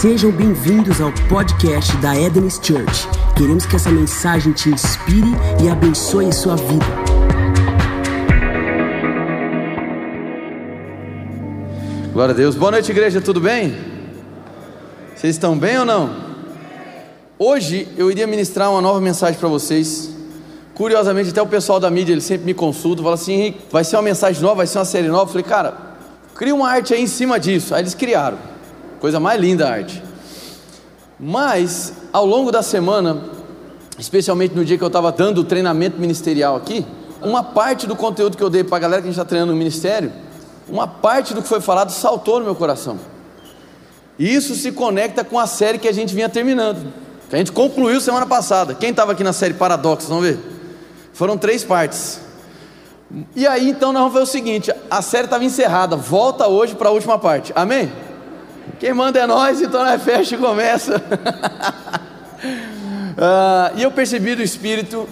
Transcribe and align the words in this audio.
Sejam 0.00 0.30
bem-vindos 0.30 1.00
ao 1.00 1.10
podcast 1.28 1.96
da 1.96 2.14
Eden's 2.16 2.60
Church. 2.62 3.08
Queremos 3.36 3.66
que 3.66 3.74
essa 3.74 3.90
mensagem 3.90 4.52
te 4.52 4.68
inspire 4.68 5.32
e 5.60 5.68
abençoe 5.68 6.32
sua 6.32 6.54
vida. 6.54 6.86
Glória 12.12 12.32
a 12.32 12.36
Deus. 12.36 12.54
Boa 12.54 12.70
noite, 12.70 12.92
igreja, 12.92 13.20
tudo 13.20 13.40
bem? 13.40 13.76
Vocês 15.16 15.34
estão 15.34 15.58
bem 15.58 15.80
ou 15.80 15.84
não? 15.84 16.14
Hoje 17.36 17.88
eu 17.96 18.08
iria 18.08 18.28
ministrar 18.28 18.70
uma 18.70 18.80
nova 18.80 19.00
mensagem 19.00 19.36
para 19.36 19.48
vocês. 19.48 20.10
Curiosamente, 20.74 21.30
até 21.30 21.42
o 21.42 21.46
pessoal 21.48 21.80
da 21.80 21.90
mídia, 21.90 22.12
ele 22.12 22.20
sempre 22.20 22.46
me 22.46 22.54
consulta, 22.54 23.02
fala 23.02 23.16
assim: 23.16 23.32
Henrique, 23.32 23.62
vai 23.68 23.82
ser 23.82 23.96
uma 23.96 24.02
mensagem 24.02 24.40
nova, 24.40 24.54
vai 24.58 24.66
ser 24.68 24.78
uma 24.78 24.84
série 24.84 25.08
nova. 25.08 25.24
Eu 25.24 25.26
falei, 25.26 25.42
cara, 25.42 25.76
cria 26.36 26.54
uma 26.54 26.70
arte 26.70 26.94
aí 26.94 27.02
em 27.02 27.08
cima 27.08 27.40
disso. 27.40 27.74
Aí 27.74 27.82
eles 27.82 27.94
criaram. 27.94 28.57
Coisa 29.00 29.20
mais 29.20 29.40
linda 29.40 29.68
a 29.68 29.72
arte. 29.72 30.02
Mas, 31.18 31.92
ao 32.12 32.26
longo 32.26 32.50
da 32.50 32.62
semana, 32.62 33.22
especialmente 33.98 34.54
no 34.54 34.64
dia 34.64 34.76
que 34.76 34.84
eu 34.84 34.88
estava 34.88 35.10
dando 35.12 35.38
o 35.40 35.44
treinamento 35.44 36.00
ministerial 36.00 36.56
aqui, 36.56 36.84
uma 37.20 37.42
parte 37.42 37.86
do 37.86 37.96
conteúdo 37.96 38.36
que 38.36 38.42
eu 38.42 38.50
dei 38.50 38.62
para 38.62 38.76
a 38.76 38.80
galera 38.80 39.02
que 39.02 39.08
a 39.08 39.10
gente 39.10 39.18
está 39.18 39.24
treinando 39.24 39.52
no 39.52 39.58
ministério, 39.58 40.12
uma 40.68 40.86
parte 40.86 41.34
do 41.34 41.42
que 41.42 41.48
foi 41.48 41.60
falado 41.60 41.90
saltou 41.90 42.38
no 42.38 42.44
meu 42.44 42.54
coração. 42.54 42.98
Isso 44.18 44.54
se 44.54 44.72
conecta 44.72 45.24
com 45.24 45.38
a 45.38 45.46
série 45.46 45.78
que 45.78 45.88
a 45.88 45.92
gente 45.92 46.14
vinha 46.14 46.28
terminando, 46.28 46.92
que 47.28 47.34
a 47.34 47.38
gente 47.38 47.52
concluiu 47.52 48.00
semana 48.00 48.26
passada. 48.26 48.74
Quem 48.74 48.90
estava 48.90 49.12
aqui 49.12 49.22
na 49.22 49.32
série 49.32 49.54
Paradoxos, 49.54 50.08
vamos 50.08 50.24
ver? 50.24 50.38
Foram 51.12 51.38
três 51.38 51.62
partes. 51.64 52.20
E 53.34 53.46
aí 53.46 53.70
então 53.70 53.92
nós 53.92 54.02
vamos 54.02 54.14
ver 54.14 54.22
o 54.22 54.26
seguinte: 54.26 54.72
a 54.90 55.02
série 55.02 55.24
estava 55.24 55.44
encerrada, 55.44 55.96
volta 55.96 56.46
hoje 56.46 56.74
para 56.74 56.88
a 56.88 56.92
última 56.92 57.18
parte, 57.18 57.52
amém? 57.54 57.90
Quem 58.78 58.94
manda 58.94 59.18
é 59.18 59.26
nós, 59.26 59.60
então 59.60 59.80
fecha 59.98 60.36
e 60.36 60.38
começa. 60.38 60.96
uh, 63.16 63.74
e 63.76 63.82
eu 63.82 63.90
percebi 63.90 64.36
do 64.36 64.42
Espírito 64.42 65.08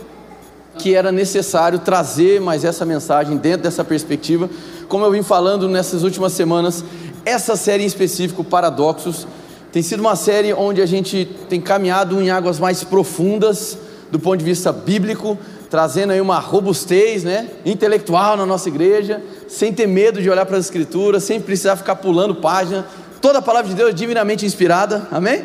que 0.78 0.94
era 0.94 1.10
necessário 1.10 1.78
trazer 1.80 2.40
mais 2.40 2.64
essa 2.64 2.84
mensagem 2.84 3.36
dentro 3.36 3.62
dessa 3.62 3.82
perspectiva. 3.82 4.48
Como 4.88 5.04
eu 5.04 5.10
vim 5.10 5.22
falando 5.22 5.68
nessas 5.68 6.04
últimas 6.04 6.32
semanas, 6.32 6.84
essa 7.24 7.56
série 7.56 7.82
em 7.82 7.86
específico, 7.86 8.44
Paradoxos, 8.44 9.26
tem 9.72 9.82
sido 9.82 10.00
uma 10.00 10.14
série 10.14 10.54
onde 10.54 10.80
a 10.80 10.86
gente 10.86 11.28
tem 11.48 11.60
caminhado 11.60 12.22
em 12.22 12.30
águas 12.30 12.60
mais 12.60 12.84
profundas 12.84 13.76
do 14.10 14.20
ponto 14.20 14.36
de 14.36 14.44
vista 14.44 14.72
bíblico, 14.72 15.36
trazendo 15.68 16.12
aí 16.12 16.20
uma 16.20 16.38
robustez 16.38 17.24
né, 17.24 17.48
intelectual 17.64 18.36
na 18.36 18.46
nossa 18.46 18.68
igreja, 18.68 19.20
sem 19.48 19.72
ter 19.72 19.88
medo 19.88 20.22
de 20.22 20.30
olhar 20.30 20.46
para 20.46 20.56
as 20.56 20.66
escrituras, 20.66 21.24
sem 21.24 21.40
precisar 21.40 21.74
ficar 21.74 21.96
pulando 21.96 22.36
página, 22.36 22.86
Toda 23.26 23.40
a 23.40 23.42
palavra 23.42 23.68
de 23.68 23.74
Deus 23.74 23.90
é 23.90 23.92
divinamente 23.92 24.46
inspirada, 24.46 25.08
amém? 25.10 25.44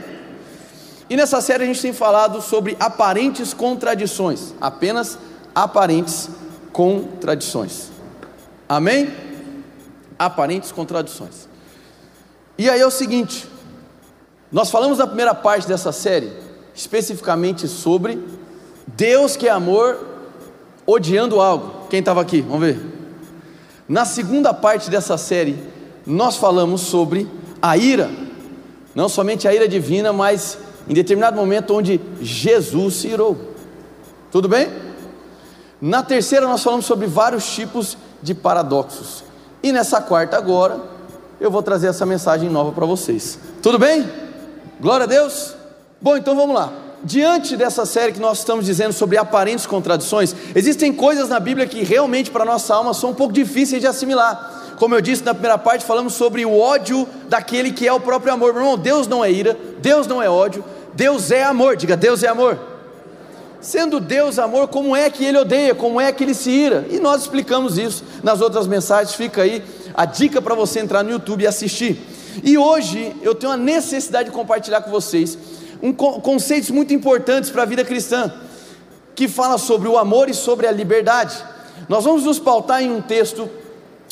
E 1.10 1.16
nessa 1.18 1.42
série 1.42 1.64
a 1.64 1.66
gente 1.66 1.82
tem 1.82 1.92
falado 1.92 2.40
sobre 2.40 2.78
aparentes 2.80 3.56
contradições, 3.56 4.54
apenas 4.62 5.18
aparentes 5.56 6.30
contradições, 6.72 7.88
amém? 8.70 9.12
Aparentes 10.20 10.72
contradições. 10.72 11.50
E 12.56 12.70
aí 12.70 12.80
é 12.80 12.86
o 12.86 12.92
seguinte, 12.92 13.48
nós 14.52 14.70
falamos 14.70 15.00
na 15.00 15.08
primeira 15.08 15.34
parte 15.34 15.68
dessa 15.68 15.92
série, 15.92 16.32
especificamente 16.76 17.68
sobre 17.68 18.24
Deus 18.86 19.36
que 19.36 19.48
é 19.48 19.52
amor, 19.52 19.98
odiando 20.86 21.42
algo. 21.42 21.88
Quem 21.90 22.00
estava 22.00 22.22
aqui? 22.22 22.42
Vamos 22.42 22.60
ver. 22.60 22.80
Na 23.90 24.06
segunda 24.06 24.54
parte 24.54 24.88
dessa 24.88 25.18
série, 25.18 25.58
nós 26.06 26.36
falamos 26.36 26.82
sobre 26.82 27.41
a 27.62 27.78
ira, 27.78 28.10
não 28.96 29.08
somente 29.08 29.48
a 29.48 29.54
ira 29.54 29.68
divina, 29.68 30.12
mas 30.12 30.58
em 30.88 30.94
determinado 30.94 31.36
momento 31.36 31.76
onde 31.76 32.02
Jesus 32.22 32.96
se 32.96 33.08
irou. 33.08 33.38
Tudo 34.32 34.48
bem? 34.48 34.70
Na 35.80 36.04
terceira, 36.04 36.48
nós 36.48 36.64
falamos 36.64 36.86
sobre 36.86 37.08
vários 37.08 37.46
tipos 37.54 37.98
de 38.22 38.34
paradoxos. 38.34 39.24
E 39.64 39.72
nessa 39.72 40.02
quarta, 40.02 40.38
agora, 40.38 40.80
eu 41.40 41.50
vou 41.50 41.64
trazer 41.64 41.88
essa 41.88 42.06
mensagem 42.06 42.50
nova 42.50 42.72
para 42.72 42.86
vocês. 42.86 43.38
Tudo 43.62 43.80
bem? 43.80 44.08
Glória 44.80 45.06
a 45.06 45.08
Deus? 45.08 45.56
Bom, 46.00 46.18
então 46.18 46.36
vamos 46.36 46.56
lá. 46.56 46.72
Diante 47.04 47.58
dessa 47.58 47.84
série 47.86 48.12
que 48.12 48.20
nós 48.20 48.40
estamos 48.40 48.66
dizendo 48.66 48.94
sobre 48.94 49.18
aparentes 49.18 49.66
contradições, 49.66 50.36
existem 50.54 50.94
coisas 50.94 51.30
na 51.30 51.40
Bíblia 51.40 51.66
que 51.66 51.84
realmente 51.84 52.30
para 52.30 52.46
nossa 52.46 52.76
alma 52.76 52.94
são 52.94 53.10
um 53.10 53.16
pouco 53.16 53.34
difíceis 53.34 53.82
de 53.82 53.88
assimilar. 53.88 54.61
Como 54.82 54.96
eu 54.96 55.02
disse 55.02 55.24
na 55.24 55.36
primeira 55.36 55.60
parte, 55.60 55.86
falamos 55.86 56.16
sobre 56.16 56.44
o 56.44 56.58
ódio 56.58 57.08
daquele 57.30 57.72
que 57.72 57.88
é 57.88 57.94
o 57.94 58.00
próprio 58.00 58.34
amor. 58.34 58.52
Meu 58.52 58.64
irmão, 58.64 58.78
Deus 58.80 59.08
não 59.08 59.24
é 59.24 59.32
ira, 59.32 59.56
Deus 59.78 60.08
não 60.08 60.24
é 60.24 60.28
ódio, 60.28 60.66
Deus 60.96 61.30
é 61.30 61.44
amor. 61.44 61.76
Diga, 61.76 61.96
Deus 61.96 62.24
é 62.24 62.28
amor. 62.28 62.58
Sendo 63.62 64.00
Deus 64.00 64.40
amor, 64.40 64.70
como 64.70 64.96
é 64.96 65.08
que 65.08 65.24
ele 65.24 65.38
odeia? 65.38 65.76
Como 65.76 66.02
é 66.02 66.12
que 66.12 66.24
ele 66.24 66.34
se 66.34 66.50
ira? 66.50 66.88
E 66.90 67.00
nós 67.00 67.22
explicamos 67.22 67.78
isso 67.78 68.04
nas 68.24 68.42
outras 68.42 68.66
mensagens. 68.66 69.14
Fica 69.14 69.44
aí 69.44 69.64
a 69.94 70.04
dica 70.04 70.42
para 70.42 70.56
você 70.56 70.80
entrar 70.80 71.04
no 71.04 71.12
YouTube 71.12 71.44
e 71.44 71.48
assistir. 71.48 72.02
E 72.44 72.58
hoje 72.58 73.16
eu 73.22 73.36
tenho 73.36 73.52
a 73.52 73.58
necessidade 73.58 74.30
de 74.30 74.36
compartilhar 74.36 74.82
com 74.82 74.90
vocês 74.90 75.38
um 75.80 75.94
conceitos 75.94 76.72
muito 76.72 76.92
importantes 76.92 77.52
para 77.52 77.62
a 77.62 77.66
vida 77.68 77.86
cristã, 77.86 78.34
que 79.14 79.28
fala 79.28 79.60
sobre 79.60 79.88
o 79.88 79.96
amor 79.96 80.28
e 80.28 80.34
sobre 80.34 80.66
a 80.66 80.72
liberdade. 80.72 81.38
Nós 81.88 82.04
vamos 82.04 82.24
nos 82.24 82.40
pautar 82.40 82.82
em 82.82 82.92
um 82.92 83.00
texto 83.00 83.48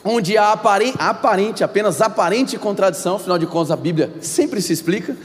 onde 0.04 0.38
há 0.38 0.52
aparente, 0.52 0.98
aparente, 1.00 1.64
apenas 1.64 2.02
aparente 2.02 2.58
contradição, 2.58 3.18
afinal 3.18 3.38
de 3.38 3.46
contas 3.46 3.72
a 3.72 3.76
Bíblia 3.76 4.12
sempre 4.22 4.62
se 4.62 4.72
explica, 4.74 5.16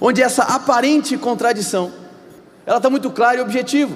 onde 0.00 0.22
essa 0.22 0.42
aparente 0.42 1.16
contradição, 1.16 1.92
ela 2.66 2.78
está 2.78 2.90
muito 2.90 3.10
clara 3.10 3.38
e 3.38 3.40
objetiva. 3.40 3.94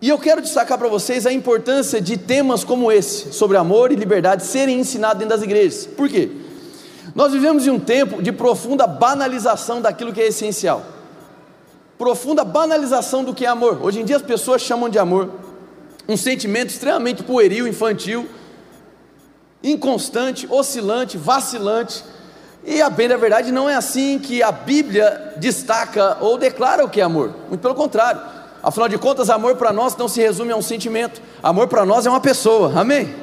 E 0.00 0.08
eu 0.08 0.18
quero 0.18 0.42
destacar 0.42 0.76
para 0.76 0.88
vocês 0.88 1.26
a 1.26 1.32
importância 1.32 2.00
de 2.00 2.16
temas 2.16 2.64
como 2.64 2.90
esse, 2.90 3.32
sobre 3.32 3.56
amor 3.56 3.92
e 3.92 3.96
liberdade, 3.96 4.44
serem 4.44 4.80
ensinados 4.80 5.18
dentro 5.18 5.34
das 5.34 5.42
igrejas. 5.42 5.86
Por 5.86 6.08
quê? 6.08 6.30
Nós 7.14 7.32
vivemos 7.32 7.66
em 7.66 7.70
um 7.70 7.78
tempo 7.78 8.22
de 8.22 8.32
profunda 8.32 8.86
banalização 8.86 9.80
daquilo 9.80 10.12
que 10.12 10.20
é 10.20 10.26
essencial. 10.26 10.84
Profunda 11.96 12.44
banalização 12.44 13.22
do 13.22 13.32
que 13.32 13.46
é 13.46 13.48
amor. 13.48 13.78
Hoje 13.82 14.00
em 14.00 14.04
dia 14.04 14.16
as 14.16 14.22
pessoas 14.22 14.60
chamam 14.60 14.88
de 14.88 14.98
amor 14.98 15.30
um 16.08 16.16
sentimento 16.16 16.68
extremamente 16.68 17.22
pueril, 17.22 17.66
infantil, 17.66 18.26
inconstante, 19.64 20.46
oscilante, 20.50 21.16
vacilante. 21.16 22.04
E 22.62 22.80
a 22.82 22.90
bem 22.90 23.08
da 23.08 23.16
verdade 23.16 23.50
não 23.50 23.68
é 23.68 23.74
assim 23.74 24.18
que 24.18 24.42
a 24.42 24.52
Bíblia 24.52 25.34
destaca 25.38 26.18
ou 26.20 26.36
declara 26.36 26.84
o 26.84 26.88
que 26.88 27.00
é 27.00 27.04
amor. 27.04 27.34
Muito 27.48 27.60
pelo 27.60 27.74
contrário. 27.74 28.20
Afinal 28.62 28.88
de 28.88 28.98
contas, 28.98 29.28
amor 29.28 29.56
para 29.56 29.72
nós 29.72 29.96
não 29.96 30.08
se 30.08 30.20
resume 30.20 30.52
a 30.52 30.56
um 30.56 30.62
sentimento. 30.62 31.20
Amor 31.42 31.66
para 31.66 31.84
nós 31.84 32.06
é 32.06 32.10
uma 32.10 32.20
pessoa. 32.20 32.72
Amém? 32.78 33.14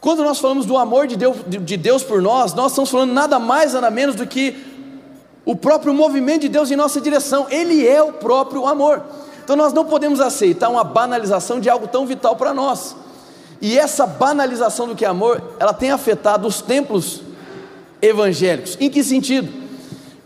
Quando 0.00 0.24
nós 0.24 0.38
falamos 0.38 0.66
do 0.66 0.76
amor 0.76 1.06
de 1.06 1.16
Deus, 1.16 1.36
de 1.46 1.76
Deus 1.76 2.02
por 2.02 2.20
nós, 2.20 2.54
nós 2.54 2.72
estamos 2.72 2.90
falando 2.90 3.12
nada 3.12 3.38
mais, 3.38 3.74
nada 3.74 3.90
menos 3.90 4.14
do 4.14 4.26
que 4.26 4.56
o 5.44 5.54
próprio 5.54 5.92
movimento 5.92 6.42
de 6.42 6.48
Deus 6.48 6.70
em 6.70 6.76
nossa 6.76 7.00
direção. 7.00 7.46
Ele 7.50 7.86
é 7.86 8.02
o 8.02 8.12
próprio 8.12 8.66
amor. 8.66 9.02
Então 9.44 9.56
nós 9.56 9.72
não 9.72 9.84
podemos 9.84 10.20
aceitar 10.20 10.68
uma 10.68 10.84
banalização 10.84 11.60
de 11.60 11.68
algo 11.68 11.86
tão 11.86 12.06
vital 12.06 12.36
para 12.36 12.54
nós. 12.54 12.96
E 13.62 13.78
essa 13.78 14.04
banalização 14.04 14.88
do 14.88 14.96
que 14.96 15.04
é 15.04 15.08
amor, 15.08 15.40
ela 15.60 15.72
tem 15.72 15.92
afetado 15.92 16.48
os 16.48 16.60
templos 16.60 17.22
evangélicos. 18.02 18.76
Em 18.80 18.90
que 18.90 19.04
sentido? 19.04 19.62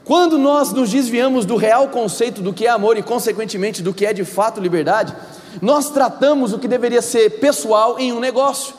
Quando 0.06 0.38
nós 0.38 0.72
nos 0.72 0.88
desviamos 0.88 1.44
do 1.44 1.54
real 1.54 1.88
conceito 1.88 2.40
do 2.40 2.50
que 2.50 2.66
é 2.66 2.70
amor 2.70 2.96
e, 2.96 3.02
consequentemente, 3.02 3.82
do 3.82 3.92
que 3.92 4.06
é 4.06 4.14
de 4.14 4.24
fato 4.24 4.58
liberdade, 4.58 5.14
nós 5.60 5.90
tratamos 5.90 6.54
o 6.54 6.58
que 6.58 6.66
deveria 6.66 7.02
ser 7.02 7.38
pessoal 7.38 7.98
em 7.98 8.10
um 8.10 8.20
negócio. 8.20 8.72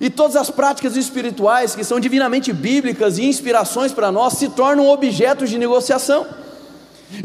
E 0.00 0.08
todas 0.08 0.36
as 0.36 0.50
práticas 0.50 0.96
espirituais 0.96 1.74
que 1.74 1.82
são 1.82 1.98
divinamente 1.98 2.52
bíblicas 2.52 3.18
e 3.18 3.24
inspirações 3.24 3.90
para 3.90 4.12
nós 4.12 4.34
se 4.34 4.50
tornam 4.50 4.88
objetos 4.88 5.50
de 5.50 5.58
negociação. 5.58 6.26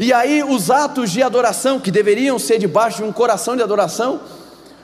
E 0.00 0.12
aí 0.12 0.42
os 0.42 0.68
atos 0.68 1.12
de 1.12 1.22
adoração, 1.22 1.78
que 1.78 1.92
deveriam 1.92 2.40
ser 2.40 2.58
debaixo 2.58 2.98
de 2.98 3.04
um 3.04 3.12
coração 3.12 3.54
de 3.54 3.62
adoração, 3.62 4.20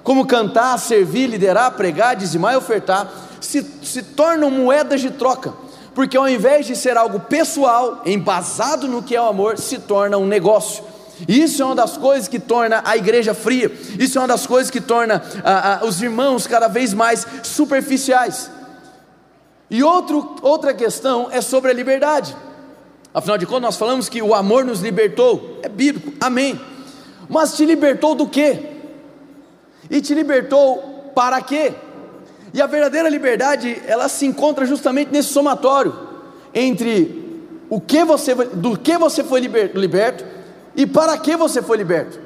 como 0.08 0.24
cantar, 0.24 0.78
servir, 0.78 1.26
liderar, 1.26 1.72
pregar, 1.72 2.16
dizimar 2.16 2.54
e 2.54 2.56
ofertar, 2.56 3.12
se, 3.42 3.62
se 3.82 4.02
tornam 4.02 4.50
moedas 4.50 5.02
de 5.02 5.10
troca, 5.10 5.52
porque 5.94 6.16
ao 6.16 6.26
invés 6.26 6.64
de 6.64 6.74
ser 6.74 6.96
algo 6.96 7.20
pessoal, 7.20 8.00
embasado 8.06 8.88
no 8.88 9.02
que 9.02 9.14
é 9.14 9.20
o 9.20 9.26
amor, 9.26 9.58
se 9.58 9.80
torna 9.80 10.16
um 10.16 10.26
negócio. 10.26 10.82
Isso 11.28 11.60
é 11.60 11.64
uma 11.66 11.74
das 11.74 11.98
coisas 11.98 12.26
que 12.26 12.38
torna 12.38 12.80
a 12.86 12.96
igreja 12.96 13.34
fria, 13.34 13.70
isso 13.98 14.16
é 14.16 14.22
uma 14.22 14.28
das 14.28 14.46
coisas 14.46 14.70
que 14.70 14.80
torna 14.80 15.22
ah, 15.44 15.80
ah, 15.82 15.84
os 15.84 16.00
irmãos 16.00 16.46
cada 16.46 16.68
vez 16.68 16.94
mais 16.94 17.26
superficiais. 17.42 18.50
E 19.68 19.82
outro, 19.82 20.36
outra 20.40 20.72
questão 20.72 21.28
é 21.30 21.42
sobre 21.42 21.70
a 21.70 21.74
liberdade. 21.74 22.34
Afinal 23.12 23.36
de 23.36 23.44
contas, 23.44 23.62
nós 23.62 23.76
falamos 23.76 24.08
que 24.08 24.22
o 24.22 24.34
amor 24.34 24.64
nos 24.64 24.80
libertou, 24.80 25.60
é 25.62 25.68
bíblico, 25.68 26.14
amém. 26.18 26.58
Mas 27.28 27.54
te 27.54 27.66
libertou 27.66 28.14
do 28.14 28.26
quê? 28.26 28.77
E 29.90 30.00
te 30.00 30.14
libertou 30.14 31.12
para 31.14 31.40
quê? 31.40 31.72
E 32.52 32.62
a 32.62 32.66
verdadeira 32.66 33.08
liberdade, 33.08 33.80
ela 33.86 34.08
se 34.08 34.26
encontra 34.26 34.64
justamente 34.64 35.10
nesse 35.12 35.28
somatório 35.28 35.94
entre 36.54 37.26
o 37.68 37.80
que 37.80 38.04
você, 38.04 38.34
do 38.34 38.76
que 38.78 38.96
você 38.96 39.22
foi 39.22 39.40
liberto 39.40 40.24
e 40.74 40.86
para 40.86 41.16
que 41.18 41.36
você 41.36 41.60
foi 41.60 41.76
liberto. 41.76 42.18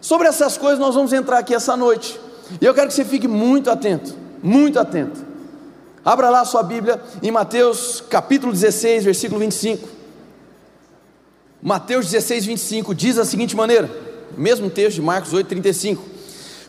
Sobre 0.00 0.28
essas 0.28 0.56
coisas 0.56 0.78
nós 0.78 0.94
vamos 0.94 1.12
entrar 1.12 1.38
aqui 1.38 1.54
essa 1.54 1.76
noite. 1.76 2.20
E 2.60 2.64
eu 2.64 2.74
quero 2.74 2.88
que 2.88 2.94
você 2.94 3.04
fique 3.04 3.26
muito 3.26 3.70
atento, 3.70 4.14
muito 4.42 4.78
atento. 4.78 5.24
Abra 6.04 6.28
lá 6.28 6.42
a 6.42 6.44
sua 6.44 6.62
Bíblia 6.62 7.00
em 7.22 7.30
Mateus 7.30 8.04
capítulo 8.08 8.52
16, 8.52 9.04
versículo 9.04 9.40
25. 9.40 9.88
Mateus 11.62 12.10
16, 12.10 12.44
25 12.44 12.94
diz 12.94 13.16
da 13.16 13.24
seguinte 13.24 13.56
maneira: 13.56 13.90
mesmo 14.36 14.68
texto 14.68 14.96
de 14.96 15.02
Marcos 15.02 15.32
8, 15.32 15.48
35. 15.48 16.13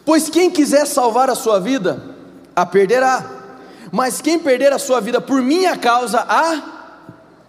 Pois 0.06 0.30
quem 0.30 0.52
quiser 0.52 0.86
salvar 0.86 1.30
a 1.30 1.36
sua 1.36 1.60
vida, 1.60 2.16
a 2.56 2.66
perderá, 2.66 3.26
mas 3.92 4.22
quem 4.22 4.38
perder 4.38 4.72
a 4.72 4.78
sua 4.78 5.02
vida 5.02 5.20
por 5.20 5.42
minha 5.42 5.76
causa, 5.76 6.24
a 6.28 6.76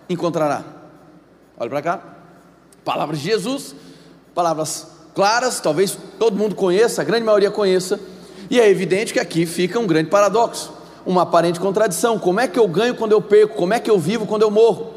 encontrará. 0.09 0.65
Olha 1.59 1.71
para 1.71 1.83
cá, 1.83 2.01
palavras 2.85 3.19
de 3.19 3.27
Jesus, 3.27 3.75
palavras 4.35 4.87
claras, 5.15 5.61
talvez 5.61 5.97
todo 6.19 6.37
mundo 6.37 6.55
conheça, 6.55 7.03
a 7.03 7.05
grande 7.05 7.25
maioria 7.25 7.51
conheça, 7.51 8.01
e 8.51 8.61
é 8.61 8.69
evidente 8.69 9.13
que 9.13 9.21
aqui 9.21 9.45
fica 9.45 9.79
um 9.79 9.87
grande 9.87 10.09
paradoxo, 10.09 10.73
uma 11.05 11.23
aparente 11.23 11.61
contradição: 11.61 12.19
como 12.19 12.41
é 12.41 12.49
que 12.49 12.59
eu 12.59 12.69
ganho 12.69 12.95
quando 12.95 13.13
eu 13.13 13.21
perco, 13.21 13.57
como 13.57 13.75
é 13.75 13.81
que 13.81 13.91
eu 13.91 13.99
vivo 13.99 14.27
quando 14.27 14.43
eu 14.43 14.51
morro? 14.51 14.95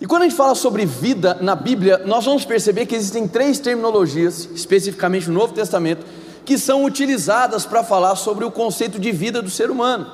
E 0.00 0.06
quando 0.06 0.22
a 0.22 0.24
gente 0.24 0.36
fala 0.36 0.54
sobre 0.54 0.84
vida 0.84 1.38
na 1.40 1.54
Bíblia, 1.54 2.02
nós 2.04 2.24
vamos 2.24 2.44
perceber 2.44 2.86
que 2.86 2.94
existem 2.94 3.28
três 3.28 3.60
terminologias, 3.60 4.48
especificamente 4.52 5.28
no 5.28 5.34
Novo 5.34 5.54
Testamento, 5.54 6.04
que 6.44 6.58
são 6.58 6.84
utilizadas 6.84 7.64
para 7.64 7.84
falar 7.84 8.16
sobre 8.16 8.44
o 8.44 8.50
conceito 8.50 8.98
de 8.98 9.12
vida 9.12 9.40
do 9.40 9.50
ser 9.50 9.70
humano. 9.70 10.06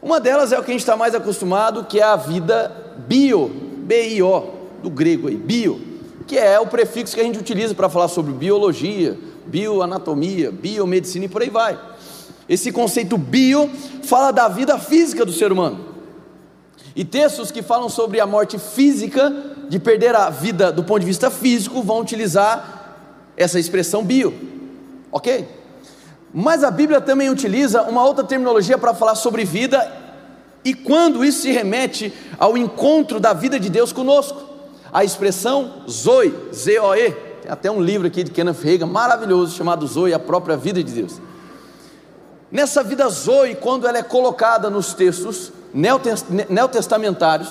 Uma 0.00 0.20
delas 0.20 0.52
é 0.52 0.58
o 0.58 0.62
que 0.62 0.70
a 0.70 0.74
gente 0.74 0.80
está 0.80 0.96
mais 0.96 1.14
acostumado, 1.14 1.84
que 1.84 2.00
é 2.00 2.04
a 2.04 2.16
vida 2.16 2.72
bio, 3.08 3.48
B-I-O, 3.78 4.58
do 4.82 4.90
grego 4.90 5.28
aí, 5.28 5.36
bio, 5.36 5.80
que 6.26 6.38
é 6.38 6.58
o 6.60 6.66
prefixo 6.66 7.14
que 7.14 7.20
a 7.20 7.24
gente 7.24 7.38
utiliza 7.38 7.74
para 7.74 7.88
falar 7.88 8.08
sobre 8.08 8.32
biologia, 8.32 9.18
bioanatomia, 9.46 10.52
biomedicina 10.52 11.24
e 11.24 11.28
por 11.28 11.42
aí 11.42 11.50
vai. 11.50 11.78
Esse 12.48 12.70
conceito 12.70 13.18
bio 13.18 13.68
fala 14.04 14.30
da 14.30 14.48
vida 14.48 14.78
física 14.78 15.24
do 15.24 15.32
ser 15.32 15.50
humano. 15.50 15.86
E 16.94 17.04
textos 17.04 17.50
que 17.50 17.62
falam 17.62 17.88
sobre 17.88 18.20
a 18.20 18.26
morte 18.26 18.58
física, 18.58 19.32
de 19.68 19.78
perder 19.78 20.14
a 20.16 20.30
vida 20.30 20.72
do 20.72 20.82
ponto 20.82 21.00
de 21.00 21.06
vista 21.06 21.30
físico, 21.30 21.82
vão 21.82 22.00
utilizar 22.00 22.96
essa 23.36 23.58
expressão 23.58 24.04
bio, 24.04 24.34
ok? 25.10 25.48
Mas 26.32 26.62
a 26.62 26.70
Bíblia 26.70 27.00
também 27.00 27.30
utiliza 27.30 27.82
uma 27.82 28.04
outra 28.04 28.22
terminologia 28.24 28.76
para 28.76 28.94
falar 28.94 29.14
sobre 29.14 29.44
vida, 29.44 29.90
e 30.64 30.74
quando 30.74 31.24
isso 31.24 31.42
se 31.42 31.52
remete 31.52 32.12
ao 32.38 32.56
encontro 32.56 33.18
da 33.18 33.32
vida 33.32 33.58
de 33.58 33.70
Deus 33.70 33.92
conosco, 33.92 34.42
a 34.92 35.04
expressão 35.04 35.82
Zoe, 35.88 36.34
Z-O-E, 36.52 37.10
tem 37.42 37.50
até 37.50 37.70
um 37.70 37.80
livro 37.80 38.06
aqui 38.06 38.24
de 38.24 38.30
Kenneth 38.30 38.62
Reagan 38.62 38.86
maravilhoso 38.86 39.56
chamado 39.56 39.86
Zoe, 39.86 40.12
a 40.12 40.18
própria 40.18 40.56
vida 40.56 40.82
de 40.82 40.92
Deus. 40.92 41.20
Nessa 42.50 42.82
vida 42.82 43.08
Zoe, 43.08 43.54
quando 43.54 43.86
ela 43.86 43.98
é 43.98 44.02
colocada 44.02 44.70
nos 44.70 44.94
textos, 44.94 45.52
neotestamentários, 46.48 47.50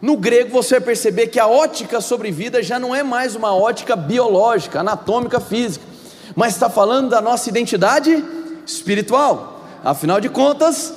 no 0.00 0.16
grego 0.16 0.50
você 0.50 0.76
vai 0.76 0.86
perceber 0.86 1.26
que 1.28 1.40
a 1.40 1.46
ótica 1.46 2.00
sobre 2.00 2.30
vida 2.30 2.62
já 2.62 2.78
não 2.78 2.94
é 2.94 3.02
mais 3.02 3.34
uma 3.34 3.54
ótica 3.54 3.96
biológica, 3.96 4.80
anatômica, 4.80 5.40
física, 5.40 5.84
mas 6.38 6.54
está 6.54 6.70
falando 6.70 7.08
da 7.08 7.20
nossa 7.20 7.48
identidade 7.48 8.24
espiritual. 8.64 9.60
Afinal 9.84 10.20
de 10.20 10.28
contas, 10.28 10.94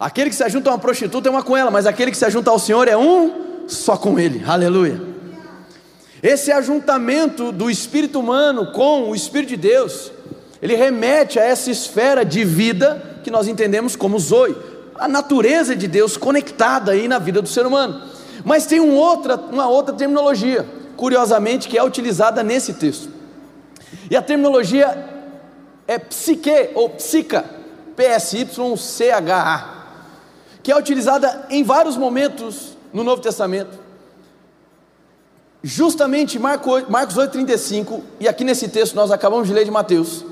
aquele 0.00 0.30
que 0.30 0.34
se 0.34 0.42
ajunta 0.42 0.68
a 0.68 0.72
uma 0.72 0.80
prostituta 0.80 1.28
é 1.28 1.30
uma 1.30 1.44
com 1.44 1.56
ela, 1.56 1.70
mas 1.70 1.86
aquele 1.86 2.10
que 2.10 2.16
se 2.16 2.24
ajunta 2.24 2.50
ao 2.50 2.58
Senhor 2.58 2.88
é 2.88 2.96
um 2.96 3.68
só 3.68 3.96
com 3.96 4.18
Ele. 4.18 4.42
Aleluia. 4.44 5.00
Esse 6.20 6.50
ajuntamento 6.50 7.52
do 7.52 7.70
espírito 7.70 8.18
humano 8.18 8.72
com 8.72 9.10
o 9.10 9.14
Espírito 9.14 9.50
de 9.50 9.58
Deus, 9.58 10.10
ele 10.60 10.74
remete 10.74 11.38
a 11.38 11.44
essa 11.44 11.70
esfera 11.70 12.24
de 12.24 12.44
vida 12.44 13.20
que 13.22 13.30
nós 13.30 13.46
entendemos 13.46 13.94
como 13.94 14.18
Zoe 14.18 14.56
a 14.96 15.06
natureza 15.06 15.76
de 15.76 15.86
Deus 15.86 16.16
conectada 16.16 16.90
aí 16.90 17.06
na 17.06 17.20
vida 17.20 17.40
do 17.40 17.48
ser 17.48 17.64
humano. 17.64 18.02
Mas 18.44 18.66
tem 18.66 18.80
um 18.80 18.96
outra, 18.96 19.36
uma 19.36 19.68
outra 19.68 19.94
terminologia, 19.94 20.66
curiosamente, 20.96 21.68
que 21.68 21.78
é 21.78 21.84
utilizada 21.84 22.42
nesse 22.42 22.72
texto. 22.74 23.11
E 24.10 24.16
a 24.16 24.22
terminologia 24.22 25.08
é 25.86 25.98
psique 25.98 26.70
ou 26.74 26.88
psica, 26.90 27.44
P-S-Y-C-H-A, 27.96 29.84
que 30.62 30.70
é 30.72 30.76
utilizada 30.76 31.46
em 31.50 31.62
vários 31.62 31.96
momentos 31.96 32.76
no 32.92 33.02
Novo 33.04 33.20
Testamento. 33.20 33.80
Justamente 35.62 36.38
Marcos 36.38 36.84
8,35, 37.16 38.00
e 38.18 38.26
aqui 38.26 38.44
nesse 38.44 38.68
texto 38.68 38.94
nós 38.94 39.10
acabamos 39.10 39.46
de 39.46 39.54
ler 39.54 39.64
de 39.64 39.70
Mateus 39.70 40.24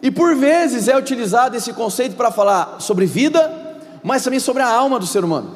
e 0.00 0.10
por 0.10 0.34
vezes 0.36 0.88
é 0.88 0.96
utilizado 0.96 1.56
esse 1.56 1.72
conceito 1.72 2.14
para 2.14 2.30
falar 2.30 2.80
sobre 2.80 3.04
vida, 3.04 3.80
mas 4.02 4.22
também 4.22 4.38
sobre 4.38 4.62
a 4.62 4.68
alma 4.68 4.98
do 4.98 5.06
ser 5.06 5.24
humano. 5.24 5.54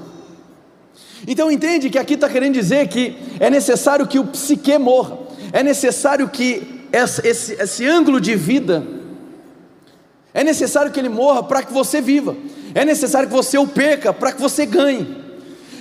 Então 1.26 1.50
entende 1.50 1.88
que 1.88 1.98
aqui 1.98 2.14
está 2.14 2.28
querendo 2.28 2.54
dizer 2.54 2.88
que 2.88 3.16
é 3.38 3.48
necessário 3.48 4.06
que 4.06 4.18
o 4.18 4.26
psique 4.26 4.76
morra, 4.78 5.16
é 5.52 5.62
necessário 5.62 6.28
que 6.28 6.71
esse, 6.92 7.26
esse, 7.26 7.52
esse 7.54 7.86
ângulo 7.86 8.20
de 8.20 8.36
vida, 8.36 8.86
é 10.34 10.44
necessário 10.44 10.92
que 10.92 11.00
ele 11.00 11.08
morra 11.08 11.42
para 11.42 11.62
que 11.62 11.72
você 11.72 12.00
viva, 12.00 12.36
é 12.74 12.84
necessário 12.84 13.28
que 13.28 13.34
você 13.34 13.58
o 13.58 13.66
perca 13.66 14.12
para 14.12 14.32
que 14.32 14.40
você 14.40 14.66
ganhe. 14.66 15.22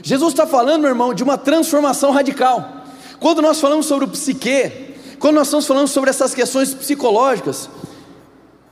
Jesus 0.02 0.34
está 0.34 0.48
falando, 0.48 0.81
meu 0.81 0.90
irmão, 0.90 1.13
de 1.13 1.24
uma 1.24 1.38
transformação 1.38 2.12
radical. 2.12 2.86
Quando 3.19 3.42
nós 3.42 3.60
falamos 3.60 3.86
sobre 3.86 4.06
o 4.06 4.08
psique, 4.08 4.96
quando 5.19 5.36
nós 5.36 5.48
estamos 5.48 5.68
falando 5.68 5.88
sobre 5.88 6.10
essas 6.10 6.34
questões 6.34 6.74
psicológicas, 6.74 7.69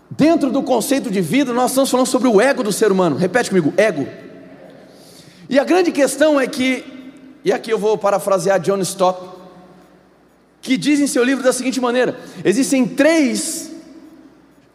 Dentro 0.10 0.50
do 0.50 0.64
conceito 0.64 1.12
de 1.12 1.22
vida, 1.22 1.54
nós 1.54 1.72
estamos 1.72 1.90
falando 1.90 2.08
sobre 2.08 2.28
o 2.28 2.42
ego 2.42 2.64
do 2.64 2.74
ser 2.74 2.92
humano. 2.92 3.16
Repete 3.16 3.50
comigo: 3.50 3.74
ego. 3.78 4.08
E 5.48 5.60
a 5.60 5.64
grande 5.64 5.92
questão 5.92 6.40
é 6.40 6.48
que, 6.48 6.84
e 7.46 7.54
aqui 7.54 7.72
eu 7.72 7.78
vou 7.78 7.98
parafrasear 7.98 8.60
John 8.60 8.80
Stott, 8.80 9.20
que 10.62 10.78
diz 10.78 11.00
em 11.00 11.08
seu 11.08 11.24
livro 11.24 11.44
da 11.44 11.54
seguinte 11.54 11.80
maneira: 11.80 12.20
existem 12.44 12.86
três, 12.86 13.72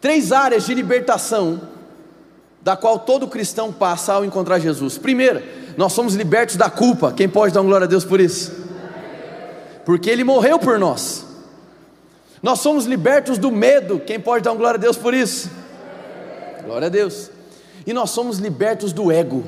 três 0.00 0.32
áreas 0.32 0.66
de 0.66 0.75
libertação 0.75 1.60
da 2.62 2.76
qual 2.76 2.98
todo 2.98 3.28
cristão 3.28 3.72
passa 3.72 4.14
ao 4.14 4.25
encontrar 4.25 4.58
Jesus. 4.58 4.96
Primeira, 4.96 5.44
nós 5.76 5.92
somos 5.92 6.14
libertos 6.14 6.56
da 6.56 6.70
culpa. 6.70 7.12
Quem 7.12 7.28
pode 7.28 7.52
dar 7.52 7.60
glória 7.60 7.84
a 7.84 7.88
Deus 7.88 8.04
por 8.04 8.20
isso? 8.20 8.53
Porque 9.84 10.08
Ele 10.08 10.24
morreu 10.24 10.58
por 10.58 10.79
nós. 10.79 11.26
Nós 12.43 12.60
somos 12.60 12.86
libertos 12.86 13.38
do 13.38 13.50
medo. 13.50 14.00
Quem 14.00 14.19
pode 14.19 14.44
dar 14.44 14.55
glória 14.55 14.79
a 14.79 14.81
Deus 14.81 14.96
por 14.96 15.12
isso? 15.12 15.50
Glória 16.64 16.86
a 16.86 16.91
Deus. 16.91 17.31
E 17.86 17.93
nós 17.93 18.10
somos 18.10 18.38
libertos 18.38 18.93
do 18.93 19.12
ego. 19.12 19.44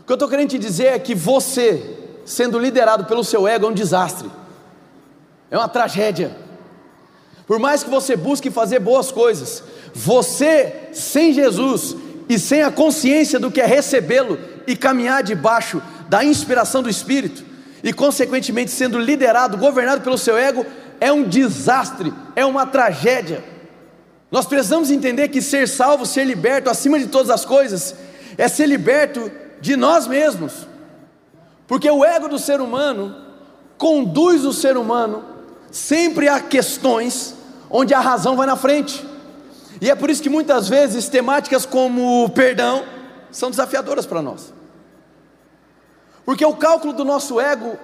O 0.00 0.04
que 0.04 0.12
eu 0.12 0.14
estou 0.14 0.28
querendo 0.28 0.50
te 0.50 0.58
dizer 0.58 0.86
é 0.86 0.98
que 0.98 1.14
você, 1.14 1.96
sendo 2.26 2.58
liderado 2.58 3.06
pelo 3.06 3.24
seu 3.24 3.48
ego, 3.48 3.66
é 3.66 3.68
um 3.70 3.72
desastre, 3.72 4.30
é 5.50 5.58
uma 5.58 5.68
tragédia. 5.68 6.36
Por 7.46 7.58
mais 7.58 7.82
que 7.82 7.90
você 7.90 8.16
busque 8.16 8.50
fazer 8.50 8.78
boas 8.78 9.12
coisas, 9.12 9.62
você 9.92 10.88
sem 10.92 11.32
Jesus 11.32 11.96
e 12.28 12.38
sem 12.38 12.62
a 12.62 12.70
consciência 12.70 13.38
do 13.38 13.50
que 13.50 13.60
é 13.60 13.66
recebê-lo 13.66 14.38
e 14.66 14.74
caminhar 14.74 15.22
debaixo 15.22 15.82
da 16.08 16.24
inspiração 16.24 16.82
do 16.82 16.88
Espírito, 16.88 17.44
e 17.82 17.92
consequentemente 17.92 18.70
sendo 18.70 18.98
liderado, 18.98 19.58
governado 19.58 20.00
pelo 20.00 20.16
seu 20.16 20.38
ego, 20.38 20.64
é 21.00 21.12
um 21.12 21.24
desastre, 21.24 22.12
é 22.34 22.44
uma 22.44 22.66
tragédia. 22.66 23.44
Nós 24.30 24.46
precisamos 24.46 24.90
entender 24.90 25.28
que 25.28 25.42
ser 25.42 25.68
salvo, 25.68 26.06
ser 26.06 26.24
liberto, 26.24 26.70
acima 26.70 26.98
de 26.98 27.08
todas 27.08 27.30
as 27.30 27.44
coisas, 27.44 27.94
é 28.38 28.48
ser 28.48 28.66
liberto 28.66 29.30
de 29.60 29.76
nós 29.76 30.06
mesmos, 30.06 30.66
porque 31.66 31.90
o 31.90 32.04
ego 32.04 32.28
do 32.28 32.38
ser 32.38 32.60
humano 32.60 33.14
conduz 33.76 34.44
o 34.44 34.52
ser 34.52 34.76
humano 34.76 35.33
sempre 35.74 36.28
a 36.28 36.38
questões 36.38 37.34
onde 37.68 37.92
a 37.92 37.98
razão 37.98 38.36
vai 38.36 38.46
na 38.46 38.56
frente, 38.56 39.04
e 39.80 39.90
é 39.90 39.94
por 39.96 40.08
isso 40.08 40.22
que 40.22 40.28
muitas 40.28 40.68
vezes 40.68 41.08
temáticas 41.08 41.66
como 41.66 42.30
perdão 42.30 42.84
são 43.32 43.50
desafiadoras 43.50 44.06
para 44.06 44.22
nós, 44.22 44.54
porque 46.24 46.44
o 46.44 46.54
cálculo 46.54 46.92
do 46.92 47.04
nosso 47.04 47.40
ego 47.40 47.76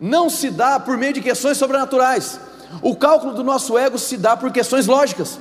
não 0.00 0.30
se 0.30 0.50
dá 0.50 0.80
por 0.80 0.96
meio 0.96 1.12
de 1.12 1.20
questões 1.20 1.58
sobrenaturais. 1.58 2.40
O 2.80 2.96
cálculo 2.96 3.34
do 3.34 3.44
nosso 3.44 3.76
ego 3.76 3.98
se 3.98 4.16
dá 4.16 4.34
por 4.34 4.50
questões 4.50 4.86
lógicas. 4.86 5.38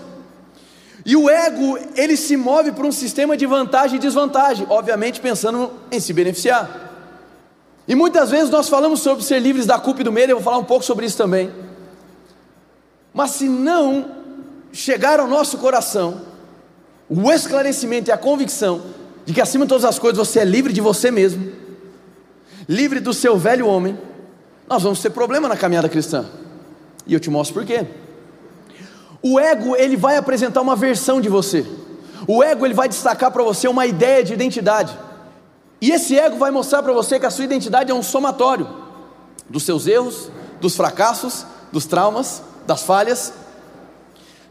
E 1.06 1.16
o 1.16 1.30
ego, 1.30 1.80
ele 1.96 2.16
se 2.18 2.36
move 2.38 2.74
por 2.74 2.86
um 2.86 2.92
sistema 2.92 3.36
de 3.36 3.46
vantagem 3.46 3.96
e 3.96 4.00
desvantagem, 4.00 4.68
obviamente 4.70 5.20
pensando 5.20 5.72
em 5.90 6.00
se 6.00 6.14
beneficiar. 6.14 6.91
E 7.92 7.96
muitas 7.96 8.32
vezes 8.32 8.50
nós 8.50 8.70
falamos 8.70 9.02
sobre 9.02 9.22
ser 9.22 9.40
livres 9.40 9.66
da 9.66 9.78
culpa 9.78 10.00
e 10.00 10.04
do 10.06 10.14
medo, 10.14 10.30
eu 10.30 10.38
vou 10.38 10.44
falar 10.46 10.58
um 10.58 10.64
pouco 10.64 10.86
sobre 10.86 11.06
isso 11.06 11.18
também. 11.18 11.52
Mas 13.14 13.32
se 13.32 13.50
não 13.50 14.12
chegar 14.72 15.20
ao 15.20 15.28
nosso 15.28 15.58
coração 15.58 16.22
o 17.10 17.30
esclarecimento 17.30 18.10
e 18.10 18.14
a 18.14 18.18
convicção 18.18 18.82
de 19.26 19.34
que 19.34 19.42
acima 19.42 19.66
de 19.66 19.70
todas 19.70 19.84
as 19.84 20.00
coisas 20.00 20.18
você 20.18 20.40
é 20.40 20.46
livre 20.46 20.72
de 20.72 20.80
você 20.80 21.12
mesmo, 21.12 21.52
livre 22.66 23.02
do 23.02 23.14
seu 23.14 23.38
velho 23.38 23.68
homem, 23.68 24.00
nós 24.70 24.84
vamos 24.84 25.02
ter 25.02 25.10
problema 25.10 25.50
na 25.50 25.58
caminhada 25.58 25.90
cristã. 25.90 26.26
E 27.06 27.14
eu 27.14 27.20
te 27.20 27.30
mostro 27.30 27.56
por 27.56 27.66
quê. 27.66 27.86
O 29.22 29.38
ego, 29.38 29.76
ele 29.76 29.98
vai 29.98 30.16
apresentar 30.16 30.62
uma 30.62 30.78
versão 30.78 31.20
de 31.20 31.28
você. 31.28 31.66
O 32.26 32.42
ego, 32.42 32.66
ele 32.66 32.74
vai 32.74 32.88
destacar 32.88 33.32
para 33.32 33.44
você 33.44 33.68
uma 33.68 33.86
ideia 33.86 34.24
de 34.24 34.32
identidade. 34.32 34.98
E 35.82 35.92
esse 35.92 36.18
ego 36.18 36.38
vai 36.38 36.52
mostrar 36.52 36.84
para 36.84 36.94
você 36.94 37.20
que 37.20 37.26
a 37.26 37.32
sua 37.32 37.44
identidade 37.44 37.92
é 37.92 37.94
um 37.94 38.04
somatório 38.04 38.70
dos 39.50 39.64
seus 39.64 39.88
erros, 39.88 40.30
dos 40.62 40.76
fracassos, 40.76 41.44
dos 41.72 41.86
traumas, 41.86 42.44
das 42.68 42.84
falhas, 42.84 43.34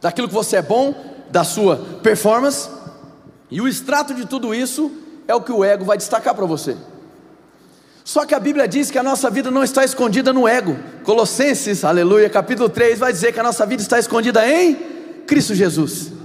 daquilo 0.01 0.27
que 0.27 0.35
você 0.35 0.57
é 0.57 0.63
bom, 0.63 0.93
da 1.31 1.45
sua 1.45 1.77
performance. 2.03 2.69
E 3.49 3.61
o 3.61 3.69
extrato 3.69 4.13
de 4.13 4.27
tudo 4.27 4.53
isso 4.53 4.91
é 5.29 5.35
o 5.35 5.41
que 5.41 5.53
o 5.53 5.65
ego 5.65 5.85
vai 5.85 5.97
destacar 5.97 6.35
para 6.35 6.47
você. 6.47 6.77
Só 8.03 8.27
que 8.27 8.35
a 8.35 8.41
Bíblia 8.41 8.67
diz 8.67 8.91
que 8.91 8.99
a 8.99 9.03
nossa 9.03 9.31
vida 9.31 9.53
não 9.53 9.63
está 9.63 9.85
escondida 9.85 10.33
no 10.33 10.49
ego. 10.49 10.77
Colossenses, 11.05 11.85
aleluia, 11.85 12.29
capítulo 12.29 12.69
3 12.69 12.99
vai 12.99 13.13
dizer 13.13 13.33
que 13.33 13.39
a 13.39 13.43
nossa 13.43 13.65
vida 13.65 13.83
está 13.83 14.01
escondida 14.01 14.45
em 14.49 14.75
Cristo 15.29 15.55
Jesus. 15.55 16.20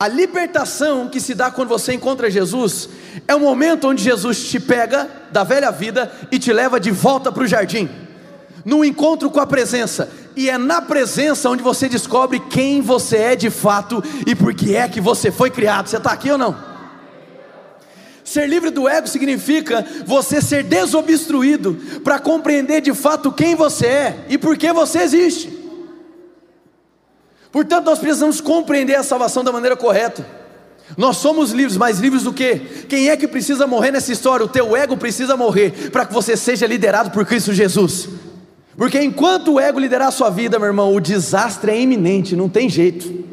A 0.00 0.06
libertação 0.06 1.08
que 1.08 1.20
se 1.20 1.34
dá 1.34 1.50
quando 1.50 1.70
você 1.70 1.92
encontra 1.92 2.30
Jesus 2.30 2.88
é 3.26 3.34
o 3.34 3.40
momento 3.40 3.88
onde 3.88 4.04
Jesus 4.04 4.48
te 4.48 4.60
pega 4.60 5.10
da 5.32 5.42
velha 5.42 5.72
vida 5.72 6.12
e 6.30 6.38
te 6.38 6.52
leva 6.52 6.78
de 6.78 6.92
volta 6.92 7.32
para 7.32 7.42
o 7.42 7.46
jardim, 7.48 7.90
no 8.64 8.84
encontro 8.84 9.28
com 9.28 9.40
a 9.40 9.46
presença, 9.46 10.08
e 10.36 10.48
é 10.48 10.56
na 10.56 10.80
presença 10.80 11.50
onde 11.50 11.64
você 11.64 11.88
descobre 11.88 12.38
quem 12.38 12.80
você 12.80 13.16
é 13.16 13.36
de 13.36 13.50
fato 13.50 14.00
e 14.24 14.36
por 14.36 14.54
que 14.54 14.76
é 14.76 14.86
que 14.86 15.00
você 15.00 15.32
foi 15.32 15.50
criado. 15.50 15.88
Você 15.88 15.96
está 15.96 16.12
aqui 16.12 16.30
ou 16.30 16.38
não? 16.38 16.56
Ser 18.22 18.48
livre 18.48 18.70
do 18.70 18.88
ego 18.88 19.08
significa 19.08 19.84
você 20.06 20.40
ser 20.40 20.62
desobstruído 20.62 21.74
para 22.04 22.20
compreender 22.20 22.82
de 22.82 22.94
fato 22.94 23.32
quem 23.32 23.56
você 23.56 23.86
é 23.86 24.26
e 24.28 24.38
por 24.38 24.56
que 24.56 24.72
você 24.72 25.00
existe. 25.00 25.57
Portanto, 27.50 27.86
nós 27.86 27.98
precisamos 27.98 28.40
compreender 28.40 28.94
a 28.94 29.02
salvação 29.02 29.42
da 29.42 29.52
maneira 29.52 29.76
correta. 29.76 30.26
Nós 30.96 31.18
somos 31.18 31.50
livres, 31.50 31.76
mas 31.76 31.98
livres 31.98 32.22
do 32.22 32.32
que? 32.32 32.56
Quem 32.88 33.10
é 33.10 33.16
que 33.16 33.28
precisa 33.28 33.66
morrer 33.66 33.90
nessa 33.90 34.12
história? 34.12 34.44
O 34.44 34.48
teu 34.48 34.76
ego 34.76 34.96
precisa 34.96 35.36
morrer 35.36 35.90
para 35.90 36.06
que 36.06 36.14
você 36.14 36.36
seja 36.36 36.66
liderado 36.66 37.10
por 37.10 37.26
Cristo 37.26 37.52
Jesus. 37.52 38.08
Porque 38.76 39.02
enquanto 39.02 39.54
o 39.54 39.60
ego 39.60 39.80
liderar 39.80 40.08
a 40.08 40.12
sua 40.12 40.30
vida, 40.30 40.58
meu 40.58 40.68
irmão, 40.68 40.94
o 40.94 41.00
desastre 41.00 41.72
é 41.72 41.80
iminente, 41.80 42.36
não 42.36 42.48
tem 42.48 42.68
jeito. 42.68 43.26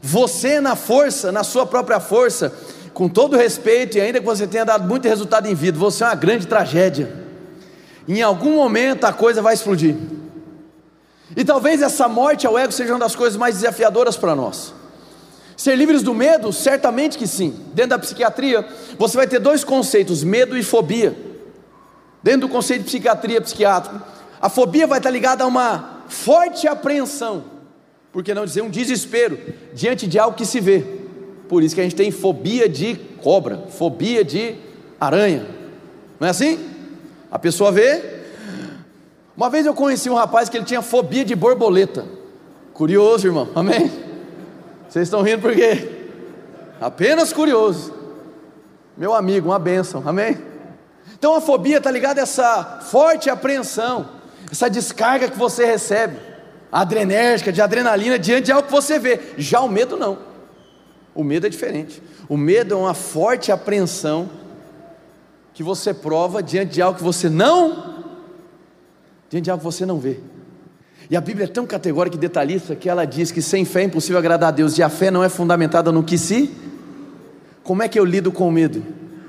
Você 0.00 0.60
na 0.60 0.74
força, 0.74 1.30
na 1.30 1.44
sua 1.44 1.66
própria 1.66 2.00
força, 2.00 2.52
com 2.92 3.08
todo 3.08 3.36
respeito, 3.36 3.96
e 3.96 4.00
ainda 4.00 4.18
que 4.18 4.26
você 4.26 4.46
tenha 4.46 4.64
dado 4.64 4.88
muito 4.88 5.06
resultado 5.06 5.46
em 5.46 5.54
vida, 5.54 5.78
você 5.78 6.02
é 6.02 6.06
uma 6.06 6.14
grande 6.14 6.46
tragédia. 6.46 7.12
Em 8.08 8.22
algum 8.22 8.56
momento 8.56 9.04
a 9.04 9.12
coisa 9.12 9.40
vai 9.40 9.54
explodir. 9.54 9.94
E 11.36 11.44
talvez 11.44 11.80
essa 11.82 12.08
morte 12.08 12.46
ao 12.46 12.58
ego 12.58 12.72
seja 12.72 12.92
uma 12.92 12.98
das 12.98 13.16
coisas 13.16 13.36
mais 13.36 13.56
desafiadoras 13.56 14.16
para 14.16 14.34
nós. 14.34 14.74
Ser 15.56 15.76
livres 15.76 16.02
do 16.02 16.14
medo? 16.14 16.52
Certamente 16.52 17.16
que 17.16 17.26
sim. 17.26 17.54
Dentro 17.72 17.90
da 17.90 17.98
psiquiatria, 17.98 18.66
você 18.98 19.16
vai 19.16 19.26
ter 19.26 19.38
dois 19.38 19.64
conceitos: 19.64 20.24
medo 20.24 20.56
e 20.56 20.62
fobia. 20.62 21.16
Dentro 22.22 22.42
do 22.42 22.48
conceito 22.48 22.82
de 22.82 22.88
psiquiatria 22.88 23.40
psiquiátrico, 23.40 24.00
a 24.40 24.48
fobia 24.48 24.86
vai 24.86 24.98
estar 24.98 25.10
ligada 25.10 25.44
a 25.44 25.46
uma 25.46 26.02
forte 26.08 26.68
apreensão, 26.68 27.44
por 28.12 28.22
que 28.22 28.34
não 28.34 28.44
dizer 28.44 28.62
um 28.62 28.70
desespero, 28.70 29.38
diante 29.72 30.06
de 30.06 30.18
algo 30.18 30.36
que 30.36 30.44
se 30.44 30.60
vê. 30.60 30.84
Por 31.48 31.62
isso 31.62 31.74
que 31.74 31.80
a 31.80 31.84
gente 31.84 31.96
tem 31.96 32.10
fobia 32.10 32.68
de 32.68 32.94
cobra, 33.22 33.64
fobia 33.70 34.24
de 34.24 34.54
aranha. 35.00 35.46
Não 36.18 36.26
é 36.26 36.30
assim? 36.30 36.58
A 37.30 37.38
pessoa 37.38 37.72
vê, 37.72 38.21
uma 39.42 39.50
vez 39.50 39.66
eu 39.66 39.74
conheci 39.74 40.08
um 40.08 40.14
rapaz 40.14 40.48
que 40.48 40.56
ele 40.56 40.64
tinha 40.64 40.80
fobia 40.80 41.24
de 41.24 41.34
borboleta. 41.34 42.06
Curioso, 42.72 43.26
irmão. 43.26 43.48
Amém? 43.56 43.90
Vocês 44.88 45.08
estão 45.08 45.20
rindo 45.20 45.42
por 45.42 45.52
quê? 45.52 46.06
Apenas 46.80 47.32
curioso. 47.32 47.92
Meu 48.96 49.12
amigo, 49.12 49.48
uma 49.48 49.58
bênção. 49.58 50.00
Amém? 50.06 50.38
Então 51.18 51.34
a 51.34 51.40
fobia 51.40 51.78
está 51.78 51.90
ligada 51.90 52.20
a 52.20 52.22
essa 52.22 52.82
forte 52.82 53.28
apreensão, 53.28 54.10
essa 54.48 54.70
descarga 54.70 55.28
que 55.28 55.36
você 55.36 55.64
recebe, 55.64 56.18
adrenérgica, 56.70 57.50
de 57.50 57.60
adrenalina, 57.60 58.20
diante 58.20 58.44
de 58.44 58.52
algo 58.52 58.68
que 58.68 58.72
você 58.72 58.96
vê. 58.96 59.18
Já 59.36 59.60
o 59.60 59.68
medo 59.68 59.96
não. 59.96 60.18
O 61.12 61.24
medo 61.24 61.48
é 61.48 61.50
diferente. 61.50 62.00
O 62.28 62.36
medo 62.36 62.74
é 62.74 62.76
uma 62.76 62.94
forte 62.94 63.50
apreensão 63.50 64.30
que 65.52 65.64
você 65.64 65.92
prova 65.92 66.40
diante 66.40 66.74
de 66.74 66.80
algo 66.80 66.98
que 66.98 67.04
você 67.04 67.28
não 67.28 67.91
de 69.40 69.50
algo 69.50 69.62
você 69.62 69.86
não 69.86 69.98
vê. 69.98 70.18
E 71.10 71.16
a 71.16 71.20
Bíblia 71.20 71.44
é 71.44 71.48
tão 71.48 71.66
categórica 71.66 72.16
e 72.16 72.18
detalhista 72.18 72.74
que 72.74 72.88
ela 72.88 73.04
diz 73.04 73.30
que 73.30 73.42
sem 73.42 73.64
fé 73.64 73.82
é 73.82 73.84
impossível 73.84 74.18
agradar 74.18 74.48
a 74.48 74.52
Deus, 74.52 74.78
e 74.78 74.82
a 74.82 74.88
fé 74.88 75.10
não 75.10 75.22
é 75.22 75.28
fundamentada 75.28 75.90
no 75.92 76.02
que 76.02 76.16
se. 76.16 76.50
Como 77.62 77.82
é 77.82 77.88
que 77.88 77.98
eu 77.98 78.04
lido 78.04 78.32
com 78.32 78.48
o 78.48 78.52
medo? 78.52 78.82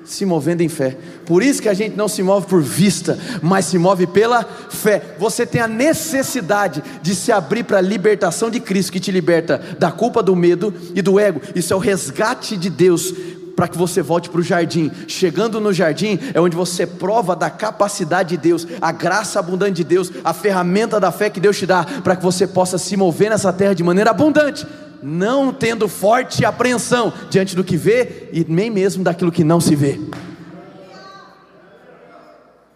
Se 0.05 0.25
movendo 0.25 0.62
em 0.62 0.69
fé. 0.69 0.98
Por 1.25 1.41
isso 1.41 1.62
que 1.62 1.69
a 1.69 1.74
gente 1.74 1.95
não 1.95 2.07
se 2.07 2.22
move 2.22 2.48
por 2.48 2.62
vista, 2.62 3.17
mas 3.41 3.65
se 3.65 3.77
move 3.77 4.07
pela 4.07 4.43
fé. 4.43 5.15
Você 5.17 5.45
tem 5.45 5.62
a 5.62 5.67
necessidade 5.67 6.83
de 7.01 7.15
se 7.15 7.31
abrir 7.31 7.63
para 7.63 7.77
a 7.77 7.81
libertação 7.81 8.50
de 8.50 8.60
Cristo, 8.60 8.91
que 8.91 9.00
te 9.00 9.12
liberta 9.12 9.62
da 9.79 9.91
culpa 9.91 10.22
do 10.22 10.36
medo 10.36 10.74
e 10.93 11.01
do 11.01 11.19
ego. 11.19 11.41
Isso 11.55 11.74
é 11.74 11.75
o 11.75 11.79
resgate 11.79 12.57
de 12.57 12.69
Deus 12.69 13.13
para 13.55 13.67
que 13.67 13.77
você 13.77 14.01
volte 14.01 14.29
para 14.29 14.39
o 14.39 14.43
jardim. 14.43 14.91
Chegando 15.07 15.60
no 15.60 15.74
jardim 15.74 16.19
é 16.33 16.41
onde 16.41 16.55
você 16.55 16.86
prova 16.86 17.36
da 17.36 17.50
capacidade 17.50 18.29
de 18.29 18.38
Deus, 18.38 18.67
a 18.81 18.91
graça 18.91 19.39
abundante 19.39 19.75
de 19.75 19.83
Deus, 19.83 20.12
a 20.24 20.33
ferramenta 20.33 21.00
da 21.00 21.12
fé 21.12 21.29
que 21.29 21.39
Deus 21.39 21.57
te 21.57 21.65
dá, 21.65 21.86
para 22.03 22.15
que 22.15 22.24
você 22.24 22.48
possa 22.48 22.77
se 22.77 22.95
mover 22.98 23.29
nessa 23.29 23.53
terra 23.53 23.74
de 23.74 23.83
maneira 23.83 24.10
abundante, 24.10 24.65
não 25.01 25.53
tendo 25.53 25.88
forte 25.88 26.45
apreensão 26.45 27.13
diante 27.29 27.55
do 27.55 27.63
que 27.63 27.77
vê 27.77 28.29
e 28.31 28.45
nem 28.48 28.69
mesmo 28.69 29.03
daquilo 29.03 29.31
que 29.31 29.43
não 29.43 29.60
se 29.60 29.75
vê. 29.75 30.00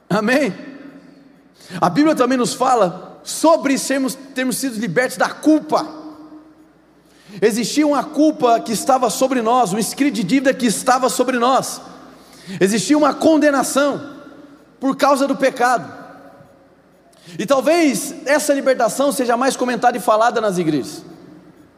Amém? 0.09 0.53
A 1.81 1.89
Bíblia 1.89 2.15
também 2.15 2.37
nos 2.37 2.53
fala 2.53 3.19
sobre 3.23 3.77
sermos, 3.77 4.15
termos 4.15 4.57
sido 4.57 4.79
libertos 4.79 5.17
da 5.17 5.29
culpa. 5.29 6.06
Existia 7.41 7.85
uma 7.85 8.03
culpa 8.03 8.59
que 8.59 8.71
estava 8.71 9.09
sobre 9.09 9.41
nós, 9.41 9.73
um 9.73 9.77
escrito 9.77 10.15
de 10.15 10.23
dívida 10.23 10.53
que 10.53 10.65
estava 10.65 11.09
sobre 11.09 11.37
nós. 11.37 11.81
Existia 12.59 12.97
uma 12.97 13.13
condenação 13.13 14.15
por 14.79 14.95
causa 14.95 15.27
do 15.27 15.35
pecado. 15.35 15.91
E 17.37 17.45
talvez 17.45 18.15
essa 18.25 18.53
libertação 18.53 19.11
seja 19.11 19.35
mais 19.35 19.55
comentada 19.57 19.97
e 19.97 19.99
falada 19.99 20.39
nas 20.39 20.57
igrejas. 20.57 21.03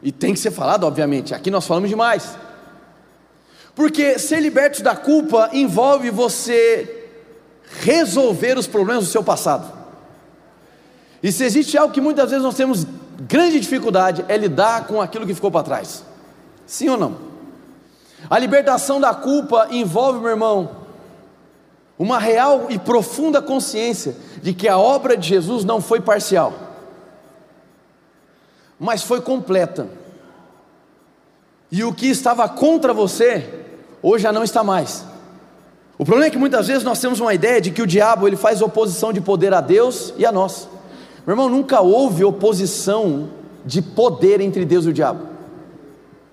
E 0.02 0.12
tem 0.12 0.32
que 0.32 0.40
ser 0.40 0.50
falada, 0.50 0.86
obviamente. 0.86 1.34
Aqui 1.34 1.50
nós 1.50 1.66
falamos 1.66 1.90
demais. 1.90 2.36
Porque 3.74 4.18
ser 4.18 4.40
liberto 4.40 4.82
da 4.82 4.94
culpa 4.94 5.50
envolve 5.52 6.10
você 6.10 7.08
resolver 7.82 8.56
os 8.56 8.66
problemas 8.66 9.04
do 9.04 9.10
seu 9.10 9.22
passado. 9.22 9.80
E 11.22 11.30
se 11.30 11.44
existe 11.44 11.76
algo 11.76 11.92
que 11.92 12.00
muitas 12.00 12.30
vezes 12.30 12.44
nós 12.44 12.54
temos 12.54 12.86
grande 13.20 13.60
dificuldade 13.60 14.24
é 14.28 14.36
lidar 14.36 14.86
com 14.86 15.00
aquilo 15.00 15.26
que 15.26 15.34
ficou 15.34 15.50
para 15.50 15.62
trás. 15.62 16.04
Sim 16.66 16.88
ou 16.88 16.96
não? 16.96 17.16
A 18.28 18.38
libertação 18.38 19.00
da 19.00 19.14
culpa 19.14 19.68
envolve, 19.70 20.20
meu 20.20 20.30
irmão, 20.30 20.76
uma 21.98 22.18
real 22.18 22.66
e 22.70 22.78
profunda 22.78 23.42
consciência 23.42 24.16
de 24.42 24.54
que 24.54 24.68
a 24.68 24.78
obra 24.78 25.16
de 25.16 25.28
Jesus 25.28 25.64
não 25.64 25.80
foi 25.80 26.00
parcial, 26.00 26.52
mas 28.78 29.02
foi 29.02 29.20
completa. 29.20 29.86
E 31.70 31.84
o 31.84 31.92
que 31.92 32.06
estava 32.06 32.48
contra 32.48 32.92
você, 32.92 33.66
hoje 34.02 34.24
já 34.24 34.32
não 34.32 34.42
está 34.42 34.64
mais. 34.64 35.04
O 35.98 36.04
problema 36.04 36.28
é 36.28 36.30
que 36.30 36.38
muitas 36.38 36.66
vezes 36.66 36.82
nós 36.82 36.98
temos 36.98 37.20
uma 37.20 37.34
ideia 37.34 37.60
de 37.60 37.70
que 37.70 37.82
o 37.82 37.86
diabo 37.86 38.26
ele 38.26 38.36
faz 38.36 38.62
oposição 38.62 39.12
de 39.12 39.20
poder 39.20 39.52
a 39.52 39.60
Deus 39.60 40.14
e 40.16 40.24
a 40.24 40.32
nós. 40.32 40.66
Meu 41.26 41.34
irmão, 41.34 41.48
nunca 41.48 41.80
houve 41.80 42.24
oposição 42.24 43.30
de 43.64 43.82
poder 43.82 44.40
entre 44.40 44.64
Deus 44.64 44.86
e 44.86 44.88
o 44.88 44.92
diabo. 44.92 45.26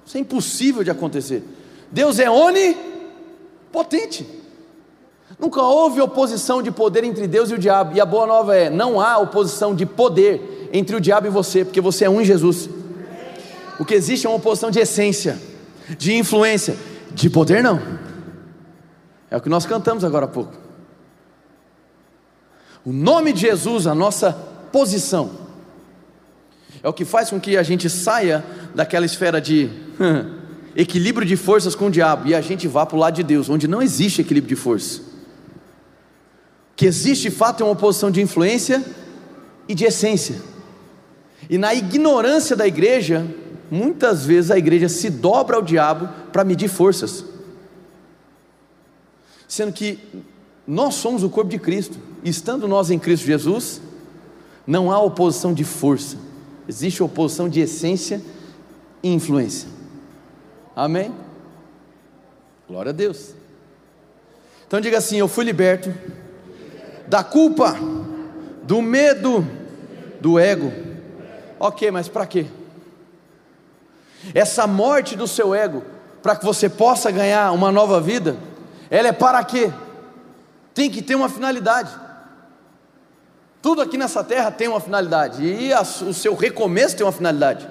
Isso 0.06 0.18
é 0.18 0.20
impossível 0.22 0.84
de 0.84 0.90
acontecer. 0.90 1.44
Deus 1.92 2.20
é 2.20 2.30
onipotente. 2.30 4.26
Nunca 5.38 5.62
houve 5.62 6.02
oposição 6.02 6.64
de 6.64 6.72
poder 6.72 7.04
entre 7.04 7.28
Deus 7.28 7.52
e 7.52 7.54
o 7.54 7.58
diabo. 7.58 7.96
E 7.96 8.02
a 8.02 8.06
boa 8.06 8.26
nova 8.26 8.56
é: 8.56 8.70
não 8.70 9.00
há 9.00 9.18
oposição 9.18 9.76
de 9.76 9.86
poder 9.86 10.70
entre 10.72 10.96
o 10.96 11.02
diabo 11.02 11.28
e 11.28 11.30
você, 11.30 11.66
porque 11.66 11.82
você 11.82 12.06
é 12.06 12.10
um 12.10 12.22
em 12.22 12.26
Jesus. 12.26 12.70
O 13.80 13.86
que 13.86 13.94
existe 13.94 14.26
é 14.26 14.30
uma 14.30 14.38
oposição 14.38 14.72
de 14.72 14.80
essência, 14.80 15.38
de 15.98 16.16
influência, 16.16 16.78
de 17.12 17.30
poder 17.30 17.62
não. 17.62 17.80
É 19.30 19.38
o 19.38 19.42
que 19.42 19.50
nós 19.50 19.66
cantamos 19.66 20.04
agora 20.04 20.26
há 20.26 20.30
pouco. 20.30 20.54
O 22.86 22.92
nome 22.94 23.34
de 23.34 23.42
Jesus, 23.42 23.86
a 23.86 23.94
nossa 23.94 24.36
posição. 24.78 25.32
É 26.84 26.88
o 26.88 26.94
que 26.94 27.04
faz 27.04 27.32
com 27.32 27.40
que 27.40 27.58
a 27.58 27.64
gente 27.64 27.90
saia 27.90 28.46
daquela 28.76 29.08
esfera 29.08 29.42
de 29.42 29.72
equilíbrio 30.76 31.26
de 31.26 31.36
forças 31.36 31.74
com 31.74 31.88
o 31.88 31.90
diabo 31.90 32.28
e 32.28 32.36
a 32.36 32.42
gente 32.42 32.68
vá 32.68 32.86
para 32.86 32.96
o 32.96 33.00
lado 33.00 33.16
de 33.16 33.24
Deus, 33.24 33.50
onde 33.50 33.68
não 33.68 33.82
existe 33.82 34.22
equilíbrio 34.22 34.56
de 34.56 34.62
força. 34.62 35.02
que 36.76 36.86
existe 36.86 37.24
de 37.24 37.32
fato 37.32 37.64
uma 37.64 37.72
oposição 37.72 38.12
de 38.12 38.22
influência 38.22 38.86
e 39.68 39.74
de 39.74 39.84
essência. 39.84 40.36
E 41.50 41.58
na 41.58 41.74
ignorância 41.74 42.56
da 42.56 42.68
igreja, 42.68 43.26
muitas 43.72 44.24
vezes 44.24 44.52
a 44.52 44.60
igreja 44.60 44.88
se 44.88 45.10
dobra 45.10 45.56
ao 45.56 45.64
diabo 45.64 46.08
para 46.32 46.44
medir 46.44 46.70
forças, 46.70 47.26
sendo 49.48 49.74
que 49.74 49.98
nós 50.68 50.94
somos 50.94 51.24
o 51.24 51.30
corpo 51.30 51.50
de 51.50 51.58
Cristo, 51.58 51.98
e 52.24 52.30
estando 52.30 52.68
nós 52.68 52.92
em 52.92 53.00
Cristo 53.00 53.26
Jesus, 53.26 53.82
não 54.68 54.92
há 54.92 55.00
oposição 55.00 55.54
de 55.54 55.64
força, 55.64 56.18
existe 56.68 57.02
oposição 57.02 57.48
de 57.48 57.62
essência 57.62 58.22
e 59.02 59.14
influência. 59.14 59.70
Amém? 60.76 61.14
Glória 62.68 62.90
a 62.90 62.94
Deus. 62.94 63.34
Então 64.68 64.82
diga 64.82 64.98
assim: 64.98 65.18
Eu 65.18 65.30
fui 65.30 65.46
liberto 65.46 65.94
da 67.08 67.24
culpa, 67.24 67.78
do 68.64 68.82
medo, 68.82 69.48
do 70.20 70.38
ego. 70.38 70.72
Ok, 71.58 71.90
mas 71.90 72.10
para 72.10 72.28
quê? 72.28 72.46
Essa 74.34 74.68
morte 74.68 75.16
do 75.16 75.28
seu 75.28 75.56
ego, 75.56 75.84
para 76.22 76.36
que 76.36 76.46
você 76.46 76.68
possa 76.68 77.10
ganhar 77.10 77.52
uma 77.54 77.72
nova 77.72 78.02
vida, 78.02 78.36
ela 78.90 79.08
é 79.08 79.14
para 79.14 79.44
quê? 79.44 79.72
Tem 80.74 80.90
que 80.90 81.02
ter 81.02 81.16
uma 81.16 81.30
finalidade. 81.30 82.07
Tudo 83.68 83.82
aqui 83.82 83.98
nessa 83.98 84.24
terra 84.24 84.50
tem 84.50 84.70
uma 84.70 84.80
finalidade, 84.80 85.44
e 85.46 85.74
a, 85.74 85.82
o 85.82 86.14
seu 86.14 86.34
recomeço 86.36 86.96
tem 86.96 87.06
uma 87.06 87.12
finalidade. 87.12 87.68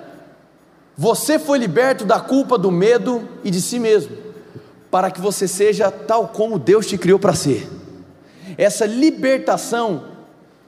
Você 0.95 1.39
foi 1.39 1.57
liberto 1.57 2.05
da 2.05 2.21
culpa, 2.21 2.59
do 2.59 2.71
medo 2.71 3.27
e 3.43 3.51
de 3.51 3.63
si 3.63 3.79
mesmo, 3.79 4.15
para 4.91 5.11
que 5.11 5.23
você 5.23 5.49
seja 5.49 5.91
tal 5.91 6.29
como 6.29 6.59
Deus 6.59 6.87
te 6.87 6.99
criou 6.99 7.19
para 7.19 7.33
ser. 7.33 7.67
Essa 8.59 8.85
libertação 8.85 10.09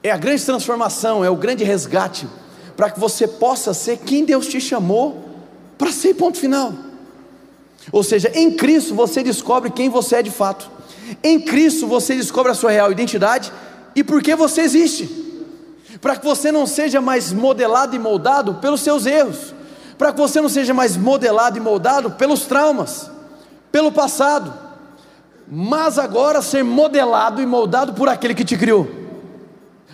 é 0.01 0.09
a 0.09 0.17
grande 0.17 0.43
transformação, 0.43 1.23
é 1.23 1.29
o 1.29 1.35
grande 1.35 1.63
resgate, 1.63 2.27
para 2.75 2.89
que 2.89 2.99
você 2.99 3.27
possa 3.27 3.71
ser 3.71 3.97
quem 3.97 4.25
Deus 4.25 4.47
te 4.47 4.59
chamou 4.59 5.25
para 5.77 5.91
ser, 5.91 6.15
ponto 6.15 6.39
final. 6.39 6.73
Ou 7.91 8.01
seja, 8.01 8.31
em 8.33 8.49
Cristo 8.55 8.95
você 8.95 9.21
descobre 9.21 9.69
quem 9.69 9.89
você 9.89 10.15
é 10.15 10.23
de 10.23 10.31
fato, 10.31 10.71
em 11.23 11.39
Cristo 11.39 11.85
você 11.85 12.15
descobre 12.15 12.51
a 12.51 12.55
sua 12.55 12.71
real 12.71 12.91
identidade 12.91 13.53
e 13.95 14.03
por 14.03 14.23
que 14.23 14.35
você 14.35 14.61
existe, 14.61 15.18
para 16.01 16.15
que 16.15 16.25
você 16.25 16.51
não 16.51 16.65
seja 16.65 17.01
mais 17.01 17.31
modelado 17.31 17.95
e 17.95 17.99
moldado 17.99 18.55
pelos 18.55 18.81
seus 18.81 19.05
erros, 19.05 19.53
para 19.97 20.11
que 20.13 20.17
você 20.17 20.39
não 20.39 20.49
seja 20.49 20.73
mais 20.73 20.95
modelado 20.95 21.57
e 21.57 21.61
moldado 21.61 22.11
pelos 22.11 22.45
traumas, 22.45 23.11
pelo 23.71 23.91
passado, 23.91 24.53
mas 25.47 25.97
agora 25.97 26.41
ser 26.41 26.63
modelado 26.63 27.41
e 27.41 27.45
moldado 27.45 27.93
por 27.93 28.07
aquele 28.07 28.33
que 28.33 28.45
te 28.45 28.57
criou. 28.57 28.87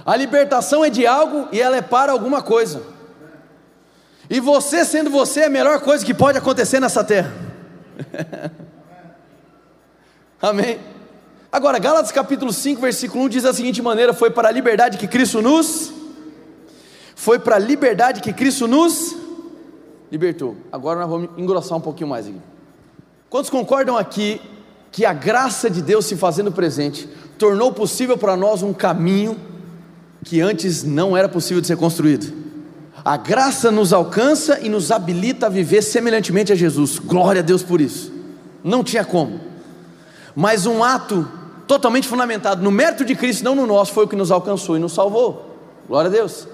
A 0.06 0.16
libertação 0.16 0.86
é 0.86 0.90
de 0.90 1.08
algo 1.08 1.48
e 1.52 1.60
ela 1.60 1.78
é 1.78 1.82
para 1.82 2.12
alguma 2.12 2.42
coisa. 2.42 2.84
E 4.30 4.40
você 4.40 4.86
sendo 4.86 5.10
você 5.10 5.42
é 5.42 5.46
a 5.46 5.50
melhor 5.50 5.80
coisa 5.80 6.06
que 6.06 6.14
pode 6.14 6.38
acontecer 6.38 6.80
nessa 6.80 7.04
terra. 7.04 7.34
Amém. 10.42 10.95
Agora, 11.56 11.80
Gálatas 11.80 12.12
capítulo 12.12 12.52
5, 12.52 12.82
versículo 12.82 13.24
1 13.24 13.30
diz 13.30 13.44
da 13.44 13.54
seguinte 13.54 13.82
maneira: 13.82 14.14
Foi 14.14 14.30
para 14.30 14.50
a 14.50 14.52
liberdade 14.52 14.98
que 14.98 15.08
Cristo 15.08 15.42
nos 15.42 15.90
foi 17.16 17.40
para 17.40 17.56
a 17.56 17.60
liberdade 17.60 18.20
que 18.20 18.34
Cristo 18.34 18.68
nos 18.68 19.16
libertou. 20.12 20.58
Agora 20.70 21.00
nós 21.00 21.10
vamos 21.10 21.30
engrossar 21.38 21.78
um 21.78 21.82
pouquinho 21.82 22.10
mais 22.10 22.28
aqui. 22.28 22.36
Quantos 23.30 23.50
concordam 23.50 23.98
aqui 23.98 24.42
que 24.92 25.06
a 25.06 25.14
graça 25.14 25.70
de 25.70 25.82
Deus 25.82 26.06
se 26.06 26.18
fazendo 26.18 26.52
presente 26.52 27.08
tornou 27.40 27.72
possível 27.72 28.18
para 28.18 28.36
nós 28.36 28.62
um 28.62 28.74
caminho 28.74 29.40
que 30.26 30.42
antes 30.42 30.84
não 30.84 31.16
era 31.16 31.30
possível 31.30 31.62
de 31.62 31.68
ser 31.68 31.78
construído? 31.78 32.34
A 33.06 33.16
graça 33.16 33.72
nos 33.72 33.94
alcança 33.94 34.60
e 34.60 34.68
nos 34.68 34.92
habilita 34.92 35.46
a 35.46 35.50
viver 35.50 35.82
semelhantemente 35.82 36.52
a 36.52 36.56
Jesus. 36.56 37.00
Glória 37.00 37.40
a 37.40 37.46
Deus 37.46 37.64
por 37.64 37.80
isso. 37.80 38.12
Não 38.62 38.84
tinha 38.84 39.06
como. 39.06 39.40
Mas 40.36 40.66
um 40.66 40.84
ato 40.84 41.26
totalmente 41.68 42.08
fundamentado 42.08 42.64
no 42.64 42.72
mérito 42.72 43.04
de 43.04 43.16
Cristo, 43.16 43.44
não 43.44 43.56
no 43.56 43.66
nosso, 43.66 43.94
foi 43.94 44.06
o 44.06 44.08
que 44.08 44.16
nos 44.16 44.32
alcançou 44.32 44.78
e 44.78 44.80
nos 44.80 44.94
salvou. 44.94 45.56
Glória 45.88 46.10
a 46.10 46.12
Deus. 46.12 46.48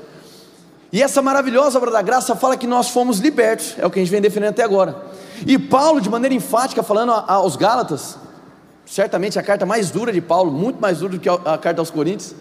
E 0.91 1.02
essa 1.02 1.21
maravilhosa 1.21 1.78
obra 1.78 1.89
da 1.89 2.02
graça 2.02 2.36
fala 2.36 2.58
que 2.58 2.67
nós 2.67 2.89
fomos 2.89 3.19
libertos, 3.19 3.76
é 3.78 3.86
o 3.86 3.89
que 3.89 4.00
a 4.00 4.02
gente 4.02 4.12
vem 4.12 4.21
defendendo 4.21 4.50
até 4.50 4.63
agora. 4.63 5.04
E 5.47 5.58
Paulo, 5.58 6.02
de 6.02 6.10
maneira 6.10 6.36
enfática, 6.36 6.84
falando 6.84 7.12
aos 7.12 7.56
Gálatas, 7.56 8.17
certamente 8.86 9.39
a 9.39 9.43
carta 9.43 9.65
mais 9.65 9.89
dura 9.89 10.12
de 10.12 10.19
Paulo, 10.19 10.52
muito 10.52 10.82
mais 10.82 11.00
dura 11.00 11.13
do 11.13 11.19
que 11.19 11.30
a 11.30 11.58
carta 11.58 11.82
aos 11.82 11.89
Coríntios, 11.89 12.36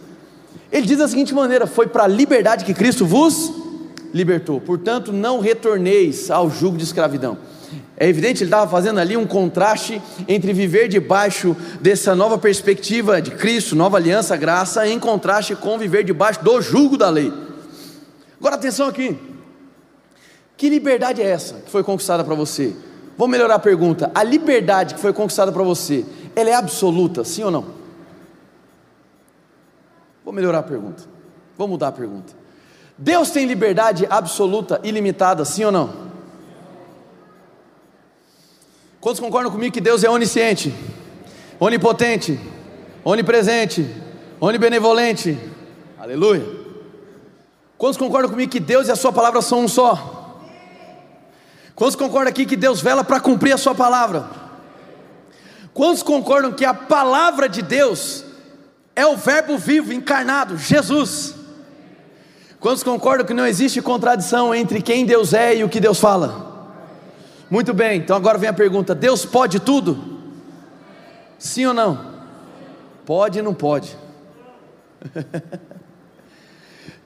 ele 0.73 0.87
diz 0.87 0.99
da 0.99 1.07
seguinte 1.07 1.33
maneira: 1.33 1.67
Foi 1.67 1.87
para 1.87 2.05
a 2.05 2.09
liberdade 2.09 2.65
que 2.65 2.75
Cristo 2.75 3.07
vos 3.07 3.53
libertou, 4.13 4.61
portanto, 4.61 5.13
não 5.13 5.41
retorneis 5.41 6.31
ao 6.31 6.51
jugo 6.51 6.77
de 6.77 6.85
escravidão. 6.85 7.39
É 8.03 8.09
evidente, 8.09 8.43
ele 8.43 8.49
estava 8.49 8.71
fazendo 8.71 8.99
ali 8.99 9.15
um 9.15 9.27
contraste 9.27 10.01
entre 10.27 10.55
viver 10.55 10.89
debaixo 10.89 11.55
dessa 11.83 12.15
nova 12.15 12.39
perspectiva 12.39 13.21
de 13.21 13.31
Cristo, 13.33 13.77
nova 13.77 13.99
aliança, 13.99 14.39
graça, 14.39 14.89
em 14.89 14.99
contraste 14.99 15.55
com 15.55 15.77
viver 15.77 16.03
debaixo 16.03 16.43
do 16.43 16.63
jugo 16.63 16.97
da 16.97 17.11
lei. 17.11 17.31
Agora 18.39 18.55
atenção 18.55 18.89
aqui. 18.89 19.19
Que 20.57 20.71
liberdade 20.71 21.21
é 21.21 21.27
essa 21.27 21.57
que 21.57 21.71
foi 21.71 21.85
conquistada 21.85 22.25
para 22.25 22.35
você? 22.35 22.75
Vou 23.19 23.29
melhorar 23.29 23.57
a 23.57 23.59
pergunta. 23.59 24.11
A 24.15 24.23
liberdade 24.23 24.95
que 24.95 25.01
foi 25.01 25.13
conquistada 25.13 25.53
para 25.53 25.63
você, 25.63 26.07
ela 26.35 26.49
é 26.49 26.55
absoluta, 26.55 27.23
sim 27.23 27.45
ou 27.45 27.51
não? 27.51 27.67
Vou 30.25 30.33
melhorar 30.33 30.61
a 30.61 30.63
pergunta. 30.63 31.03
Vou 31.59 31.69
mudar 31.69 31.89
a 31.89 31.93
pergunta. 31.93 32.33
Deus 32.97 33.31
tem 33.31 33.45
liberdade 33.45 34.07
absoluta, 34.09 34.81
ilimitada, 34.83 35.45
sim 35.45 35.65
ou 35.65 35.73
não? 35.73 36.10
Quantos 39.01 39.19
concordam 39.19 39.51
comigo 39.51 39.73
que 39.73 39.81
Deus 39.81 40.05
é 40.05 40.11
onisciente, 40.11 40.75
onipotente, 41.59 42.39
onipresente, 43.03 43.89
onibenevolente? 44.39 45.39
Aleluia. 45.99 46.47
Quantos 47.79 47.97
concordam 47.97 48.31
comigo 48.31 48.53
que 48.53 48.61
Deus 48.61 48.89
e 48.89 48.91
a 48.91 48.97
Sua 48.97 49.11
palavra 49.11 49.41
são 49.41 49.61
um 49.61 49.69
só? 49.69 50.39
Quantos 51.75 51.97
concordam 51.97 52.29
aqui 52.29 52.45
que 52.45 52.57
Deus 52.57 52.83
vela 52.83 53.03
para 53.03 53.21
cumprir 53.21 53.55
a 53.55 53.57
Sua 53.57 53.75
palavra? 53.75 54.29
Quantos 55.73 56.03
concordam 56.03 56.53
que 56.53 56.67
a 56.67 56.75
palavra 56.75 57.49
de 57.49 57.63
Deus 57.63 58.23
é 58.95 59.07
o 59.07 59.17
Verbo 59.17 59.57
vivo 59.57 59.95
encarnado, 59.95 60.59
Jesus? 60.59 61.35
Quantos 62.59 62.83
concordam 62.83 63.27
que 63.27 63.33
não 63.33 63.47
existe 63.47 63.81
contradição 63.81 64.55
entre 64.55 64.83
quem 64.83 65.07
Deus 65.07 65.33
é 65.33 65.57
e 65.57 65.65
o 65.65 65.71
que 65.71 65.81
Deus 65.81 65.99
fala? 65.99 66.50
Muito 67.51 67.75
bem, 67.75 67.99
então 67.99 68.17
agora 68.17 68.39
vem 68.39 68.49
a 68.49 68.53
pergunta: 68.53 68.95
Deus 68.95 69.27
pode 69.27 69.59
tudo? 69.59 70.21
Sim 71.39 71.67
ou 71.67 71.75
não? 71.75 72.21
Pode 73.05 73.41
e 73.41 73.43
não 73.43 73.53
pode. 73.53 73.97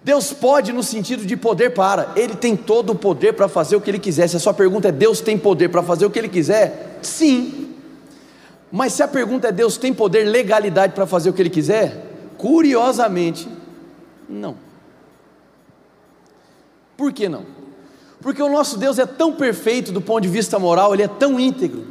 Deus 0.04 0.34
pode 0.34 0.70
no 0.70 0.82
sentido 0.82 1.24
de 1.24 1.34
poder 1.34 1.70
para, 1.70 2.12
Ele 2.14 2.34
tem 2.34 2.54
todo 2.54 2.90
o 2.90 2.94
poder 2.94 3.32
para 3.32 3.48
fazer 3.48 3.74
o 3.74 3.80
que 3.80 3.90
Ele 3.90 3.98
quiser. 3.98 4.28
Se 4.28 4.36
a 4.36 4.40
sua 4.40 4.52
pergunta 4.52 4.88
é 4.88 4.92
Deus 4.92 5.22
tem 5.22 5.38
poder 5.38 5.70
para 5.70 5.82
fazer 5.82 6.04
o 6.04 6.10
que 6.10 6.18
Ele 6.18 6.28
quiser, 6.28 6.98
sim. 7.00 7.74
Mas 8.70 8.92
se 8.92 9.02
a 9.02 9.08
pergunta 9.08 9.48
é 9.48 9.52
Deus 9.52 9.78
tem 9.78 9.94
poder, 9.94 10.24
legalidade 10.24 10.92
para 10.92 11.06
fazer 11.06 11.30
o 11.30 11.32
que 11.32 11.40
Ele 11.40 11.48
quiser, 11.48 12.04
curiosamente, 12.36 13.48
não. 14.28 14.56
Por 16.98 17.10
que 17.10 17.26
não? 17.28 17.53
Porque 18.24 18.42
o 18.42 18.48
nosso 18.48 18.78
Deus 18.78 18.98
é 18.98 19.04
tão 19.04 19.34
perfeito 19.34 19.92
do 19.92 20.00
ponto 20.00 20.22
de 20.22 20.30
vista 20.30 20.58
moral, 20.58 20.94
Ele 20.94 21.02
é 21.02 21.08
tão 21.08 21.38
íntegro, 21.38 21.84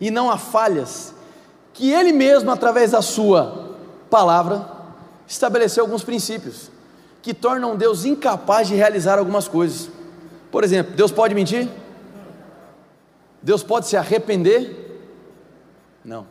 e 0.00 0.10
não 0.10 0.28
há 0.28 0.36
falhas, 0.36 1.14
que 1.72 1.92
Ele 1.92 2.12
mesmo, 2.12 2.50
através 2.50 2.90
da 2.90 3.00
Sua 3.00 3.76
palavra, 4.10 4.68
estabeleceu 5.24 5.84
alguns 5.84 6.02
princípios 6.02 6.72
que 7.22 7.32
tornam 7.32 7.76
Deus 7.76 8.04
incapaz 8.04 8.66
de 8.66 8.74
realizar 8.74 9.16
algumas 9.16 9.46
coisas. 9.46 9.88
Por 10.50 10.64
exemplo, 10.64 10.96
Deus 10.96 11.12
pode 11.12 11.36
mentir? 11.36 11.68
Deus 13.40 13.62
pode 13.62 13.86
se 13.86 13.96
arrepender? 13.96 15.06
Não. 16.04 16.26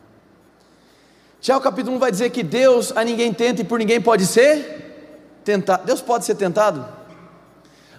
Tiago 1.39 1.63
capítulo 1.63 1.95
1 1.95 1.99
vai 1.99 2.11
dizer 2.11 2.29
que 2.29 2.43
Deus 2.43 2.91
a 2.93 3.05
ninguém 3.05 3.33
tenta 3.33 3.61
e 3.61 3.63
por 3.63 3.79
ninguém 3.79 4.01
pode 4.01 4.25
ser 4.25 5.39
tentado. 5.45 5.85
Deus 5.85 6.01
pode 6.01 6.25
ser 6.25 6.35
tentado? 6.35 7.04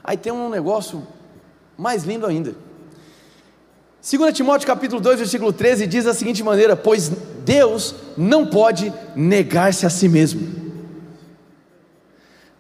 Aí 0.06 0.16
tem 0.16 0.32
um 0.32 0.48
negócio 0.48 1.04
mais 1.76 2.04
lindo 2.04 2.24
ainda. 2.24 2.54
2 4.08 4.32
Timóteo 4.32 4.64
capítulo 4.64 5.00
2, 5.00 5.18
versículo 5.18 5.52
13 5.52 5.84
diz 5.88 6.04
da 6.04 6.14
seguinte 6.14 6.44
maneira: 6.44 6.76
Pois 6.76 7.10
Deus 7.44 7.92
não 8.16 8.46
pode 8.46 8.92
negar-se 9.16 9.84
a 9.84 9.90
si 9.90 10.08
mesmo. 10.08 10.64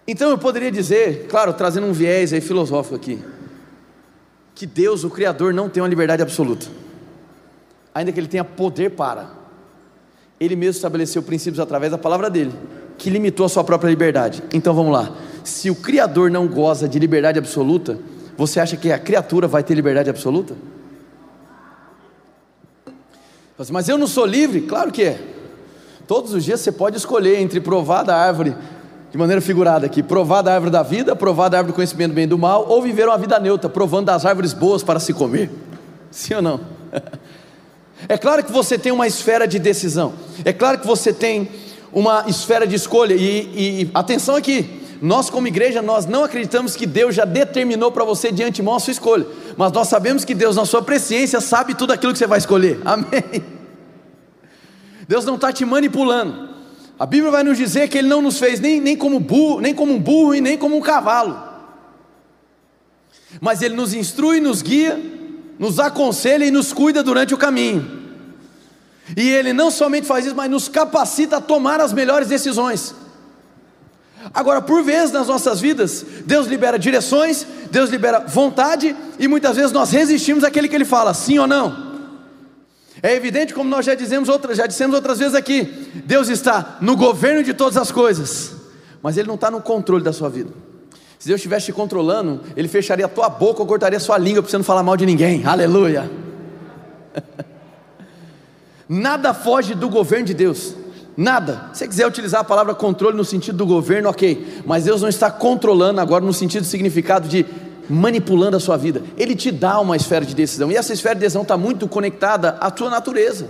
Então 0.08 0.28
eu 0.28 0.38
poderia 0.38 0.72
dizer, 0.72 1.26
claro, 1.28 1.52
trazendo 1.52 1.86
um 1.86 1.92
viés 1.92 2.32
aí 2.32 2.40
filosófico 2.40 2.96
aqui, 2.96 3.22
que 4.54 4.66
Deus, 4.66 5.04
o 5.04 5.10
Criador, 5.10 5.54
não 5.54 5.68
tem 5.68 5.80
uma 5.80 5.88
liberdade 5.88 6.22
absoluta, 6.22 6.66
ainda 7.94 8.10
que 8.10 8.18
Ele 8.18 8.28
tenha 8.28 8.44
poder 8.44 8.90
para. 8.90 9.30
Ele 10.38 10.56
mesmo 10.56 10.76
estabeleceu 10.76 11.22
princípios 11.22 11.60
através 11.60 11.92
da 11.92 11.98
palavra 11.98 12.28
dele, 12.28 12.52
que 12.98 13.08
limitou 13.08 13.46
a 13.46 13.48
sua 13.48 13.62
própria 13.62 13.88
liberdade. 13.88 14.42
Então 14.52 14.74
vamos 14.74 14.92
lá. 14.92 15.16
Se 15.46 15.70
o 15.70 15.76
Criador 15.76 16.28
não 16.28 16.48
goza 16.48 16.88
de 16.88 16.98
liberdade 16.98 17.38
absoluta, 17.38 17.98
você 18.36 18.58
acha 18.58 18.76
que 18.76 18.90
a 18.90 18.98
criatura 18.98 19.46
vai 19.46 19.62
ter 19.62 19.74
liberdade 19.74 20.10
absoluta? 20.10 20.56
Mas 23.70 23.88
eu 23.88 23.96
não 23.96 24.08
sou 24.08 24.26
livre? 24.26 24.62
Claro 24.62 24.90
que 24.90 25.04
é. 25.04 25.20
Todos 26.06 26.34
os 26.34 26.44
dias 26.44 26.60
você 26.60 26.72
pode 26.72 26.96
escolher 26.96 27.38
entre 27.40 27.60
provar 27.60 28.02
da 28.02 28.16
árvore, 28.16 28.56
de 29.12 29.16
maneira 29.16 29.40
figurada 29.40 29.86
aqui, 29.86 30.02
provar 30.02 30.42
da 30.42 30.52
árvore 30.52 30.72
da 30.72 30.82
vida, 30.82 31.14
provar 31.14 31.48
da 31.48 31.58
árvore 31.58 31.72
do 31.72 31.76
conhecimento 31.76 32.10
do 32.10 32.14
bem 32.14 32.24
e 32.24 32.26
do 32.26 32.36
mal, 32.36 32.66
ou 32.68 32.82
viver 32.82 33.06
uma 33.06 33.16
vida 33.16 33.38
neutra, 33.38 33.70
provando 33.70 34.06
das 34.06 34.26
árvores 34.26 34.52
boas 34.52 34.82
para 34.82 34.98
se 34.98 35.12
comer. 35.14 35.48
Sim 36.10 36.34
ou 36.34 36.42
não? 36.42 36.60
É 38.10 38.18
claro 38.18 38.44
que 38.44 38.52
você 38.52 38.76
tem 38.76 38.92
uma 38.92 39.06
esfera 39.06 39.48
de 39.48 39.58
decisão, 39.58 40.12
é 40.44 40.52
claro 40.52 40.78
que 40.78 40.86
você 40.86 41.14
tem 41.14 41.48
uma 41.90 42.26
esfera 42.28 42.66
de 42.66 42.74
escolha, 42.74 43.14
e, 43.14 43.84
e 43.84 43.90
atenção 43.94 44.36
aqui, 44.36 44.85
nós 45.00 45.28
como 45.28 45.46
igreja, 45.46 45.82
nós 45.82 46.06
não 46.06 46.24
acreditamos 46.24 46.74
que 46.74 46.86
Deus 46.86 47.14
já 47.14 47.24
determinou 47.24 47.92
para 47.92 48.04
você 48.04 48.32
de 48.32 48.42
antemão 48.42 48.76
a 48.76 48.80
sua 48.80 48.92
escolha, 48.92 49.26
mas 49.56 49.72
nós 49.72 49.88
sabemos 49.88 50.24
que 50.24 50.34
Deus, 50.34 50.56
na 50.56 50.64
sua 50.64 50.82
presciência, 50.82 51.40
sabe 51.40 51.74
tudo 51.74 51.92
aquilo 51.92 52.12
que 52.12 52.18
você 52.18 52.26
vai 52.26 52.38
escolher, 52.38 52.80
amém? 52.84 53.44
Deus 55.08 55.24
não 55.24 55.36
está 55.36 55.52
te 55.52 55.64
manipulando, 55.64 56.48
a 56.98 57.06
Bíblia 57.06 57.30
vai 57.30 57.42
nos 57.42 57.58
dizer 57.58 57.88
que 57.88 57.98
Ele 57.98 58.08
não 58.08 58.22
nos 58.22 58.38
fez 58.38 58.58
nem, 58.58 58.80
nem, 58.80 58.96
como 58.96 59.20
burro, 59.20 59.60
nem 59.60 59.74
como 59.74 59.92
um 59.92 59.98
burro 59.98 60.34
e 60.34 60.40
nem 60.40 60.56
como 60.56 60.76
um 60.76 60.80
cavalo, 60.80 61.42
mas 63.40 63.62
Ele 63.62 63.74
nos 63.74 63.92
instrui, 63.92 64.40
nos 64.40 64.62
guia, 64.62 65.00
nos 65.58 65.78
aconselha 65.78 66.44
e 66.44 66.50
nos 66.50 66.72
cuida 66.72 67.02
durante 67.02 67.34
o 67.34 67.38
caminho. 67.38 68.04
E 69.16 69.28
Ele 69.28 69.52
não 69.52 69.70
somente 69.70 70.06
faz 70.06 70.26
isso, 70.26 70.34
mas 70.34 70.50
nos 70.50 70.68
capacita 70.68 71.36
a 71.36 71.40
tomar 71.40 71.80
as 71.80 71.92
melhores 71.92 72.28
decisões. 72.28 72.94
Agora, 74.32 74.60
por 74.60 74.82
vezes 74.82 75.12
nas 75.12 75.28
nossas 75.28 75.60
vidas, 75.60 76.04
Deus 76.24 76.46
libera 76.46 76.78
direções, 76.78 77.46
Deus 77.70 77.90
libera 77.90 78.20
vontade, 78.20 78.94
e 79.18 79.28
muitas 79.28 79.56
vezes 79.56 79.72
nós 79.72 79.90
resistimos 79.90 80.44
àquele 80.44 80.68
que 80.68 80.74
Ele 80.74 80.84
fala, 80.84 81.14
sim 81.14 81.38
ou 81.38 81.46
não. 81.46 81.86
É 83.02 83.14
evidente, 83.14 83.54
como 83.54 83.68
nós 83.68 83.84
já 83.84 83.94
dizemos 83.94 84.28
outras, 84.28 84.56
já 84.56 84.66
dissemos 84.66 84.94
outras 84.94 85.18
vezes 85.18 85.34
aqui, 85.34 85.62
Deus 86.06 86.28
está 86.28 86.78
no 86.80 86.96
governo 86.96 87.42
de 87.42 87.54
todas 87.54 87.76
as 87.76 87.90
coisas, 87.90 88.52
mas 89.02 89.16
Ele 89.16 89.28
não 89.28 89.34
está 89.34 89.50
no 89.50 89.60
controle 89.60 90.02
da 90.02 90.12
sua 90.12 90.28
vida. 90.28 90.50
Se 91.18 91.28
Deus 91.28 91.38
estivesse 91.38 91.66
te 91.66 91.72
controlando, 91.72 92.40
Ele 92.56 92.68
fecharia 92.68 93.06
a 93.06 93.08
tua 93.08 93.28
boca 93.28 93.60
ou 93.60 93.66
cortaria 93.66 93.96
a 93.96 94.00
sua 94.00 94.18
língua 94.18 94.42
para 94.42 94.50
você 94.50 94.58
não 94.58 94.64
falar 94.64 94.82
mal 94.82 94.96
de 94.96 95.06
ninguém. 95.06 95.44
Aleluia. 95.44 96.10
Nada 98.88 99.34
foge 99.34 99.74
do 99.74 99.88
governo 99.88 100.26
de 100.26 100.34
Deus. 100.34 100.74
Nada. 101.16 101.70
Se 101.72 101.78
você 101.78 101.88
quiser 101.88 102.06
utilizar 102.06 102.42
a 102.42 102.44
palavra 102.44 102.74
controle 102.74 103.16
no 103.16 103.24
sentido 103.24 103.56
do 103.56 103.66
governo, 103.66 104.10
ok. 104.10 104.62
Mas 104.66 104.84
Deus 104.84 105.00
não 105.00 105.08
está 105.08 105.30
controlando 105.30 106.00
agora 106.00 106.24
no 106.24 106.32
sentido 106.32 106.66
significado 106.66 107.26
de 107.26 107.46
manipulando 107.88 108.56
a 108.56 108.60
sua 108.60 108.76
vida. 108.76 109.02
Ele 109.16 109.34
te 109.34 109.50
dá 109.50 109.80
uma 109.80 109.96
esfera 109.96 110.24
de 110.24 110.34
decisão. 110.34 110.70
E 110.70 110.76
essa 110.76 110.92
esfera 110.92 111.14
de 111.14 111.22
decisão 111.22 111.42
está 111.42 111.56
muito 111.56 111.88
conectada 111.88 112.50
à 112.60 112.70
tua 112.70 112.90
natureza. 112.90 113.48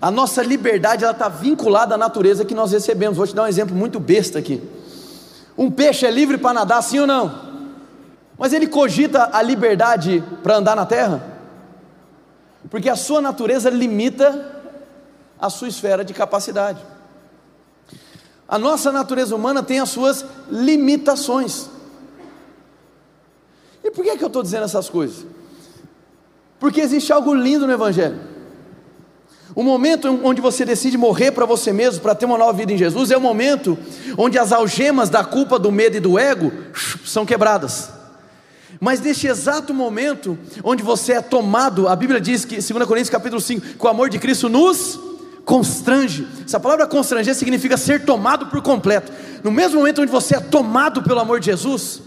A 0.00 0.10
nossa 0.10 0.42
liberdade 0.42 1.04
está 1.04 1.28
vinculada 1.28 1.94
à 1.94 1.98
natureza 1.98 2.44
que 2.44 2.54
nós 2.54 2.72
recebemos. 2.72 3.16
Vou 3.16 3.26
te 3.26 3.34
dar 3.34 3.44
um 3.44 3.48
exemplo 3.48 3.74
muito 3.74 4.00
besta 4.00 4.38
aqui. 4.38 4.60
Um 5.56 5.70
peixe 5.70 6.06
é 6.06 6.10
livre 6.10 6.38
para 6.38 6.54
nadar, 6.54 6.82
sim 6.82 6.98
ou 6.98 7.06
não? 7.06 7.48
Mas 8.38 8.52
ele 8.52 8.66
cogita 8.66 9.30
a 9.32 9.42
liberdade 9.42 10.22
para 10.42 10.56
andar 10.56 10.76
na 10.76 10.86
terra? 10.86 11.22
Porque 12.70 12.88
a 12.88 12.96
sua 12.96 13.20
natureza 13.20 13.70
limita 13.70 14.57
a 15.40 15.50
sua 15.50 15.68
esfera 15.68 16.04
de 16.04 16.12
capacidade. 16.12 16.80
A 18.48 18.58
nossa 18.58 18.90
natureza 18.90 19.36
humana 19.36 19.62
tem 19.62 19.78
as 19.78 19.90
suas 19.90 20.24
limitações. 20.50 21.68
E 23.84 23.90
por 23.90 24.02
que, 24.02 24.10
é 24.10 24.16
que 24.16 24.24
eu 24.24 24.28
estou 24.28 24.42
dizendo 24.42 24.64
essas 24.64 24.88
coisas? 24.88 25.26
Porque 26.58 26.80
existe 26.80 27.12
algo 27.12 27.34
lindo 27.34 27.66
no 27.66 27.72
Evangelho. 27.72 28.18
O 29.54 29.62
momento 29.62 30.08
onde 30.24 30.40
você 30.40 30.64
decide 30.64 30.96
morrer 30.96 31.32
para 31.32 31.44
você 31.44 31.72
mesmo, 31.72 32.00
para 32.00 32.14
ter 32.14 32.26
uma 32.26 32.38
nova 32.38 32.52
vida 32.52 32.72
em 32.72 32.78
Jesus, 32.78 33.10
é 33.10 33.16
o 33.16 33.20
momento 33.20 33.78
onde 34.16 34.38
as 34.38 34.52
algemas 34.52 35.10
da 35.10 35.24
culpa, 35.24 35.58
do 35.58 35.70
medo 35.70 35.96
e 35.96 36.00
do 36.00 36.18
ego 36.18 36.52
são 37.04 37.26
quebradas. 37.26 37.90
Mas 38.80 39.00
neste 39.00 39.26
exato 39.26 39.74
momento 39.74 40.38
onde 40.62 40.82
você 40.82 41.14
é 41.14 41.20
tomado, 41.20 41.88
a 41.88 41.96
Bíblia 41.96 42.20
diz 42.20 42.44
que, 42.44 42.56
2 42.56 42.86
Coríntios 42.86 43.10
capítulo 43.10 43.40
5, 43.40 43.78
que 43.78 43.84
o 43.84 43.88
amor 43.88 44.08
de 44.08 44.18
Cristo 44.18 44.48
nos 44.48 45.07
constrange. 45.48 46.28
Essa 46.44 46.60
palavra 46.60 46.86
constranger 46.86 47.34
significa 47.34 47.78
ser 47.78 48.04
tomado 48.04 48.48
por 48.48 48.60
completo. 48.60 49.10
No 49.42 49.50
mesmo 49.50 49.78
momento 49.78 50.02
onde 50.02 50.12
você 50.12 50.36
é 50.36 50.40
tomado 50.40 51.02
pelo 51.02 51.18
amor 51.18 51.40
de 51.40 51.46
Jesus, 51.46 52.02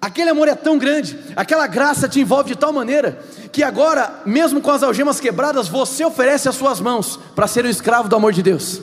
Aquele 0.00 0.30
amor 0.30 0.48
é 0.48 0.54
tão 0.56 0.78
grande, 0.78 1.16
aquela 1.36 1.64
graça 1.68 2.08
te 2.08 2.18
envolve 2.18 2.48
de 2.48 2.56
tal 2.56 2.72
maneira, 2.72 3.22
que 3.52 3.62
agora, 3.62 4.22
mesmo 4.26 4.60
com 4.60 4.72
as 4.72 4.82
algemas 4.82 5.20
quebradas, 5.20 5.68
você 5.68 6.04
oferece 6.04 6.48
as 6.48 6.56
suas 6.56 6.80
mãos 6.80 7.20
para 7.36 7.46
ser 7.46 7.64
um 7.64 7.68
escravo 7.68 8.08
do 8.08 8.16
amor 8.16 8.32
de 8.32 8.42
Deus. 8.42 8.80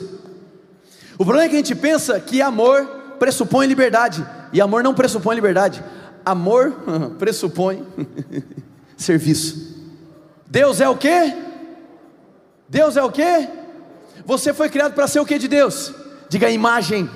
O 1.18 1.24
problema 1.26 1.44
é 1.44 1.48
que 1.50 1.56
a 1.56 1.58
gente 1.58 1.74
pensa 1.74 2.18
que 2.18 2.40
amor 2.40 2.86
pressupõe 3.18 3.66
liberdade, 3.66 4.26
e 4.50 4.62
amor 4.62 4.82
não 4.82 4.94
pressupõe 4.94 5.34
liberdade, 5.34 5.84
amor 6.24 6.72
pressupõe 7.18 7.84
serviço. 8.96 9.76
Deus 10.46 10.80
é 10.80 10.88
o 10.88 10.96
que? 10.96 11.34
Deus 12.66 12.96
é 12.96 13.02
o 13.02 13.12
que? 13.12 13.59
Você 14.30 14.54
foi 14.54 14.68
criado 14.68 14.92
para 14.92 15.08
ser 15.08 15.18
o 15.18 15.26
que 15.26 15.36
de 15.40 15.48
Deus? 15.48 15.92
Diga 16.28 16.48
imagem. 16.48 17.10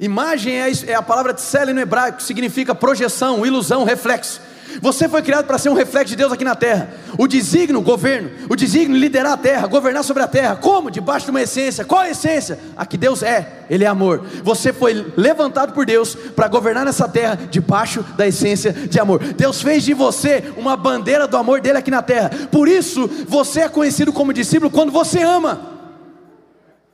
Imagem 0.00 0.54
é, 0.54 0.72
é 0.86 0.94
a 0.94 1.02
palavra 1.02 1.34
tsele 1.34 1.74
no 1.74 1.80
hebraico, 1.80 2.22
significa 2.22 2.74
projeção, 2.74 3.44
ilusão, 3.44 3.84
reflexo. 3.84 4.40
Você 4.80 5.06
foi 5.06 5.20
criado 5.20 5.44
para 5.44 5.58
ser 5.58 5.68
um 5.68 5.74
reflexo 5.74 6.08
de 6.08 6.16
Deus 6.16 6.32
aqui 6.32 6.44
na 6.44 6.54
terra. 6.54 6.94
O 7.18 7.28
designo, 7.28 7.82
governo. 7.82 8.30
O 8.48 8.56
designo, 8.56 8.96
liderar 8.96 9.32
a 9.32 9.36
terra, 9.36 9.66
governar 9.66 10.02
sobre 10.02 10.22
a 10.22 10.26
terra. 10.26 10.56
Como? 10.56 10.90
Debaixo 10.90 11.26
de 11.26 11.30
uma 11.30 11.42
essência. 11.42 11.84
Qual 11.84 12.00
a 12.00 12.08
essência? 12.08 12.58
A 12.74 12.86
que 12.86 12.96
Deus 12.96 13.22
é. 13.22 13.64
Ele 13.68 13.84
é 13.84 13.86
amor. 13.86 14.24
Você 14.42 14.72
foi 14.72 15.12
levantado 15.14 15.74
por 15.74 15.84
Deus 15.84 16.14
para 16.14 16.48
governar 16.48 16.86
nessa 16.86 17.06
terra 17.06 17.38
debaixo 17.50 18.02
da 18.16 18.26
essência 18.26 18.72
de 18.72 18.98
amor. 18.98 19.18
Deus 19.34 19.60
fez 19.60 19.82
de 19.84 19.92
você 19.92 20.54
uma 20.56 20.74
bandeira 20.74 21.28
do 21.28 21.36
amor 21.36 21.60
dele 21.60 21.76
aqui 21.76 21.90
na 21.90 22.00
terra. 22.00 22.30
Por 22.50 22.66
isso, 22.66 23.06
você 23.28 23.60
é 23.60 23.68
conhecido 23.68 24.10
como 24.10 24.32
discípulo 24.32 24.70
quando 24.70 24.90
você 24.90 25.20
ama. 25.20 25.76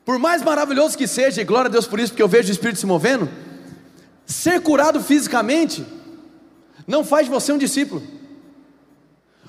Por 0.04 0.18
mais 0.18 0.42
maravilhoso 0.42 0.98
que 0.98 1.06
seja, 1.06 1.40
e 1.40 1.44
glória 1.44 1.68
a 1.68 1.72
Deus 1.72 1.86
por 1.86 1.98
isso, 1.98 2.12
porque 2.12 2.22
eu 2.22 2.28
vejo 2.28 2.48
o 2.48 2.52
Espírito 2.52 2.78
se 2.78 2.86
movendo, 2.86 3.28
ser 4.26 4.60
curado 4.60 5.02
fisicamente 5.02 5.84
não 6.86 7.04
faz 7.04 7.26
de 7.26 7.32
você 7.32 7.52
um 7.52 7.58
discípulo. 7.58 8.02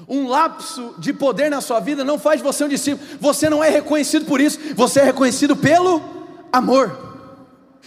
Um 0.08 0.28
lapso 0.28 0.96
de 0.98 1.12
poder 1.12 1.50
na 1.50 1.62
sua 1.62 1.80
vida 1.80 2.04
não 2.04 2.20
faz 2.20 2.38
de 2.38 2.44
você 2.44 2.64
um 2.64 2.70
discípulo. 2.70 3.06
Você 3.20 3.50
não 3.50 3.64
é 3.64 3.70
reconhecido 3.70 4.26
por 4.26 4.40
isso, 4.40 4.60
você 4.76 5.02
é 5.02 5.04
reconhecido 5.04 5.56
pelo 5.56 6.02
amor. 6.54 7.04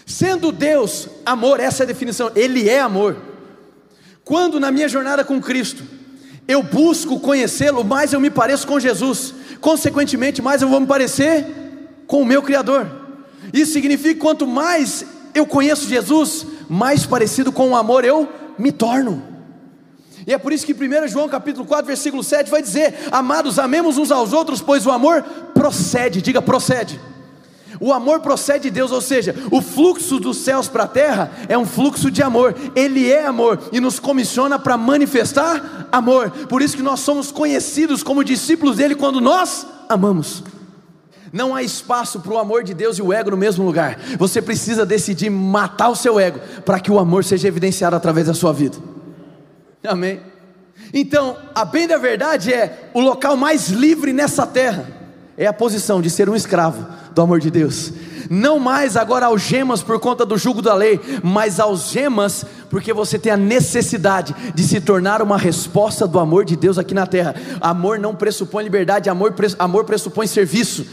Sendo 0.04 0.52
Deus 0.52 1.08
amor, 1.24 1.60
essa 1.60 1.82
é 1.82 1.84
a 1.84 1.86
definição, 1.86 2.30
Ele 2.34 2.68
é 2.68 2.80
amor. 2.80 3.16
Quando 4.24 4.60
na 4.60 4.70
minha 4.70 4.88
jornada 4.88 5.24
com 5.24 5.40
Cristo, 5.40 5.82
eu 6.46 6.62
busco 6.62 7.20
conhecê-lo, 7.20 7.84
mais 7.84 8.12
eu 8.12 8.20
me 8.20 8.30
pareço 8.30 8.66
com 8.66 8.80
Jesus, 8.80 9.34
consequentemente, 9.60 10.42
mais 10.42 10.60
eu 10.60 10.68
vou 10.68 10.80
me 10.80 10.86
parecer 10.86 11.46
com 12.08 12.22
o 12.22 12.26
meu 12.26 12.42
Criador. 12.42 12.90
Isso 13.52 13.72
significa 13.72 14.14
que 14.14 14.20
quanto 14.20 14.46
mais 14.46 15.04
eu 15.34 15.46
conheço 15.46 15.88
Jesus, 15.88 16.44
mais 16.68 17.06
parecido 17.06 17.52
com 17.52 17.70
o 17.70 17.76
amor 17.76 18.04
eu 18.04 18.28
me 18.58 18.72
torno. 18.72 19.22
E 20.26 20.32
é 20.32 20.38
por 20.38 20.52
isso 20.52 20.66
que 20.66 20.72
1 20.72 21.08
João 21.08 21.28
capítulo 21.28 21.64
4, 21.64 21.86
versículo 21.86 22.24
7 22.24 22.50
vai 22.50 22.60
dizer: 22.60 22.94
Amados, 23.12 23.58
amemos 23.58 23.96
uns 23.96 24.10
aos 24.10 24.32
outros, 24.32 24.60
pois 24.60 24.84
o 24.84 24.90
amor 24.90 25.22
procede, 25.54 26.20
diga 26.20 26.42
procede. 26.42 27.00
O 27.80 27.92
amor 27.92 28.20
procede 28.20 28.64
de 28.64 28.70
Deus, 28.70 28.90
ou 28.90 29.00
seja, 29.00 29.34
o 29.52 29.62
fluxo 29.62 30.18
dos 30.18 30.38
céus 30.38 30.66
para 30.66 30.84
a 30.84 30.88
terra 30.88 31.30
é 31.48 31.56
um 31.56 31.64
fluxo 31.64 32.10
de 32.10 32.22
amor. 32.22 32.54
Ele 32.74 33.10
é 33.10 33.24
amor 33.24 33.60
e 33.70 33.78
nos 33.80 34.00
comissiona 34.00 34.58
para 34.58 34.76
manifestar 34.76 35.88
amor. 35.92 36.30
Por 36.48 36.60
isso 36.60 36.76
que 36.76 36.82
nós 36.82 37.00
somos 37.00 37.30
conhecidos 37.30 38.02
como 38.02 38.24
discípulos 38.24 38.76
dele 38.78 38.96
quando 38.96 39.20
nós 39.20 39.64
amamos. 39.88 40.42
Não 41.32 41.54
há 41.54 41.62
espaço 41.62 42.20
para 42.20 42.32
o 42.32 42.38
amor 42.38 42.62
de 42.62 42.74
Deus 42.74 42.98
e 42.98 43.02
o 43.02 43.12
ego 43.12 43.30
no 43.30 43.36
mesmo 43.36 43.64
lugar. 43.64 43.98
Você 44.18 44.40
precisa 44.40 44.86
decidir 44.86 45.30
matar 45.30 45.88
o 45.88 45.96
seu 45.96 46.18
ego 46.18 46.40
para 46.64 46.80
que 46.80 46.90
o 46.90 46.98
amor 46.98 47.24
seja 47.24 47.48
evidenciado 47.48 47.96
através 47.96 48.26
da 48.26 48.34
sua 48.34 48.52
vida. 48.52 48.76
Amém. 49.86 50.20
Então, 50.92 51.36
a 51.54 51.64
bem 51.64 51.86
da 51.86 51.98
verdade 51.98 52.52
é 52.52 52.90
o 52.94 53.00
local 53.00 53.36
mais 53.36 53.68
livre 53.68 54.12
nessa 54.12 54.46
terra 54.46 54.98
é 55.38 55.46
a 55.46 55.52
posição 55.52 56.02
de 56.02 56.10
ser 56.10 56.28
um 56.28 56.34
escravo 56.34 56.84
do 57.14 57.22
amor 57.22 57.38
de 57.38 57.48
Deus. 57.48 57.92
Não 58.28 58.58
mais 58.58 58.96
agora 58.96 59.26
algemas 59.26 59.84
por 59.84 60.00
conta 60.00 60.26
do 60.26 60.36
jugo 60.36 60.60
da 60.60 60.74
lei, 60.74 61.00
mas 61.22 61.60
algemas 61.60 62.44
porque 62.68 62.92
você 62.92 63.18
tem 63.18 63.30
a 63.30 63.36
necessidade 63.36 64.34
de 64.52 64.62
se 64.64 64.80
tornar 64.80 65.22
uma 65.22 65.38
resposta 65.38 66.08
do 66.08 66.18
amor 66.18 66.44
de 66.44 66.56
Deus 66.56 66.76
aqui 66.76 66.92
na 66.92 67.06
terra. 67.06 67.36
Amor 67.60 68.00
não 68.00 68.16
pressupõe 68.16 68.64
liberdade, 68.64 69.08
amor, 69.08 69.32
amor 69.60 69.84
pressupõe 69.84 70.26
serviço. 70.26 70.84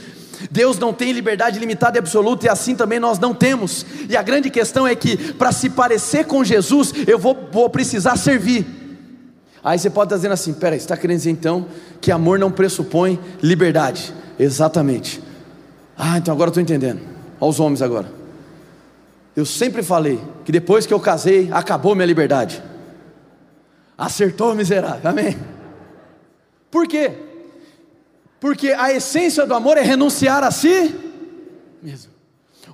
Deus 0.52 0.78
não 0.78 0.94
tem 0.94 1.12
liberdade 1.12 1.60
limitada 1.60 1.98
e 1.98 2.00
absoluta 2.00 2.46
e 2.46 2.50
assim 2.50 2.76
também 2.76 3.00
nós 3.00 3.20
não 3.20 3.34
temos. 3.34 3.86
E 4.10 4.16
a 4.16 4.22
grande 4.22 4.50
questão 4.50 4.88
é 4.88 4.96
que 4.96 5.34
para 5.34 5.52
se 5.52 5.70
parecer 5.70 6.26
com 6.26 6.44
Jesus, 6.44 6.94
eu 7.08 7.18
vou, 7.18 7.50
vou 7.52 7.70
precisar 7.70 8.18
servir. 8.18 8.66
Aí 9.64 9.80
você 9.80 9.90
pode 9.90 10.08
estar 10.08 10.18
dizendo 10.18 10.34
assim: 10.34 10.54
peraí, 10.54 10.80
você 10.80 10.86
está 10.86 10.98
querendo 10.98 11.18
dizer 11.18 11.32
então 11.32 11.68
que 12.00 12.12
amor 12.12 12.38
não 12.38 12.52
pressupõe 12.52 13.20
liberdade? 13.42 14.14
Exatamente. 14.40 15.22
Ah, 15.98 16.18
então 16.18 16.34
agora 16.34 16.50
estou 16.50 16.62
entendendo. 16.62 17.02
Aos 17.40 17.60
homens 17.60 17.82
agora. 17.82 18.12
Eu 19.36 19.46
sempre 19.46 19.84
falei 19.84 20.22
que 20.46 20.52
depois 20.52 20.86
que 20.86 20.94
eu 20.94 21.00
casei, 21.00 21.50
acabou 21.52 21.94
minha 21.94 22.06
liberdade. 22.06 22.64
Acertou, 23.98 24.54
miserável. 24.56 25.10
Amém. 25.10 25.38
Por 26.70 26.88
quê? 26.88 27.12
Porque 28.46 28.70
a 28.74 28.94
essência 28.94 29.44
do 29.44 29.56
amor 29.56 29.76
é 29.76 29.82
renunciar 29.82 30.44
a 30.44 30.52
si 30.52 30.94
mesmo. 31.82 32.12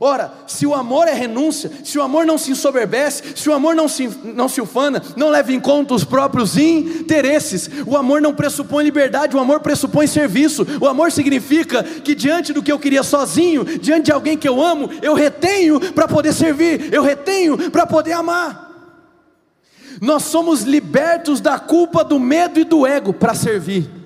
Ora, 0.02 0.34
se 0.46 0.68
o 0.68 0.76
amor 0.76 1.08
é 1.08 1.14
renúncia, 1.14 1.72
se 1.86 1.98
o 1.98 2.02
amor 2.02 2.26
não 2.26 2.38
se 2.38 2.52
ensoberbece, 2.52 3.24
se 3.38 3.50
o 3.50 3.54
amor 3.54 3.74
não 3.74 3.88
se, 3.88 4.06
não 4.36 4.50
se 4.50 4.60
ufana, 4.60 5.02
não 5.16 5.30
leva 5.30 5.54
em 5.54 5.62
conta 5.62 5.94
os 5.94 6.04
próprios 6.04 6.58
interesses, 6.58 7.70
o 7.88 7.96
amor 7.96 8.22
não 8.22 8.36
pressupõe 8.36 8.84
liberdade, 8.84 9.34
o 9.34 9.40
amor 9.40 9.62
pressupõe 9.62 10.08
serviço. 10.08 10.68
O 10.82 10.88
amor 10.90 11.10
significa 11.10 11.82
que 11.82 12.14
diante 12.14 12.52
do 12.52 12.62
que 12.62 12.70
eu 12.74 12.78
queria 12.78 13.02
sozinho, 13.02 13.64
diante 13.64 14.08
de 14.08 14.12
alguém 14.12 14.38
que 14.38 14.50
eu 14.50 14.62
amo, 14.62 14.90
eu 15.02 15.14
retenho 15.14 15.80
para 15.94 16.06
poder 16.06 16.34
servir, 16.34 16.94
eu 16.94 17.02
retenho 17.02 17.72
para 17.72 17.88
poder 17.88 18.12
amar. 18.12 18.92
Nós 20.02 20.24
somos 20.24 20.64
libertos 20.64 21.40
da 21.40 21.58
culpa, 21.58 22.04
do 22.04 22.20
medo 22.20 22.60
e 22.60 22.66
do 22.66 22.86
ego 22.86 23.14
para 23.14 23.34
servir. 23.34 24.01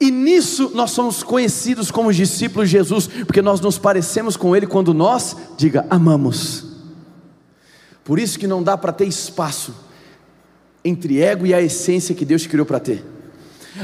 E 0.00 0.10
nisso 0.10 0.70
nós 0.74 0.92
somos 0.92 1.22
conhecidos 1.22 1.90
como 1.90 2.12
discípulos 2.12 2.70
de 2.70 2.78
Jesus, 2.78 3.06
porque 3.26 3.42
nós 3.42 3.60
nos 3.60 3.76
parecemos 3.76 4.34
com 4.36 4.56
Ele 4.56 4.66
quando 4.66 4.94
nós, 4.94 5.36
diga, 5.58 5.86
amamos. 5.90 6.64
Por 8.02 8.18
isso 8.18 8.38
que 8.38 8.46
não 8.46 8.62
dá 8.62 8.78
para 8.78 8.92
ter 8.92 9.06
espaço 9.06 9.74
entre 10.82 11.20
ego 11.20 11.46
e 11.46 11.52
a 11.52 11.60
essência 11.60 12.14
que 12.14 12.24
Deus 12.24 12.46
criou 12.46 12.64
para 12.64 12.80
ter. 12.80 13.04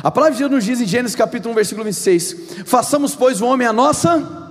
A 0.02 0.10
palavra 0.10 0.32
de 0.32 0.40
Deus 0.40 0.50
nos 0.50 0.64
diz 0.64 0.80
em 0.80 0.86
Gênesis 0.86 1.14
capítulo 1.14 1.52
1, 1.52 1.54
versículo 1.54 1.84
26: 1.84 2.36
Façamos, 2.64 3.14
pois, 3.14 3.40
o 3.40 3.46
homem 3.46 3.66
a 3.66 3.72
nossa, 3.72 4.46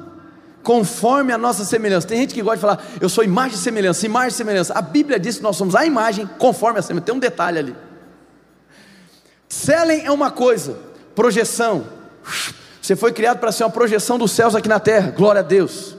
conforme 0.64 1.34
a 1.34 1.38
nossa 1.38 1.66
semelhança. 1.66 2.08
Tem 2.08 2.20
gente 2.20 2.34
que 2.34 2.42
gosta 2.42 2.58
de 2.58 2.62
falar, 2.62 2.86
eu 3.02 3.10
sou 3.10 3.24
imagem 3.24 3.58
e 3.58 3.60
semelhança, 3.60 4.06
imagem 4.06 4.30
e 4.30 4.34
semelhança. 4.34 4.74
A 4.74 4.82
Bíblia 4.82 5.20
diz 5.20 5.38
que 5.38 5.44
nós 5.44 5.56
somos 5.56 5.76
a 5.76 5.86
imagem 5.86 6.30
conforme 6.38 6.80
a 6.80 6.82
semelhança. 6.82 7.06
Tem 7.06 7.16
um 7.16 7.20
detalhe 7.20 7.60
ali. 7.60 7.76
Selen 9.50 10.06
é 10.06 10.12
uma 10.12 10.32
coisa, 10.32 10.78
projeção. 11.16 11.88
Você 12.82 12.96
foi 12.96 13.12
criado 13.12 13.40
para 13.40 13.52
ser 13.52 13.64
uma 13.64 13.72
projeção 13.72 14.20
dos 14.20 14.32
céus 14.32 14.54
aqui 14.54 14.70
na 14.70 14.80
terra, 14.80 15.12
glória 15.12 15.40
a 15.40 15.44
Deus. 15.44 15.96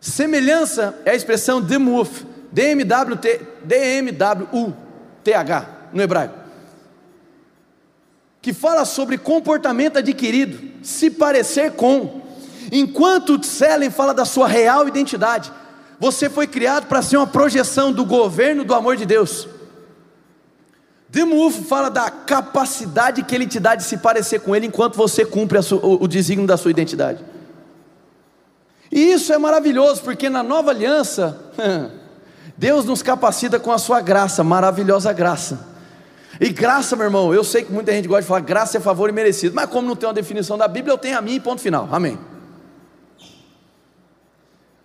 Semelhança 0.00 0.98
é 1.04 1.12
a 1.12 1.14
expressão 1.14 1.60
demuf, 1.60 2.26
D-M-W-T, 2.50 3.40
D-M-W-U-T-H, 3.64 5.66
no 5.92 6.02
hebraico, 6.02 6.34
que 8.42 8.52
fala 8.52 8.84
sobre 8.84 9.16
comportamento 9.16 9.98
adquirido, 9.98 10.72
se 10.82 11.10
parecer 11.10 11.72
com, 11.72 12.22
enquanto 12.70 13.38
Tselen 13.38 13.90
fala 13.90 14.12
da 14.12 14.24
sua 14.24 14.48
real 14.48 14.88
identidade. 14.88 15.52
Você 15.98 16.28
foi 16.28 16.46
criado 16.46 16.86
para 16.86 17.00
ser 17.00 17.16
uma 17.16 17.26
projeção 17.26 17.92
do 17.92 18.04
governo 18.04 18.64
do 18.64 18.74
amor 18.74 18.96
de 18.96 19.06
Deus. 19.06 19.48
Demufo 21.14 21.62
fala 21.62 21.88
da 21.88 22.10
capacidade 22.10 23.22
que 23.22 23.32
ele 23.32 23.46
te 23.46 23.60
dá 23.60 23.76
de 23.76 23.84
se 23.84 23.98
parecer 23.98 24.40
com 24.40 24.54
ele 24.54 24.66
enquanto 24.66 24.96
você 24.96 25.24
cumpre 25.24 25.62
sua, 25.62 25.78
o, 25.78 26.02
o 26.02 26.08
desígnio 26.08 26.44
da 26.44 26.56
sua 26.56 26.72
identidade. 26.72 27.24
E 28.90 29.12
isso 29.12 29.32
é 29.32 29.38
maravilhoso, 29.38 30.02
porque 30.02 30.28
na 30.28 30.42
nova 30.42 30.72
aliança, 30.72 31.38
Deus 32.58 32.84
nos 32.84 33.00
capacita 33.00 33.60
com 33.60 33.70
a 33.70 33.78
sua 33.78 34.00
graça, 34.00 34.42
maravilhosa 34.42 35.12
graça. 35.12 35.68
E 36.40 36.48
graça, 36.48 36.96
meu 36.96 37.04
irmão, 37.04 37.32
eu 37.32 37.44
sei 37.44 37.62
que 37.62 37.72
muita 37.72 37.92
gente 37.92 38.08
gosta 38.08 38.22
de 38.22 38.28
falar 38.28 38.40
graça 38.40 38.78
é 38.78 38.80
favor 38.80 39.08
e 39.08 39.12
merecido, 39.12 39.54
mas 39.54 39.70
como 39.70 39.86
não 39.86 39.94
tem 39.94 40.08
uma 40.08 40.14
definição 40.14 40.58
da 40.58 40.66
Bíblia, 40.66 40.94
eu 40.94 40.98
tenho 40.98 41.16
a 41.16 41.22
minha 41.22 41.40
ponto 41.40 41.62
final. 41.62 41.88
Amém. 41.92 42.18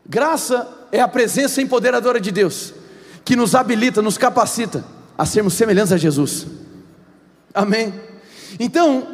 Graça 0.05 0.67
é 0.91 1.01
a 1.01 1.07
presença 1.07 1.59
empoderadora 1.59 2.21
de 2.21 2.31
Deus, 2.31 2.71
que 3.25 3.35
nos 3.35 3.55
habilita, 3.55 3.99
nos 3.99 4.15
capacita 4.15 4.98
a 5.19 5.25
sermos 5.25 5.53
semelhantes 5.53 5.91
a 5.91 5.97
Jesus. 5.97 6.47
Amém? 7.53 7.93
Então, 8.57 9.05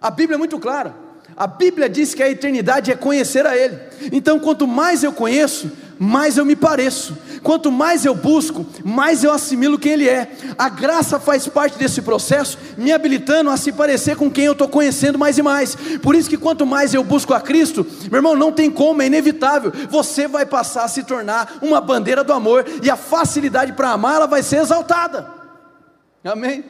a 0.00 0.10
Bíblia 0.10 0.34
é 0.34 0.36
muito 0.36 0.58
clara. 0.58 0.96
A 1.36 1.46
Bíblia 1.46 1.88
diz 1.88 2.12
que 2.12 2.24
a 2.24 2.28
eternidade 2.28 2.90
é 2.90 2.96
conhecer 2.96 3.46
a 3.46 3.56
Ele. 3.56 3.78
Então, 4.10 4.40
quanto 4.40 4.66
mais 4.66 5.04
eu 5.04 5.12
conheço, 5.12 5.70
mais 5.98 6.36
eu 6.36 6.44
me 6.44 6.54
pareço. 6.54 7.16
Quanto 7.42 7.70
mais 7.70 8.04
eu 8.04 8.14
busco, 8.14 8.64
mais 8.84 9.24
eu 9.24 9.32
assimilo 9.32 9.78
quem 9.78 9.92
Ele 9.92 10.08
é. 10.08 10.30
A 10.56 10.68
graça 10.68 11.18
faz 11.18 11.46
parte 11.48 11.78
desse 11.78 12.02
processo, 12.02 12.58
me 12.76 12.92
habilitando 12.92 13.50
a 13.50 13.56
se 13.56 13.72
parecer 13.72 14.16
com 14.16 14.30
quem 14.30 14.44
eu 14.44 14.52
estou 14.52 14.68
conhecendo 14.68 15.18
mais 15.18 15.38
e 15.38 15.42
mais. 15.42 15.76
Por 16.02 16.14
isso 16.14 16.28
que 16.28 16.36
quanto 16.36 16.64
mais 16.64 16.94
eu 16.94 17.02
busco 17.02 17.34
a 17.34 17.40
Cristo, 17.40 17.86
meu 18.10 18.18
irmão, 18.18 18.36
não 18.36 18.52
tem 18.52 18.70
como, 18.70 19.02
é 19.02 19.06
inevitável. 19.06 19.72
Você 19.90 20.28
vai 20.28 20.46
passar 20.46 20.84
a 20.84 20.88
se 20.88 21.02
tornar 21.02 21.58
uma 21.62 21.80
bandeira 21.80 22.22
do 22.22 22.32
amor 22.32 22.64
e 22.82 22.90
a 22.90 22.96
facilidade 22.96 23.72
para 23.72 23.90
amar 23.90 24.16
ela 24.16 24.26
vai 24.26 24.42
ser 24.42 24.56
exaltada. 24.56 25.28
Amém? 26.24 26.64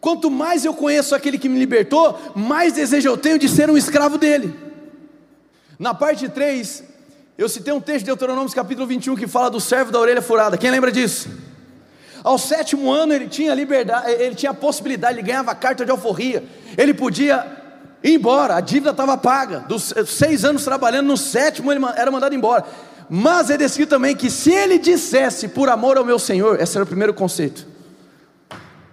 Quanto 0.00 0.30
mais 0.30 0.64
eu 0.64 0.74
conheço 0.74 1.14
aquele 1.14 1.38
que 1.38 1.48
me 1.48 1.58
libertou, 1.58 2.18
mais 2.34 2.72
desejo 2.72 3.08
eu 3.08 3.16
tenho 3.16 3.38
de 3.38 3.48
ser 3.48 3.70
um 3.70 3.76
escravo 3.76 4.18
dele. 4.18 4.52
Na 5.78 5.94
parte 5.94 6.28
3, 6.28 6.91
eu 7.42 7.48
citei 7.48 7.74
um 7.74 7.80
texto 7.80 8.00
de 8.00 8.06
Deuteronômio 8.06 8.48
capítulo 8.54 8.86
21 8.86 9.16
que 9.16 9.26
fala 9.26 9.50
do 9.50 9.58
servo 9.58 9.90
da 9.90 9.98
orelha 9.98 10.22
furada. 10.22 10.56
Quem 10.56 10.70
lembra 10.70 10.92
disso? 10.92 11.28
Ao 12.22 12.38
sétimo 12.38 12.92
ano 12.92 13.12
ele 13.12 13.26
tinha 13.26 13.52
liberdade, 13.52 14.12
ele 14.12 14.36
tinha 14.36 14.52
a 14.52 14.54
possibilidade, 14.54 15.14
ele 15.14 15.26
ganhava 15.26 15.52
carta 15.52 15.84
de 15.84 15.90
alforria, 15.90 16.44
ele 16.78 16.94
podia 16.94 17.44
ir 18.02 18.14
embora, 18.14 18.54
a 18.54 18.60
dívida 18.60 18.90
estava 18.90 19.16
paga. 19.16 19.58
Dos 19.60 19.92
seis 20.06 20.44
anos 20.44 20.62
trabalhando, 20.64 21.08
no 21.08 21.16
sétimo 21.16 21.72
ele 21.72 21.84
era 21.96 22.12
mandado 22.12 22.32
embora. 22.32 22.64
Mas 23.10 23.50
é 23.50 23.56
descrito 23.56 23.90
também 23.90 24.14
que 24.14 24.30
se 24.30 24.52
ele 24.52 24.78
dissesse 24.78 25.48
por 25.48 25.68
amor 25.68 25.98
ao 25.98 26.04
meu 26.04 26.20
Senhor, 26.20 26.60
esse 26.60 26.76
era 26.76 26.84
o 26.84 26.86
primeiro 26.86 27.12
conceito. 27.12 27.66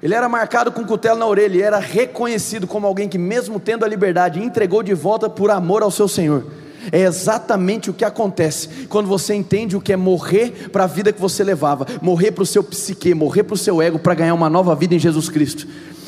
Ele 0.02 0.16
era 0.16 0.28
marcado 0.28 0.72
com 0.72 0.84
cutelo 0.84 1.20
na 1.20 1.28
orelha 1.28 1.58
e 1.58 1.62
era 1.62 1.78
reconhecido 1.78 2.66
como 2.66 2.88
alguém 2.88 3.08
que, 3.08 3.18
mesmo 3.18 3.60
tendo 3.60 3.86
a 3.86 3.88
liberdade, 3.88 4.42
entregou 4.42 4.82
de 4.82 4.96
volta 4.96 5.30
por 5.30 5.52
amor 5.52 5.84
ao 5.84 5.92
seu 5.92 6.08
Senhor. 6.08 6.46
É 6.92 7.02
exatamente 7.02 7.89
o 7.89 7.94
que 7.94 8.06
acontece 8.06 8.88
quando 8.88 9.08
você 9.08 9.34
entende 9.34 9.76
o 9.76 9.82
que 9.82 9.94
é 9.94 9.98
morrer 9.98 10.70
para 10.72 10.86
a 10.86 10.88
vida 10.88 11.12
que 11.12 11.22
você 11.22 11.44
levava, 11.44 11.86
morrer 12.02 12.32
para 12.32 12.44
o 12.44 12.46
seu 12.46 12.63
psique, 12.63 13.13
morrer 13.13 13.44
para 13.44 13.54
o 13.54 13.58
seu 13.58 13.82
ego 13.82 14.00
para 14.00 14.13
ganhar 14.13 14.34
uma 14.34 14.50
nova 14.50 14.76
vida 14.76 14.96
em 14.96 15.00
Jesus 15.00 15.30
Cristo. 15.30 15.68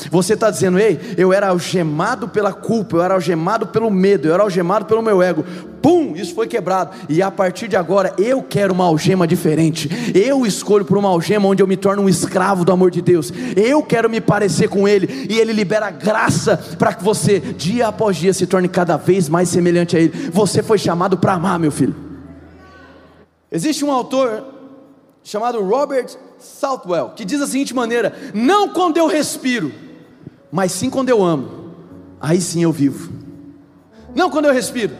Você 0.09 0.33
está 0.33 0.49
dizendo, 0.49 0.79
ei, 0.79 0.99
eu 1.17 1.31
era 1.31 1.49
algemado 1.49 2.27
pela 2.27 2.51
culpa, 2.53 2.97
eu 2.97 3.03
era 3.03 3.13
algemado 3.13 3.67
pelo 3.67 3.91
medo, 3.91 4.27
eu 4.27 4.33
era 4.33 4.41
algemado 4.41 4.85
pelo 4.85 5.01
meu 5.01 5.21
ego. 5.21 5.45
Pum, 5.81 6.13
isso 6.15 6.35
foi 6.35 6.47
quebrado. 6.47 6.95
E 7.09 7.21
a 7.21 7.31
partir 7.31 7.67
de 7.67 7.75
agora 7.75 8.13
eu 8.17 8.43
quero 8.43 8.73
uma 8.73 8.85
algema 8.85 9.27
diferente. 9.27 9.89
Eu 10.13 10.45
escolho 10.45 10.85
por 10.85 10.97
uma 10.97 11.09
algema 11.09 11.47
onde 11.47 11.63
eu 11.63 11.67
me 11.67 11.77
torno 11.77 12.03
um 12.03 12.09
escravo 12.09 12.63
do 12.63 12.71
amor 12.71 12.91
de 12.91 13.01
Deus. 13.01 13.33
Eu 13.55 13.81
quero 13.81 14.09
me 14.09 14.21
parecer 14.21 14.67
com 14.69 14.87
Ele. 14.87 15.27
E 15.29 15.39
Ele 15.39 15.53
libera 15.53 15.89
graça 15.89 16.57
para 16.77 16.93
que 16.93 17.03
você, 17.03 17.39
dia 17.39 17.87
após 17.87 18.17
dia, 18.17 18.33
se 18.33 18.45
torne 18.45 18.67
cada 18.67 18.97
vez 18.97 19.27
mais 19.27 19.49
semelhante 19.49 19.97
a 19.97 19.99
Ele. 19.99 20.29
Você 20.31 20.61
foi 20.61 20.77
chamado 20.77 21.17
para 21.17 21.33
amar, 21.33 21.59
meu 21.59 21.71
filho. 21.71 21.95
Existe 23.51 23.83
um 23.83 23.91
autor 23.91 24.43
chamado 25.23 25.61
Robert 25.63 26.07
Southwell 26.39 27.09
que 27.15 27.25
diz 27.25 27.39
da 27.39 27.47
seguinte 27.47 27.73
maneira: 27.73 28.13
Não 28.33 28.69
quando 28.69 28.97
eu 28.97 29.07
respiro 29.07 29.71
mas 30.51 30.73
sim 30.73 30.89
quando 30.89 31.09
eu 31.09 31.23
amo, 31.23 31.71
aí 32.19 32.41
sim 32.41 32.61
eu 32.61 32.71
vivo. 32.71 33.11
Não 34.13 34.29
quando 34.29 34.45
eu 34.45 34.53
respiro, 34.53 34.93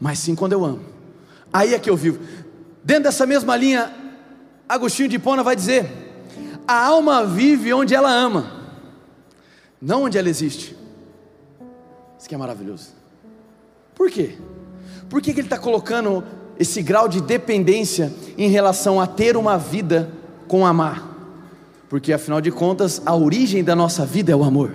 mas 0.00 0.18
sim 0.18 0.34
quando 0.34 0.52
eu 0.52 0.64
amo, 0.64 0.80
aí 1.52 1.74
é 1.74 1.78
que 1.78 1.90
eu 1.90 1.96
vivo. 1.96 2.20
Dentro 2.82 3.04
dessa 3.04 3.26
mesma 3.26 3.56
linha, 3.56 3.92
Agostinho 4.68 5.08
de 5.08 5.16
Hipona 5.16 5.42
vai 5.42 5.56
dizer: 5.56 5.90
a 6.66 6.86
alma 6.86 7.24
vive 7.24 7.72
onde 7.72 7.94
ela 7.94 8.10
ama, 8.10 8.72
não 9.80 10.04
onde 10.04 10.18
ela 10.18 10.28
existe. 10.28 10.76
Isso 12.18 12.28
que 12.28 12.34
é 12.34 12.38
maravilhoso. 12.38 12.88
Por 13.94 14.10
quê? 14.10 14.36
Por 15.08 15.22
que, 15.22 15.32
que 15.32 15.40
ele 15.40 15.46
está 15.46 15.58
colocando 15.58 16.24
esse 16.58 16.82
grau 16.82 17.08
de 17.08 17.20
dependência 17.20 18.12
em 18.36 18.48
relação 18.48 19.00
a 19.00 19.06
ter 19.06 19.36
uma 19.36 19.56
vida 19.56 20.10
com 20.46 20.66
amar? 20.66 21.08
porque 21.88 22.12
afinal 22.12 22.40
de 22.40 22.50
contas, 22.50 23.00
a 23.04 23.14
origem 23.14 23.64
da 23.64 23.74
nossa 23.74 24.04
vida 24.04 24.30
é 24.30 24.36
o 24.36 24.44
amor. 24.44 24.74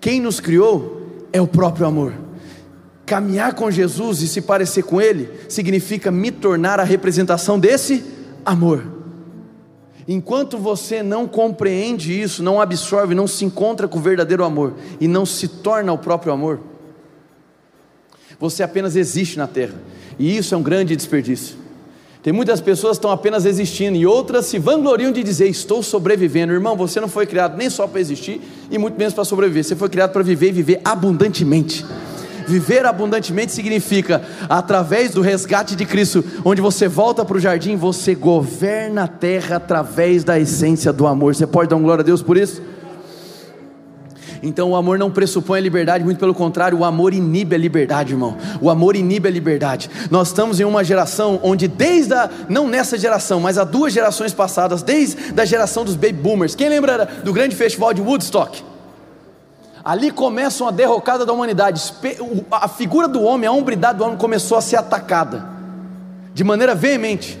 Quem 0.00 0.20
nos 0.20 0.40
criou 0.40 1.26
é 1.32 1.40
o 1.40 1.46
próprio 1.46 1.86
amor. 1.86 2.14
Caminhar 3.10 3.54
com 3.56 3.68
Jesus 3.72 4.22
e 4.22 4.28
se 4.28 4.40
parecer 4.40 4.84
com 4.84 5.00
Ele 5.00 5.28
significa 5.48 6.12
me 6.12 6.30
tornar 6.30 6.78
a 6.78 6.84
representação 6.84 7.58
desse 7.58 8.04
amor. 8.46 8.86
Enquanto 10.06 10.56
você 10.56 11.02
não 11.02 11.26
compreende 11.26 12.12
isso, 12.12 12.40
não 12.40 12.60
absorve, 12.60 13.12
não 13.12 13.26
se 13.26 13.44
encontra 13.44 13.88
com 13.88 13.98
o 13.98 14.00
verdadeiro 14.00 14.44
amor 14.44 14.74
e 15.00 15.08
não 15.08 15.26
se 15.26 15.48
torna 15.48 15.92
o 15.92 15.98
próprio 15.98 16.32
amor, 16.32 16.60
Você 18.38 18.62
apenas 18.62 18.94
existe 18.94 19.36
na 19.36 19.48
terra, 19.48 19.74
e 20.16 20.36
isso 20.36 20.54
é 20.54 20.56
um 20.56 20.62
grande 20.62 20.94
desperdício. 20.94 21.56
Tem 22.22 22.32
muitas 22.32 22.60
pessoas 22.60 22.92
que 22.92 22.98
estão 22.98 23.10
apenas 23.10 23.44
existindo 23.44 23.96
e 23.96 24.06
outras 24.06 24.46
se 24.46 24.56
vangloriam 24.56 25.10
de 25.10 25.24
dizer: 25.24 25.48
Estou 25.48 25.82
sobrevivendo. 25.82 26.52
Irmão, 26.52 26.76
você 26.76 27.00
não 27.00 27.08
foi 27.08 27.26
criado 27.26 27.56
nem 27.56 27.68
só 27.68 27.88
para 27.88 28.00
existir 28.00 28.40
e 28.70 28.78
muito 28.78 28.96
menos 28.96 29.14
para 29.14 29.24
sobreviver. 29.24 29.64
Você 29.64 29.74
foi 29.74 29.88
criado 29.88 30.12
para 30.12 30.22
viver 30.22 30.50
e 30.50 30.52
viver 30.52 30.80
abundantemente. 30.84 31.84
Viver 32.50 32.84
abundantemente 32.84 33.52
significa, 33.52 34.22
através 34.48 35.12
do 35.12 35.20
resgate 35.20 35.76
de 35.76 35.86
Cristo, 35.86 36.24
onde 36.44 36.60
você 36.60 36.88
volta 36.88 37.24
para 37.24 37.36
o 37.36 37.40
jardim, 37.40 37.76
você 37.76 38.12
governa 38.12 39.04
a 39.04 39.08
terra 39.08 39.56
através 39.56 40.24
da 40.24 40.36
essência 40.36 40.92
do 40.92 41.06
amor. 41.06 41.36
Você 41.36 41.46
pode 41.46 41.70
dar 41.70 41.76
um 41.76 41.82
glória 41.82 42.02
a 42.02 42.04
Deus 42.04 42.22
por 42.22 42.36
isso? 42.36 42.60
Então 44.42 44.70
o 44.70 44.76
amor 44.76 44.98
não 44.98 45.12
pressupõe 45.12 45.60
a 45.60 45.62
liberdade, 45.62 46.02
muito 46.02 46.18
pelo 46.18 46.34
contrário, 46.34 46.78
o 46.78 46.84
amor 46.84 47.14
inibe 47.14 47.54
a 47.54 47.58
liberdade, 47.58 48.14
irmão. 48.14 48.36
O 48.60 48.68
amor 48.68 48.96
inibe 48.96 49.28
a 49.28 49.30
liberdade. 49.30 49.88
Nós 50.10 50.28
estamos 50.28 50.58
em 50.58 50.64
uma 50.64 50.82
geração 50.82 51.38
onde, 51.44 51.68
desde 51.68 52.14
a, 52.14 52.28
não 52.48 52.66
nessa 52.66 52.98
geração, 52.98 53.38
mas 53.38 53.58
há 53.58 53.64
duas 53.64 53.92
gerações 53.92 54.32
passadas, 54.32 54.82
desde 54.82 55.40
a 55.40 55.44
geração 55.44 55.84
dos 55.84 55.94
baby 55.94 56.14
boomers. 56.14 56.56
Quem 56.56 56.68
lembra 56.68 57.06
do 57.22 57.32
grande 57.32 57.54
festival 57.54 57.94
de 57.94 58.00
Woodstock? 58.00 58.69
Ali 59.90 60.12
começa 60.12 60.62
uma 60.62 60.70
derrocada 60.70 61.26
da 61.26 61.32
humanidade. 61.32 61.92
A 62.48 62.68
figura 62.68 63.08
do 63.08 63.24
homem, 63.24 63.48
a 63.48 63.50
hombridade 63.50 63.98
do 63.98 64.04
homem 64.04 64.16
começou 64.16 64.56
a 64.56 64.60
ser 64.60 64.76
atacada 64.76 65.44
de 66.32 66.44
maneira 66.44 66.76
veemente. 66.76 67.36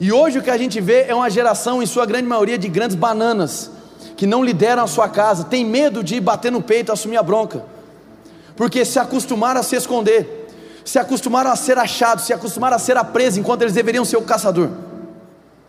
E 0.00 0.10
hoje 0.10 0.38
o 0.38 0.42
que 0.42 0.48
a 0.48 0.56
gente 0.56 0.80
vê 0.80 1.02
é 1.02 1.14
uma 1.14 1.28
geração, 1.28 1.82
em 1.82 1.86
sua 1.86 2.06
grande 2.06 2.26
maioria, 2.26 2.56
de 2.56 2.68
grandes 2.68 2.96
bananas, 2.96 3.70
que 4.16 4.26
não 4.26 4.42
lideram 4.42 4.82
a 4.82 4.86
sua 4.86 5.10
casa, 5.10 5.44
tem 5.44 5.62
medo 5.62 6.02
de 6.02 6.18
bater 6.22 6.50
no 6.50 6.62
peito, 6.62 6.90
assumir 6.90 7.18
a 7.18 7.22
bronca, 7.22 7.62
porque 8.56 8.82
se 8.82 8.98
acostumaram 8.98 9.60
a 9.60 9.62
se 9.62 9.76
esconder, 9.76 10.48
se 10.86 10.98
acostumaram 10.98 11.50
a 11.50 11.56
ser 11.56 11.76
achados, 11.76 12.24
se 12.24 12.32
acostumaram 12.32 12.76
a 12.76 12.78
ser 12.78 12.98
presos, 13.12 13.36
enquanto 13.36 13.60
eles 13.60 13.74
deveriam 13.74 14.06
ser 14.06 14.16
o 14.16 14.22
caçador. 14.22 14.70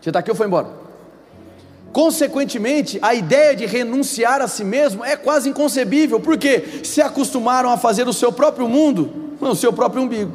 Você 0.00 0.08
está 0.08 0.20
aqui 0.20 0.30
ou 0.30 0.36
foi 0.36 0.46
embora? 0.46 0.85
Consequentemente, 1.92 2.98
a 3.00 3.14
ideia 3.14 3.56
de 3.56 3.64
renunciar 3.64 4.42
a 4.42 4.48
si 4.48 4.64
mesmo 4.64 5.04
é 5.04 5.16
quase 5.16 5.48
inconcebível, 5.48 6.20
porque 6.20 6.80
se 6.84 7.00
acostumaram 7.00 7.70
a 7.70 7.76
fazer 7.76 8.06
o 8.06 8.12
seu 8.12 8.30
próprio 8.30 8.68
mundo 8.68 9.36
no 9.40 9.54
seu 9.54 9.72
próprio 9.72 10.02
umbigo. 10.02 10.32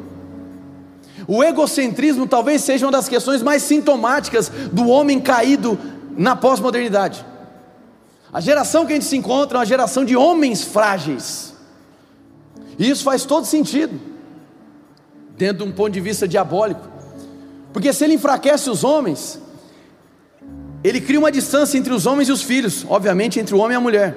O 1.26 1.42
egocentrismo 1.42 2.26
talvez 2.26 2.62
seja 2.62 2.86
uma 2.86 2.92
das 2.92 3.08
questões 3.08 3.42
mais 3.42 3.62
sintomáticas 3.62 4.50
do 4.72 4.88
homem 4.88 5.20
caído 5.20 5.78
na 6.16 6.34
pós-modernidade. 6.34 7.24
A 8.32 8.40
geração 8.40 8.86
que 8.86 8.92
a 8.92 8.96
gente 8.96 9.04
se 9.04 9.16
encontra 9.16 9.58
é 9.58 9.60
uma 9.60 9.66
geração 9.66 10.04
de 10.04 10.16
homens 10.16 10.64
frágeis. 10.64 11.54
E 12.78 12.88
isso 12.88 13.04
faz 13.04 13.24
todo 13.24 13.44
sentido, 13.44 14.00
dentro 15.36 15.64
de 15.64 15.70
um 15.70 15.72
ponto 15.72 15.90
de 15.90 16.00
vista 16.00 16.26
diabólico. 16.26 16.88
Porque 17.72 17.92
se 17.92 18.04
ele 18.04 18.14
enfraquece 18.14 18.70
os 18.70 18.82
homens, 18.84 19.38
ele 20.82 21.00
cria 21.00 21.18
uma 21.18 21.30
distância 21.30 21.78
entre 21.78 21.92
os 21.92 22.06
homens 22.06 22.28
e 22.28 22.32
os 22.32 22.42
filhos, 22.42 22.84
obviamente 22.88 23.38
entre 23.38 23.54
o 23.54 23.58
homem 23.58 23.74
e 23.74 23.76
a 23.76 23.80
mulher. 23.80 24.16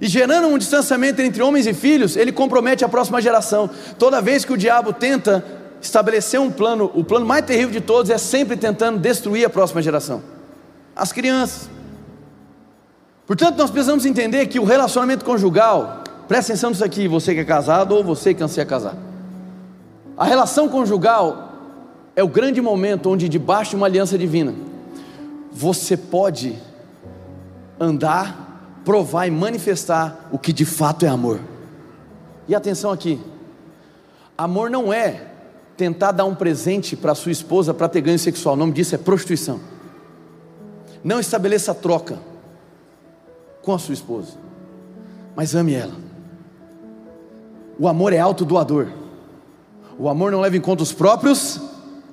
E 0.00 0.06
gerando 0.06 0.48
um 0.48 0.58
distanciamento 0.58 1.22
entre 1.22 1.42
homens 1.42 1.66
e 1.66 1.74
filhos, 1.74 2.16
ele 2.16 2.30
compromete 2.30 2.84
a 2.84 2.88
próxima 2.88 3.20
geração. 3.20 3.70
Toda 3.98 4.20
vez 4.20 4.44
que 4.44 4.52
o 4.52 4.56
diabo 4.56 4.92
tenta 4.92 5.44
estabelecer 5.80 6.40
um 6.40 6.50
plano, 6.50 6.90
o 6.94 7.04
plano 7.04 7.26
mais 7.26 7.44
terrível 7.44 7.70
de 7.70 7.80
todos 7.80 8.10
é 8.10 8.18
sempre 8.18 8.56
tentando 8.56 8.98
destruir 8.98 9.44
a 9.44 9.50
próxima 9.50 9.82
geração. 9.82 10.22
As 10.94 11.12
crianças. 11.12 11.68
Portanto, 13.26 13.56
nós 13.56 13.70
precisamos 13.70 14.04
entender 14.04 14.46
que 14.46 14.60
o 14.60 14.64
relacionamento 14.64 15.24
conjugal, 15.24 16.04
presta 16.28 16.52
atenção 16.52 16.70
nisso 16.70 16.84
aqui, 16.84 17.08
você 17.08 17.34
que 17.34 17.40
é 17.40 17.44
casado 17.44 17.92
ou 17.94 18.04
você 18.04 18.34
que 18.34 18.42
anseia 18.42 18.66
casar. 18.66 18.96
A 20.16 20.24
relação 20.24 20.68
conjugal 20.68 21.52
é 22.14 22.22
o 22.22 22.28
grande 22.28 22.60
momento 22.60 23.10
onde, 23.10 23.28
debaixo 23.28 23.70
de 23.70 23.76
uma 23.76 23.86
aliança 23.86 24.16
divina, 24.16 24.54
você 25.54 25.96
pode 25.96 26.58
andar, 27.78 28.82
provar 28.84 29.28
e 29.28 29.30
manifestar 29.30 30.28
o 30.32 30.38
que 30.38 30.52
de 30.52 30.64
fato 30.64 31.06
é 31.06 31.08
amor. 31.08 31.40
E 32.48 32.54
atenção 32.54 32.90
aqui: 32.90 33.20
amor 34.36 34.68
não 34.68 34.92
é 34.92 35.28
tentar 35.76 36.10
dar 36.10 36.24
um 36.24 36.34
presente 36.34 36.96
para 36.96 37.14
sua 37.14 37.30
esposa 37.30 37.72
para 37.72 37.88
ter 37.88 38.00
ganho 38.00 38.18
sexual, 38.18 38.54
o 38.54 38.58
nome 38.58 38.72
disso 38.72 38.96
é 38.96 38.98
prostituição. 38.98 39.60
Não 41.04 41.20
estabeleça 41.20 41.72
troca 41.72 42.18
com 43.62 43.72
a 43.72 43.78
sua 43.78 43.94
esposa, 43.94 44.32
mas 45.36 45.54
ame 45.54 45.74
ela. 45.74 45.94
O 47.78 47.86
amor 47.86 48.12
é 48.12 48.18
autodoador. 48.18 48.88
O 49.98 50.08
amor 50.08 50.32
não 50.32 50.40
leva 50.40 50.56
em 50.56 50.60
conta 50.60 50.82
os 50.82 50.92
próprios 50.92 51.60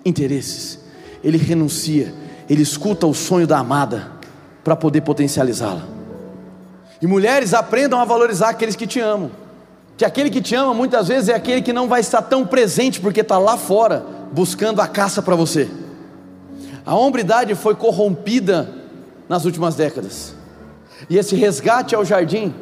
interesses. 0.05 0.79
Ele 1.23 1.37
renuncia, 1.37 2.13
ele 2.51 2.63
escuta 2.63 3.07
o 3.07 3.13
sonho 3.13 3.47
da 3.47 3.59
amada 3.59 4.11
para 4.61 4.75
poder 4.75 4.99
potencializá-la. 4.99 5.83
E 7.01 7.07
mulheres 7.07 7.53
aprendam 7.53 7.97
a 7.97 8.03
valorizar 8.03 8.49
aqueles 8.49 8.75
que 8.75 8.85
te 8.85 8.99
amam. 8.99 9.31
Que 9.95 10.03
aquele 10.03 10.29
que 10.29 10.41
te 10.41 10.53
ama 10.53 10.73
muitas 10.73 11.07
vezes 11.07 11.29
é 11.29 11.33
aquele 11.33 11.61
que 11.61 11.71
não 11.71 11.87
vai 11.87 12.01
estar 12.01 12.21
tão 12.21 12.45
presente 12.45 12.99
porque 12.99 13.21
está 13.21 13.37
lá 13.37 13.55
fora 13.55 14.05
buscando 14.33 14.81
a 14.81 14.87
caça 14.87 15.21
para 15.21 15.33
você. 15.33 15.69
A 16.85 16.93
hombridade 16.93 17.55
foi 17.55 17.73
corrompida 17.73 18.69
nas 19.29 19.45
últimas 19.45 19.75
décadas. 19.75 20.35
E 21.09 21.17
esse 21.17 21.37
resgate 21.37 21.95
ao 21.95 22.03
jardim, 22.03 22.53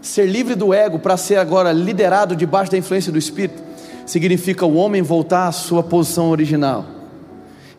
ser 0.00 0.26
livre 0.26 0.54
do 0.54 0.72
ego 0.72 1.00
para 1.00 1.16
ser 1.16 1.34
agora 1.36 1.72
liderado 1.72 2.36
debaixo 2.36 2.70
da 2.70 2.78
influência 2.78 3.10
do 3.10 3.18
Espírito, 3.18 3.60
significa 4.06 4.64
o 4.64 4.76
homem 4.76 5.02
voltar 5.02 5.48
à 5.48 5.52
sua 5.52 5.82
posição 5.82 6.30
original, 6.30 6.99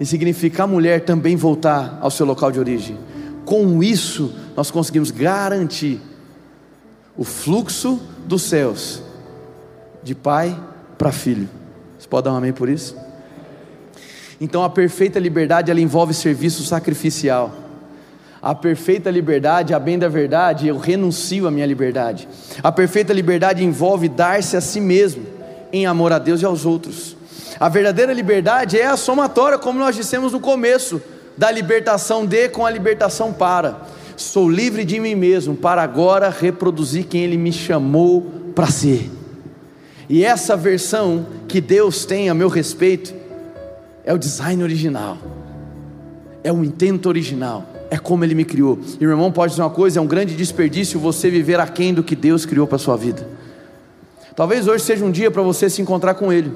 e 0.01 0.05
significa 0.05 0.63
a 0.63 0.67
mulher 0.67 1.05
também 1.05 1.35
voltar 1.35 1.99
ao 2.01 2.11
seu 2.11 2.25
local 2.25 2.51
de 2.51 2.59
origem. 2.59 2.97
Com 3.45 3.81
isso, 3.81 4.33
nós 4.57 4.69
conseguimos 4.69 5.11
garantir 5.11 6.01
o 7.15 7.23
fluxo 7.23 8.01
dos 8.25 8.41
céus, 8.41 9.01
de 10.03 10.15
pai 10.15 10.59
para 10.97 11.11
filho. 11.11 11.47
Você 11.97 12.07
pode 12.07 12.25
dar 12.25 12.33
um 12.33 12.35
amém 12.35 12.51
por 12.51 12.67
isso? 12.67 12.97
Então 14.41 14.63
a 14.63 14.69
perfeita 14.69 15.19
liberdade 15.19 15.69
ela 15.69 15.79
envolve 15.79 16.13
serviço 16.13 16.63
sacrificial 16.63 17.61
a 18.41 18.55
perfeita 18.55 19.11
liberdade, 19.11 19.71
a 19.71 19.77
bem 19.77 19.99
da 19.99 20.07
verdade, 20.07 20.67
eu 20.67 20.75
renuncio 20.79 21.45
à 21.45 21.51
minha 21.51 21.65
liberdade. 21.65 22.27
A 22.63 22.71
perfeita 22.71 23.13
liberdade 23.13 23.63
envolve 23.63 24.09
dar-se 24.09 24.57
a 24.57 24.61
si 24.61 24.81
mesmo, 24.81 25.23
em 25.71 25.85
amor 25.85 26.11
a 26.11 26.17
Deus 26.17 26.41
e 26.41 26.45
aos 26.45 26.65
outros. 26.65 27.15
A 27.59 27.69
verdadeira 27.69 28.13
liberdade 28.13 28.79
é 28.79 28.85
a 28.85 28.97
somatória, 28.97 29.57
como 29.57 29.79
nós 29.79 29.95
dissemos 29.95 30.31
no 30.31 30.39
começo, 30.39 31.01
da 31.37 31.49
libertação 31.51 32.25
de 32.25 32.49
com 32.49 32.65
a 32.65 32.69
libertação 32.69 33.31
para. 33.31 33.81
Sou 34.17 34.49
livre 34.49 34.83
de 34.85 34.99
mim 34.99 35.15
mesmo, 35.15 35.55
para 35.55 35.81
agora 35.81 36.29
reproduzir 36.29 37.05
quem 37.05 37.23
Ele 37.23 37.37
me 37.37 37.51
chamou 37.51 38.21
para 38.53 38.67
ser. 38.67 39.09
E 40.09 40.23
essa 40.23 40.57
versão 40.57 41.25
que 41.47 41.61
Deus 41.61 42.05
tem 42.05 42.29
a 42.29 42.33
meu 42.33 42.49
respeito 42.49 43.13
é 44.03 44.13
o 44.13 44.17
design 44.17 44.61
original, 44.61 45.17
é 46.43 46.51
o 46.51 46.63
intento 46.63 47.07
original 47.07 47.65
é 47.91 47.97
como 47.97 48.23
Ele 48.23 48.33
me 48.33 48.45
criou. 48.45 48.79
E 49.01 49.05
o 49.05 49.09
irmão 49.11 49.29
pode 49.31 49.51
dizer 49.51 49.61
uma 49.61 49.69
coisa: 49.69 49.99
é 49.99 50.01
um 50.01 50.07
grande 50.07 50.33
desperdício 50.33 50.97
você 50.97 51.29
viver 51.29 51.59
aquém 51.59 51.93
do 51.93 52.01
que 52.01 52.15
Deus 52.15 52.45
criou 52.45 52.65
para 52.65 52.77
sua 52.77 52.95
vida. 52.95 53.27
Talvez 54.33 54.65
hoje 54.65 54.85
seja 54.85 55.03
um 55.03 55.11
dia 55.11 55.29
para 55.29 55.41
você 55.41 55.69
se 55.69 55.81
encontrar 55.81 56.13
com 56.13 56.31
Ele, 56.31 56.53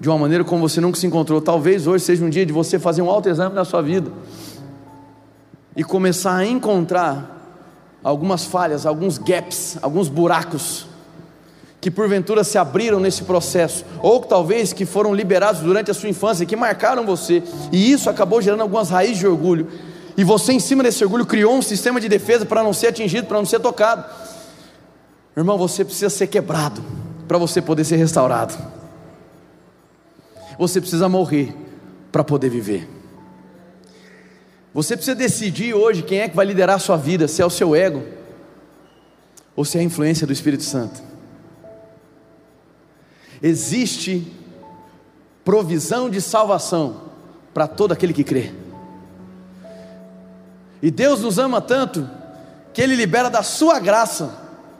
de 0.00 0.08
uma 0.08 0.18
maneira 0.18 0.42
como 0.42 0.66
você 0.66 0.80
nunca 0.80 0.98
se 0.98 1.06
encontrou. 1.06 1.40
Talvez 1.40 1.86
hoje 1.86 2.04
seja 2.04 2.24
um 2.24 2.30
dia 2.30 2.46
de 2.46 2.52
você 2.52 2.78
fazer 2.78 3.02
um 3.02 3.10
autoexame 3.10 3.54
na 3.54 3.64
sua 3.64 3.82
vida 3.82 4.10
e 5.76 5.84
começar 5.84 6.34
a 6.34 6.46
encontrar 6.46 7.38
algumas 8.02 8.44
falhas, 8.44 8.86
alguns 8.86 9.18
gaps, 9.18 9.78
alguns 9.82 10.08
buracos 10.08 10.86
que 11.80 11.90
porventura 11.90 12.44
se 12.44 12.58
abriram 12.58 13.00
nesse 13.00 13.24
processo, 13.24 13.86
ou 14.02 14.20
talvez 14.20 14.70
que 14.70 14.84
foram 14.84 15.14
liberados 15.14 15.62
durante 15.62 15.90
a 15.90 15.94
sua 15.94 16.10
infância, 16.10 16.44
que 16.44 16.54
marcaram 16.54 17.06
você, 17.06 17.42
e 17.72 17.90
isso 17.90 18.10
acabou 18.10 18.42
gerando 18.42 18.60
algumas 18.60 18.90
raízes 18.90 19.18
de 19.18 19.26
orgulho 19.26 19.66
e 20.20 20.24
você, 20.24 20.52
em 20.52 20.60
cima 20.60 20.82
desse 20.82 21.02
orgulho, 21.02 21.24
criou 21.24 21.54
um 21.54 21.62
sistema 21.62 21.98
de 21.98 22.06
defesa 22.06 22.44
para 22.44 22.62
não 22.62 22.74
ser 22.74 22.88
atingido, 22.88 23.26
para 23.26 23.38
não 23.38 23.46
ser 23.46 23.58
tocado. 23.58 24.04
Irmão, 25.34 25.56
você 25.56 25.82
precisa 25.82 26.10
ser 26.10 26.26
quebrado 26.26 26.82
para 27.26 27.38
você 27.38 27.62
poder 27.62 27.84
ser 27.84 27.96
restaurado. 27.96 28.54
Você 30.60 30.78
precisa 30.78 31.08
morrer 31.08 31.56
para 32.12 32.22
poder 32.22 32.50
viver. 32.50 32.86
Você 34.74 34.94
precisa 34.94 35.16
decidir 35.16 35.72
hoje 35.72 36.02
quem 36.02 36.20
é 36.20 36.28
que 36.28 36.36
vai 36.36 36.44
liderar 36.44 36.76
a 36.76 36.78
sua 36.78 36.98
vida, 36.98 37.26
se 37.26 37.40
é 37.40 37.46
o 37.46 37.48
seu 37.48 37.74
ego 37.74 38.04
ou 39.56 39.64
se 39.64 39.78
é 39.78 39.80
a 39.80 39.84
influência 39.84 40.26
do 40.26 40.34
Espírito 40.34 40.62
Santo. 40.62 41.00
Existe 43.42 44.30
provisão 45.42 46.10
de 46.10 46.20
salvação 46.20 47.04
para 47.54 47.66
todo 47.66 47.92
aquele 47.92 48.12
que 48.12 48.22
crê. 48.22 48.52
E 50.82 50.90
Deus 50.90 51.22
nos 51.22 51.38
ama 51.38 51.62
tanto 51.62 52.06
que 52.74 52.82
Ele 52.82 52.94
libera 52.94 53.30
da 53.30 53.42
Sua 53.42 53.78
graça 53.78 54.30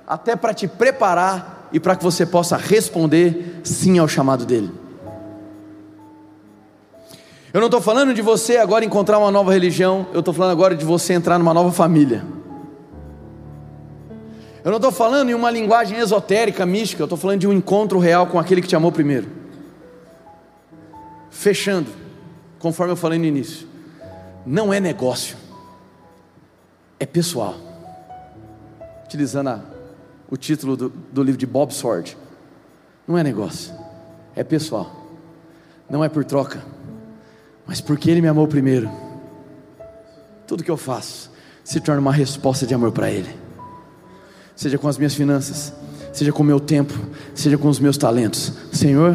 até 0.07 0.37
para 0.37 0.53
te 0.53 0.69
preparar 0.69 1.71
e 1.73 1.81
para 1.81 1.97
que 1.97 2.05
você 2.05 2.27
possa 2.27 2.59
responder 2.59 3.63
sim 3.65 3.99
ao 3.99 4.07
chamado 4.07 4.45
dele. 4.45 4.80
Eu 7.53 7.61
não 7.61 7.67
estou 7.67 7.81
falando 7.81 8.15
de 8.15 8.23
você 8.23 8.59
agora 8.59 8.85
encontrar 8.85 9.19
uma 9.19 9.31
nova 9.31 9.53
religião, 9.53 10.07
eu 10.13 10.21
estou 10.21 10.33
falando 10.33 10.53
agora 10.53 10.75
de 10.75 10.85
você 10.85 11.15
entrar 11.15 11.37
numa 11.37 11.53
nova 11.53 11.73
família. 11.73 12.25
Eu 14.63 14.71
não 14.71 14.77
estou 14.77 14.93
falando 14.93 15.31
em 15.31 15.35
uma 15.35 15.51
linguagem 15.51 15.99
esotérica, 15.99 16.65
mística, 16.65 17.03
eu 17.03 17.07
estou 17.07 17.19
falando 17.19 17.41
de 17.41 17.49
um 17.49 17.53
encontro 17.53 17.99
real 17.99 18.29
com 18.29 18.39
aquele 18.39 18.63
que 18.63 18.69
te 18.69 18.77
amou 18.77 18.93
primeiro. 18.93 19.27
Fechando, 21.29 21.91
conforme 22.61 22.93
eu 22.93 22.97
falei 22.97 23.19
no 23.19 23.25
início, 23.25 23.67
não 24.47 24.73
é 24.73 24.79
negócio, 24.79 25.37
é 27.01 27.07
pessoal. 27.07 27.57
Utilizando 29.05 29.49
a, 29.49 29.61
o 30.31 30.37
título 30.37 30.77
do, 30.77 30.89
do 30.89 31.23
livro 31.25 31.39
de 31.39 31.47
Bob 31.47 31.75
Sword, 31.75 32.17
não 33.09 33.19
é 33.19 33.25
negócio, 33.25 33.75
é 34.37 34.45
pessoal, 34.45 34.89
não 35.89 36.05
é 36.05 36.09
por 36.09 36.25
troca 36.25 36.63
mas 37.71 37.81
porque 37.81 38.11
Ele 38.11 38.21
me 38.21 38.27
amou 38.27 38.49
primeiro, 38.49 38.91
tudo 40.45 40.65
que 40.65 40.71
eu 40.73 40.77
faço 40.77 41.31
se 41.63 41.79
torna 41.79 42.01
uma 42.01 42.13
resposta 42.13 42.67
de 42.67 42.75
amor 42.75 42.91
para 42.91 43.09
Ele, 43.09 43.31
seja 44.57 44.77
com 44.77 44.89
as 44.89 44.99
minhas 44.99 45.15
finanças, 45.15 45.73
seja 46.13 46.33
com 46.33 46.43
o 46.43 46.47
meu 46.47 46.59
tempo, 46.59 46.93
seja 47.33 47.57
com 47.57 47.69
os 47.69 47.79
meus 47.79 47.97
talentos. 47.97 48.55
Senhor, 48.73 49.15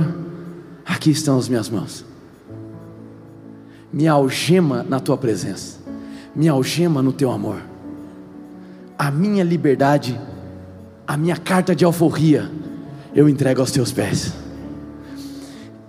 aqui 0.85 1.11
estão 1.11 1.37
as 1.37 1.49
minhas 1.49 1.67
mãos, 1.67 2.05
me 3.91 4.07
algema 4.07 4.83
na 4.83 5.01
tua 5.01 5.17
presença, 5.17 5.79
me 6.33 6.47
algema 6.47 7.01
no 7.01 7.11
teu 7.11 7.31
amor, 7.31 7.61
a 8.97 9.11
minha 9.11 9.43
liberdade, 9.43 10.17
a 11.05 11.17
minha 11.17 11.35
carta 11.35 11.75
de 11.75 11.83
alforria, 11.83 12.49
eu 13.13 13.27
entrego 13.27 13.59
aos 13.59 13.71
teus 13.71 13.91
pés. 13.91 14.33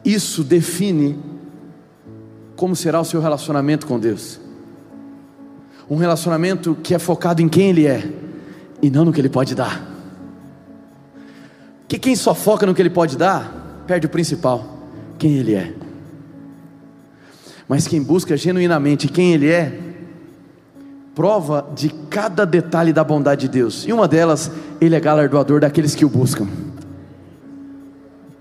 Isso 0.05 0.43
define 0.43 1.36
como 2.57 2.75
será 2.75 3.01
o 3.01 3.05
seu 3.05 3.21
relacionamento 3.21 3.87
com 3.87 4.01
Deus. 4.01 4.41
Um 5.89 5.97
relacionamento 5.97 6.77
que 6.83 6.95
é 6.95 6.99
focado 6.99 7.41
em 7.43 7.49
quem 7.49 7.69
Ele 7.69 7.87
é 7.87 8.11
e 8.83 8.91
não 8.91 9.05
no 9.05 9.13
que 9.13 9.21
Ele 9.21 9.29
pode 9.29 9.55
dar. 9.55 9.95
Que 11.87 11.99
quem 11.99 12.17
só 12.17 12.35
foca 12.35 12.67
no 12.67 12.75
que 12.75 12.83
Ele 12.83 12.91
pode 12.91 13.17
dar, 13.17 13.85
perde 13.87 14.07
o 14.07 14.09
principal, 14.09 14.79
quem 15.19 15.35
Ele 15.35 15.55
é. 15.55 15.73
Mas 17.69 17.87
quem 17.87 18.03
busca 18.03 18.37
genuinamente 18.37 19.07
quem 19.07 19.35
Ele 19.35 19.51
é, 19.51 19.79
prova 21.15 21.69
de 21.75 21.91
cada 22.11 22.45
detalhe 22.45 22.93
da 22.93 23.05
bondade 23.05 23.43
de 23.43 23.49
Deus. 23.49 23.87
E 23.87 23.93
uma 23.93 24.09
delas, 24.09 24.51
Ele 24.81 24.97
é 24.97 25.01
galardoador 25.01 25.61
daqueles 25.61 25.95
que 25.95 26.05
o 26.05 26.09
buscam. 26.09 26.49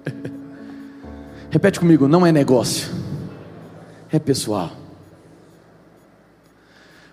Repete 1.52 1.80
comigo: 1.80 2.08
não 2.08 2.26
é 2.26 2.32
negócio 2.32 2.95
é 4.16 4.20
pessoal. 4.20 4.72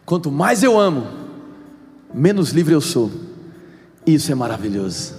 Quanto 0.04 0.30
mais 0.30 0.62
eu 0.62 0.78
amo, 0.78 1.06
menos 2.12 2.50
livre 2.50 2.74
eu 2.74 2.80
sou. 2.80 3.10
Isso 4.06 4.30
é 4.30 4.34
maravilhoso. 4.34 5.14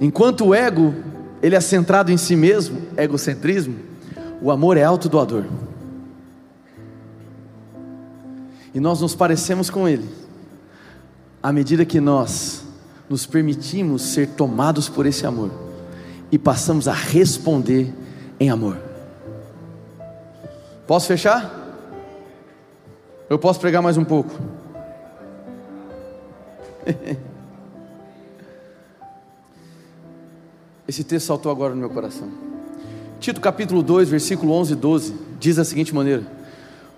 Enquanto 0.00 0.46
o 0.46 0.54
ego, 0.54 0.94
ele 1.42 1.54
é 1.54 1.60
centrado 1.60 2.10
em 2.10 2.16
si 2.16 2.36
mesmo, 2.36 2.80
egocentrismo, 2.96 3.76
o 4.40 4.50
amor 4.50 4.76
é 4.76 4.82
autodoador. 4.82 5.44
E 8.74 8.80
nós 8.80 9.00
nos 9.00 9.14
parecemos 9.14 9.68
com 9.68 9.88
ele. 9.88 10.08
À 11.42 11.52
medida 11.52 11.84
que 11.84 12.00
nós 12.00 12.64
nos 13.08 13.26
permitimos 13.26 14.02
ser 14.02 14.28
tomados 14.28 14.88
por 14.88 15.06
esse 15.06 15.26
amor 15.26 15.50
e 16.30 16.38
passamos 16.38 16.88
a 16.88 16.94
responder 16.94 17.92
em 18.40 18.48
amor. 18.48 18.91
Posso 20.86 21.06
fechar? 21.06 21.60
Eu 23.30 23.38
posso 23.38 23.60
pregar 23.60 23.80
mais 23.80 23.96
um 23.96 24.04
pouco. 24.04 24.32
Esse 30.86 31.04
texto 31.04 31.26
saltou 31.26 31.52
agora 31.52 31.72
no 31.74 31.80
meu 31.80 31.88
coração. 31.88 32.28
Tito 33.20 33.40
capítulo 33.40 33.82
2, 33.82 34.08
versículo 34.08 34.52
11 34.54 34.72
e 34.72 34.76
12, 34.76 35.14
diz 35.38 35.54
da 35.56 35.64
seguinte 35.64 35.94
maneira: 35.94 36.24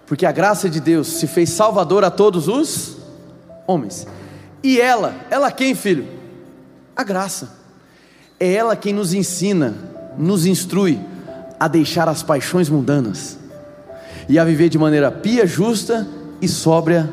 Porque 0.06 0.24
a 0.24 0.32
graça 0.32 0.70
de 0.70 0.80
Deus 0.80 1.06
se 1.08 1.26
fez 1.26 1.50
salvador 1.50 2.02
a 2.04 2.10
todos 2.10 2.48
os 2.48 2.96
homens. 3.66 4.06
E 4.62 4.80
ela, 4.80 5.14
ela 5.30 5.52
quem, 5.52 5.74
filho? 5.74 6.08
A 6.96 7.04
graça. 7.04 7.62
É 8.40 8.50
ela 8.50 8.74
quem 8.74 8.94
nos 8.94 9.12
ensina, 9.12 9.74
nos 10.16 10.46
instrui 10.46 10.98
a 11.60 11.68
deixar 11.68 12.08
as 12.08 12.22
paixões 12.22 12.70
mundanas 12.70 13.43
e 14.28 14.38
a 14.38 14.44
viver 14.44 14.68
de 14.68 14.78
maneira 14.78 15.10
pia, 15.10 15.46
justa 15.46 16.06
e 16.40 16.48
sóbria 16.48 17.10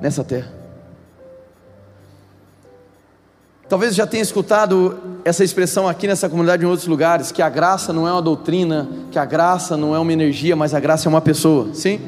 nessa 0.00 0.24
terra. 0.24 0.56
Talvez 3.68 3.96
já 3.96 4.06
tenha 4.06 4.22
escutado 4.22 4.96
essa 5.24 5.42
expressão 5.42 5.88
aqui 5.88 6.06
nessa 6.06 6.28
comunidade 6.28 6.62
em 6.64 6.66
outros 6.66 6.86
lugares, 6.86 7.32
que 7.32 7.42
a 7.42 7.48
graça 7.48 7.92
não 7.92 8.06
é 8.06 8.12
uma 8.12 8.22
doutrina, 8.22 8.88
que 9.10 9.18
a 9.18 9.24
graça 9.24 9.76
não 9.76 9.94
é 9.94 9.98
uma 9.98 10.12
energia, 10.12 10.54
mas 10.54 10.72
a 10.72 10.78
graça 10.78 11.08
é 11.08 11.10
uma 11.10 11.20
pessoa. 11.20 11.74
Sim? 11.74 12.00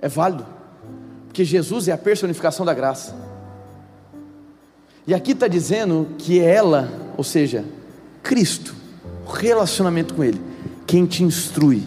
É 0.00 0.08
válido. 0.08 0.46
Porque 1.26 1.44
Jesus 1.44 1.86
é 1.86 1.92
a 1.92 1.98
personificação 1.98 2.64
da 2.64 2.72
graça. 2.72 3.14
E 5.06 5.12
aqui 5.12 5.32
está 5.32 5.48
dizendo 5.48 6.08
que 6.16 6.40
é 6.40 6.54
ela, 6.54 6.88
ou 7.16 7.24
seja, 7.24 7.64
Cristo, 8.22 8.74
o 9.26 9.30
relacionamento 9.30 10.14
com 10.14 10.24
Ele, 10.24 10.40
quem 10.88 11.04
te 11.04 11.22
instrui 11.22 11.82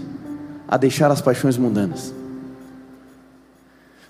a 0.67 0.77
deixar 0.77 1.09
as 1.09 1.19
paixões 1.19 1.57
mundanas. 1.57 2.13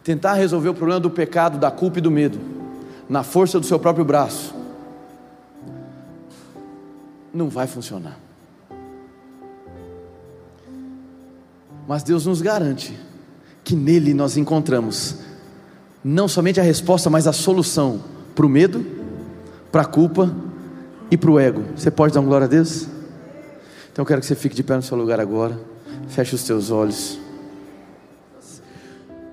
Tentar 0.03 0.33
resolver 0.33 0.67
o 0.67 0.73
problema 0.73 0.99
do 0.99 1.09
pecado, 1.09 1.57
da 1.57 1.71
culpa 1.71 1.99
e 1.99 2.01
do 2.01 2.11
medo, 2.11 2.37
na 3.07 3.23
força 3.23 3.57
do 3.57 3.65
seu 3.65 3.79
próprio 3.79 4.03
braço, 4.03 4.53
não 7.33 7.47
vai 7.47 7.67
funcionar. 7.67 8.19
Mas 11.87 12.03
Deus 12.03 12.25
nos 12.25 12.41
garante 12.41 12.99
que 13.63 13.75
nele 13.77 14.13
nós 14.13 14.35
encontramos 14.35 15.19
não 16.03 16.27
somente 16.27 16.59
a 16.59 16.63
resposta, 16.63 17.09
mas 17.09 17.27
a 17.27 17.33
solução 17.33 18.01
para 18.35 18.45
o 18.45 18.49
medo, 18.49 18.85
para 19.71 19.83
a 19.83 19.85
culpa 19.85 20.35
e 21.09 21.15
para 21.15 21.31
o 21.31 21.39
ego. 21.39 21.63
Você 21.77 21.89
pode 21.89 22.13
dar 22.13 22.19
uma 22.19 22.27
glória 22.27 22.45
a 22.45 22.49
Deus? 22.49 22.90
Então 23.91 24.03
eu 24.03 24.05
quero 24.05 24.21
que 24.21 24.27
você 24.27 24.35
fique 24.35 24.55
de 24.55 24.63
pé 24.63 24.75
no 24.75 24.81
seu 24.81 24.97
lugar 24.97 25.19
agora. 25.19 25.59
Feche 26.07 26.35
os 26.35 26.43
teus 26.43 26.71
olhos. 26.71 27.19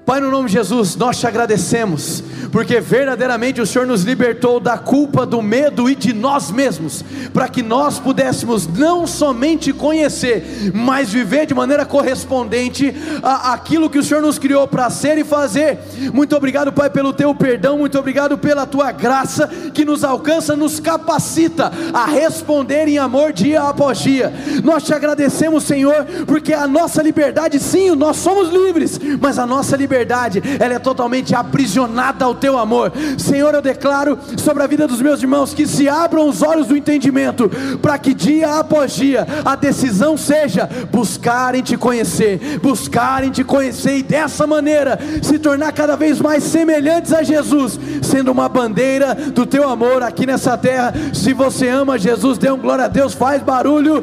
Pai, 0.05 0.21
no 0.21 0.31
nome 0.31 0.47
de 0.49 0.55
Jesus, 0.55 0.97
nós 0.97 1.19
te 1.21 1.27
agradecemos, 1.27 2.23
porque 2.51 2.81
verdadeiramente 2.81 3.61
o 3.61 3.67
Senhor 3.67 3.87
nos 3.87 4.03
libertou 4.03 4.59
da 4.59 4.79
culpa, 4.79 5.27
do 5.27 5.43
medo 5.43 5.89
e 5.89 5.95
de 5.95 6.13
nós 6.13 6.51
mesmos, 6.51 7.05
para 7.33 7.49
que 7.49 7.63
nós 7.63 7.99
pudéssemos 7.99 8.67
não 8.67 9.07
somente 9.07 9.73
conhecer, 9.73 10.73
mas 10.75 11.13
viver 11.13 11.47
de 11.47 11.55
maneira 11.55 11.85
correspondente 11.85 12.95
àquilo 13.23 13.91
que 13.91 13.99
o 13.99 14.03
Senhor 14.03 14.23
nos 14.23 14.39
criou 14.39 14.67
para 14.67 14.89
ser 14.91 15.19
e 15.19 15.25
fazer. 15.25 15.79
Muito 16.13 16.37
obrigado, 16.37 16.73
Pai, 16.73 16.91
pelo 16.91 17.13
teu 17.13 17.35
perdão, 17.35 17.79
muito 17.79 17.99
obrigado 17.99 18.39
pela 18.39 18.67
tua 18.67 18.93
graça 18.93 19.47
que 19.75 19.85
nos 19.85 20.05
alcança, 20.05 20.57
nos 20.57 20.81
capacita 20.81 21.73
a 21.93 22.07
responder 22.07 22.89
em 22.89 22.99
amor 22.99 23.33
dia 23.33 23.63
após 23.63 23.99
dia. 23.99 24.33
Nós 24.63 24.85
te 24.85 24.95
agradecemos, 24.95 25.65
Senhor, 25.65 26.07
porque 26.27 26.53
a 26.53 26.67
nossa 26.67 27.03
liberdade, 27.03 27.59
sim, 27.59 27.95
nós 27.95 28.17
somos 28.17 28.49
livres, 28.49 28.99
mas 29.21 29.39
a 29.39 29.47
nossa 29.47 29.77
liberdade 29.77 29.89
liberdade, 29.89 30.43
ela 30.61 30.75
é 30.75 30.79
totalmente 30.79 31.35
aprisionada 31.35 32.25
ao 32.25 32.35
teu 32.39 32.59
amor. 32.59 32.93
Senhor, 33.19 33.55
eu 33.55 33.61
declaro 33.63 34.19
sobre 34.37 34.63
a 34.63 34.67
vida 34.67 34.87
dos 34.87 35.03
meus 35.03 35.21
irmãos 35.21 35.53
que 35.53 35.67
se 35.67 35.89
abram 35.89 36.29
os 36.29 36.43
olhos 36.43 36.67
do 36.67 36.77
entendimento, 36.77 37.51
para 37.83 37.99
que 37.99 38.15
dia 38.15 38.59
após 38.59 38.93
dia 38.93 39.27
a 39.45 39.55
decisão 39.55 40.17
seja 40.17 40.69
buscarem 40.91 41.63
te 41.63 41.77
conhecer, 41.77 42.59
buscarem 42.63 43.31
te 43.31 43.45
conhecer 43.45 43.99
e 43.99 44.03
dessa 44.03 44.47
maneira 44.47 44.99
se 45.23 45.39
tornar 45.39 45.73
cada 45.73 45.97
vez 45.97 46.21
mais 46.21 46.45
semelhantes 46.45 47.13
a 47.13 47.23
Jesus, 47.23 47.79
sendo 48.03 48.33
uma 48.33 48.49
bandeira 48.49 49.15
do 49.15 49.45
teu 49.45 49.69
amor 49.69 50.03
aqui 50.03 50.27
nessa 50.27 50.57
terra. 50.57 50.95
Se 51.13 51.33
você 51.33 51.69
ama 51.69 51.99
Jesus, 51.99 52.39
dê 52.39 52.51
um 52.51 52.59
glória 52.59 52.85
a 52.85 52.89
Deus, 52.89 53.15
faz 53.15 53.43
barulho. 53.43 54.03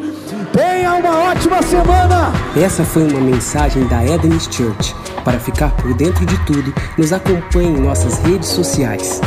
Tenha 0.51 0.93
uma 0.93 1.31
ótima 1.31 1.61
semana. 1.61 2.31
Essa 2.55 2.83
foi 2.83 3.03
uma 3.03 3.19
mensagem 3.19 3.85
da 3.87 4.05
Eden's 4.05 4.47
Church. 4.51 4.95
Para 5.25 5.39
ficar 5.39 5.75
por 5.75 5.91
dentro 5.95 6.23
de 6.23 6.37
tudo, 6.45 6.71
nos 6.95 7.11
acompanhe 7.11 7.69
em 7.69 7.81
nossas 7.81 8.19
redes 8.19 8.47
sociais. 8.47 9.19